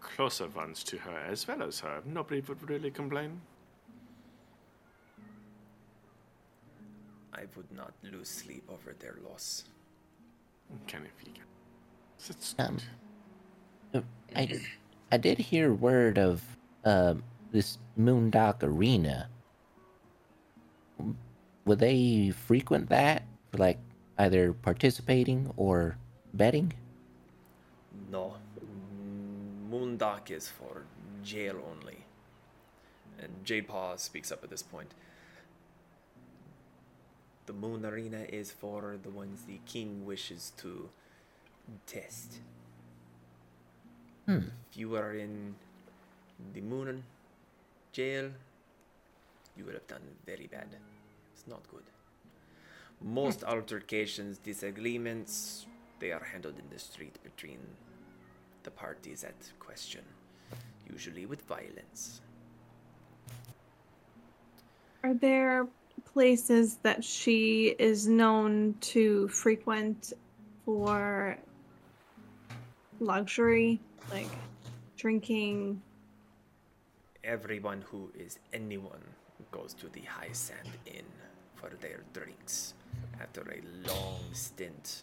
[0.00, 3.40] closer ones to her as well as her, nobody would really complain.
[7.34, 9.64] I would not lose sleep over their loss.
[10.86, 11.44] Can if you can.
[12.26, 12.78] That's Um,
[13.92, 14.00] uh,
[14.34, 14.60] I,
[15.10, 16.42] I did hear word of
[16.84, 19.28] um this Moondock Arena.
[21.66, 23.78] Would they frequent that for like
[24.18, 25.96] either participating or
[26.34, 26.72] betting?
[28.10, 28.34] No.
[29.70, 30.84] Moondock is for
[31.22, 32.04] jail only.
[33.20, 34.92] And Jade Paw speaks up at this point.
[37.46, 40.88] The Moon Arena is for the ones the king wishes to
[41.86, 42.38] test.
[44.26, 44.48] Hmm.
[44.70, 45.54] If you are in
[46.54, 47.02] the Moon
[47.92, 48.30] jail,
[49.56, 50.68] you would have done very bad.
[51.34, 51.82] It's not good.
[53.04, 55.66] Most altercations, disagreements,
[55.98, 57.58] they are handled in the street between
[58.62, 60.02] the parties at question,
[60.88, 62.20] usually with violence.
[65.02, 65.66] Are there
[66.04, 70.12] places that she is known to frequent
[70.64, 71.36] for
[73.00, 73.80] luxury,
[74.12, 74.28] like
[74.96, 75.82] drinking?
[77.24, 79.02] Everyone who is anyone
[79.50, 81.04] goes to the High Sand Inn
[81.56, 82.74] for their drinks
[83.20, 85.02] after a long stint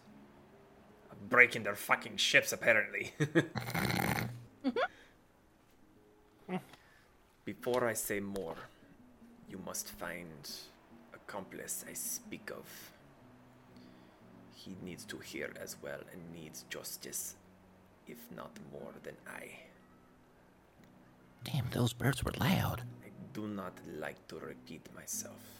[1.12, 3.14] of breaking their fucking ships, apparently.
[3.20, 4.80] Mm-hmm.
[7.46, 8.56] Before I say more,
[9.50, 10.50] you must find
[11.14, 12.66] accomplice I speak of.
[14.54, 17.36] He needs to hear as well and needs justice,
[18.08, 19.52] if not more than I.
[21.44, 22.84] Damn, those birds were loud.
[23.04, 25.59] I do not like to repeat myself.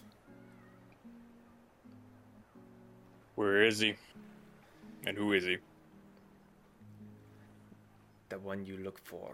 [3.40, 3.94] Where is he?
[5.08, 5.60] And who is he?
[8.28, 9.34] The one you look for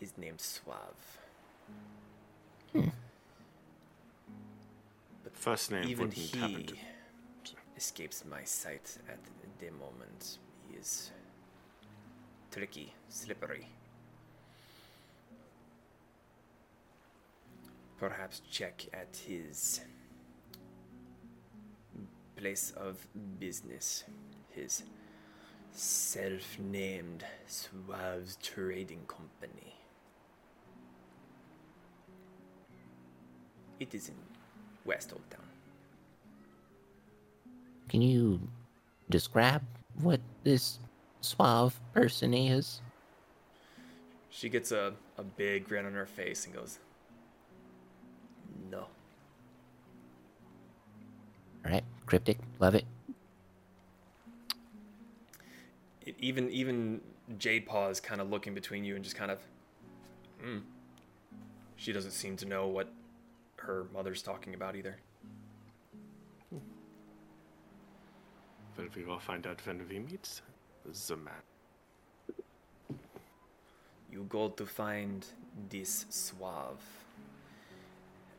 [0.00, 1.18] is named Suave.
[2.72, 2.88] Hmm.
[5.22, 6.74] But First name even wouldn't happen he to.
[7.76, 9.20] escapes my sight at
[9.60, 10.38] the moment.
[10.68, 11.12] He is
[12.50, 13.68] tricky, slippery.
[18.00, 19.82] Perhaps check at his
[22.36, 23.06] place of
[23.38, 24.04] business,
[24.50, 24.82] his
[25.72, 29.74] self named Suave's Trading Company.
[33.80, 34.14] It is in
[34.84, 35.40] West Old Town.
[37.88, 38.40] Can you
[39.10, 39.62] describe
[40.00, 40.78] what this
[41.20, 42.80] suave person is?
[44.30, 46.78] She gets a, a big grin on her face and goes,
[48.70, 48.86] No.
[51.64, 52.84] Alright, cryptic, love it.
[56.04, 57.00] It, even even
[57.38, 59.38] Jade Paw is kind of looking between you and just kind of,
[60.44, 60.62] mm.
[61.76, 62.88] She doesn't seem to know what
[63.56, 64.96] her mother's talking about either.
[68.78, 70.40] Well, we will find out when we meet
[71.08, 71.34] the man.
[74.10, 75.26] You go to find
[75.68, 76.80] this suave.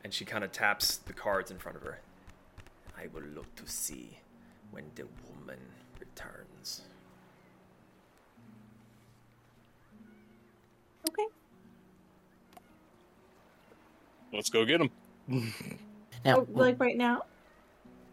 [0.04, 2.00] And she kind of taps the cards in front of her.
[2.98, 4.18] I will look to see
[4.72, 5.58] when the woman
[6.00, 6.82] returns.
[11.08, 11.26] Okay.
[14.32, 14.90] Let's go get him.
[16.24, 17.22] Now, Oh, like right now?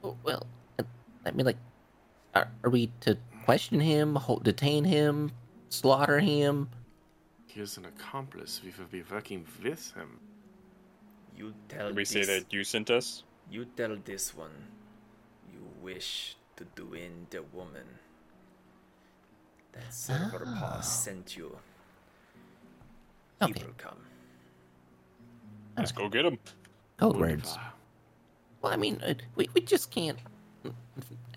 [0.03, 0.45] Oh, well,
[0.77, 0.88] well,
[1.25, 1.57] I mean, like,
[2.35, 5.31] are, are we to question him, hold, detain him,
[5.69, 6.69] slaughter him?
[7.47, 8.61] He is an accomplice.
[8.64, 10.19] We will be working with him.
[11.35, 13.23] You tell Did we this, say that you sent us?
[13.49, 14.51] You tell this one
[15.51, 17.85] you wish to do in the woman
[19.74, 20.82] that Silver Paw Oh.
[20.82, 21.57] sent you.
[23.45, 23.99] He will come.
[25.77, 26.40] Let's go get him.
[26.98, 27.57] Code words.
[28.61, 30.17] Well, I mean, uh, we, we just can't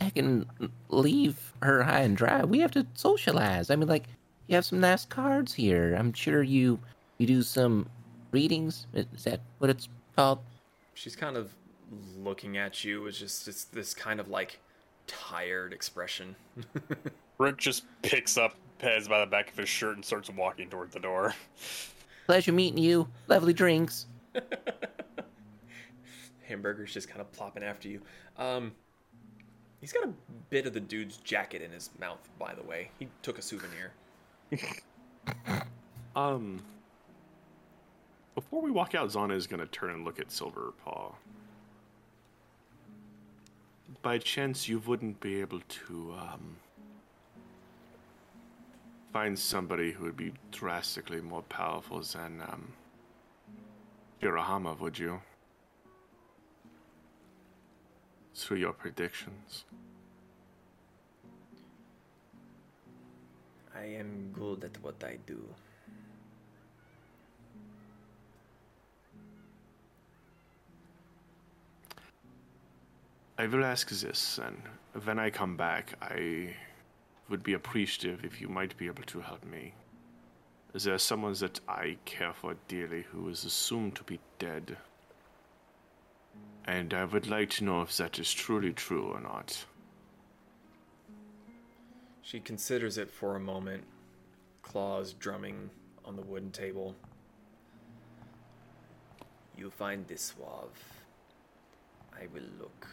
[0.00, 0.46] I can
[0.88, 2.44] leave her high and dry.
[2.44, 3.68] We have to socialize.
[3.68, 4.06] I mean, like,
[4.46, 5.94] you have some nice cards here.
[5.98, 6.78] I'm sure you
[7.18, 7.90] you do some
[8.30, 8.86] readings.
[8.94, 10.38] Is that what it's called?
[10.94, 11.52] She's kind of
[12.17, 14.60] looking at you with just this, this kind of like
[15.07, 16.36] tired expression.
[17.39, 20.92] Brick just picks up Pez by the back of his shirt and starts walking toward
[20.92, 21.34] the door.
[22.26, 23.08] Pleasure meeting you.
[23.26, 24.07] Lovely drinks.
[26.42, 28.00] Hamburger's just kind of plopping after you.
[28.36, 28.73] Um,
[29.81, 30.12] he's got a
[30.50, 32.91] bit of the dude's jacket in his mouth, by the way.
[32.99, 33.92] He took a souvenir.
[36.17, 36.60] Um,
[38.34, 41.12] before we walk out, Zana is going to turn and look at Silver Paw.
[44.02, 46.57] By chance, you wouldn't be able to um,
[49.12, 52.73] find somebody who would be drastically more powerful than um,
[54.23, 55.20] Shirahama, would you?
[58.34, 59.65] Through your predictions.
[63.75, 65.42] I am good at what I do.
[73.41, 74.60] I will ask this, and
[75.05, 76.57] when I come back, I
[77.28, 79.75] would be appreciative if you might be able to help me.
[80.75, 84.76] There's someone that I care for dearly who is assumed to be dead.
[86.65, 89.65] And I would like to know if that is truly true or not.
[92.23, 93.84] She considers it for a moment,
[94.62, 95.70] claws drumming
[96.05, 96.97] on the wooden table.
[99.57, 100.76] You find this suave.
[102.12, 102.89] I will look.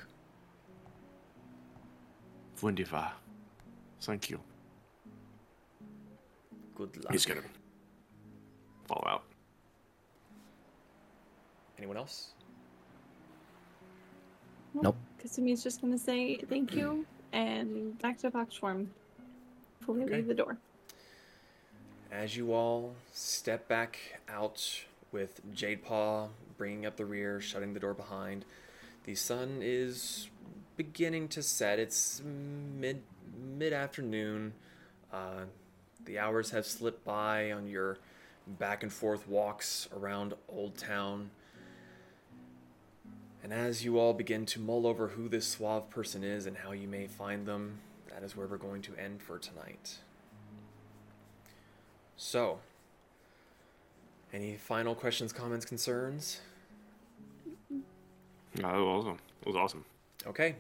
[2.62, 3.12] Wunderbar.
[4.02, 4.40] Thank you.
[6.76, 7.12] Good luck.
[7.14, 7.42] He's gonna
[8.88, 9.24] fall out.
[11.78, 12.32] Anyone else?
[14.74, 14.98] Nope.
[15.24, 18.92] Kasumi's just gonna say thank you and back to box form
[19.80, 20.16] before we Okay.
[20.18, 20.58] leave the door.
[22.12, 27.80] As you all step back out with Jade Paw bringing up the rear, shutting the
[27.80, 28.46] door behind,
[29.06, 30.30] the sun is
[30.78, 31.80] beginning to set.
[31.80, 33.02] It's mid
[33.58, 34.54] mid afternoon.
[35.12, 35.46] Uh,
[36.06, 37.98] the hours have slipped by on your
[38.48, 41.32] back and forth walks around Old Town.
[43.44, 46.72] And as you all begin to mull over who this suave person is and how
[46.72, 47.80] you may find them,
[48.10, 49.98] that is where we're going to end for tonight.
[52.18, 52.60] So,
[54.34, 56.42] any final questions, comments, concerns?
[57.70, 57.82] No,
[58.62, 59.20] that was awesome.
[59.42, 59.86] It was awesome.
[60.26, 60.56] Okay.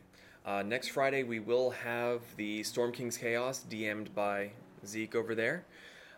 [0.45, 4.51] Uh, next Friday, we will have the Storm King's Chaos DM'd by
[4.85, 5.65] Zeke over there.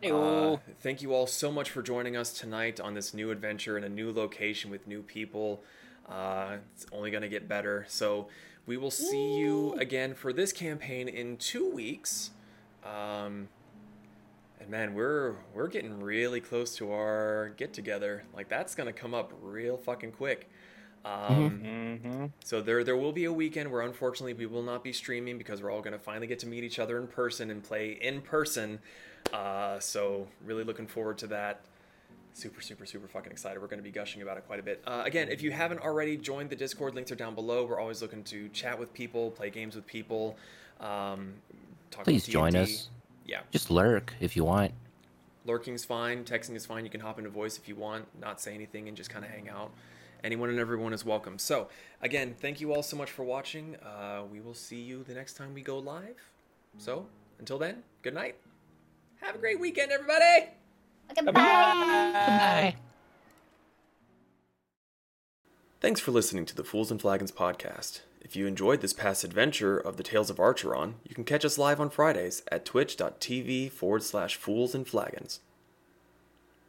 [0.03, 3.85] Uh, thank you all so much for joining us tonight on this new adventure in
[3.85, 5.63] a new location with new people.
[6.09, 7.85] Uh, it's only going to get better.
[7.87, 8.27] So,
[8.65, 12.31] we will see you again for this campaign in two weeks.
[12.83, 13.47] Um,
[14.59, 18.25] and man, we're we're getting really close to our get together.
[18.35, 20.49] Like that's gonna come up real fucking quick.
[21.05, 21.61] Um,
[22.03, 22.25] Mm-hmm.
[22.43, 25.61] so there there will be a weekend where unfortunately we will not be streaming because
[25.63, 28.21] we're all going to finally get to meet each other in person and play in
[28.21, 28.79] person.
[29.33, 31.61] Uh, so really looking forward to that.
[32.33, 33.59] Super super super fucking excited.
[33.61, 34.83] We're going to be gushing about it quite a bit.
[34.85, 37.65] Uh, again, if you haven't already joined the Discord, links are down below.
[37.65, 40.37] We're always looking to chat with people, play games with people.
[40.79, 41.33] Um,
[41.89, 42.89] talk Please join us.
[43.25, 44.71] Yeah, Just lurk if you want.
[45.47, 46.23] lurking's fine.
[46.25, 46.83] Texting is fine.
[46.83, 48.05] You can hop into voice if you want.
[48.21, 49.71] Not say anything and just kind of hang out.
[50.23, 51.37] Anyone and everyone is welcome.
[51.37, 51.69] So,
[52.01, 53.75] again, thank you all so much for watching.
[53.77, 56.31] Uh, we will see you the next time we go live.
[56.77, 57.05] So,
[57.39, 58.35] until then, good night.
[59.21, 60.49] Have a great weekend, everybody.
[61.15, 61.31] Goodbye.
[61.33, 62.75] Bye.
[65.79, 68.01] Thanks for listening to the Fools and Flagons podcast.
[68.19, 71.57] If you enjoyed this past adventure of the Tales of Archeron, you can catch us
[71.57, 75.39] live on Fridays at twitch.tv forward slash fools and flagons.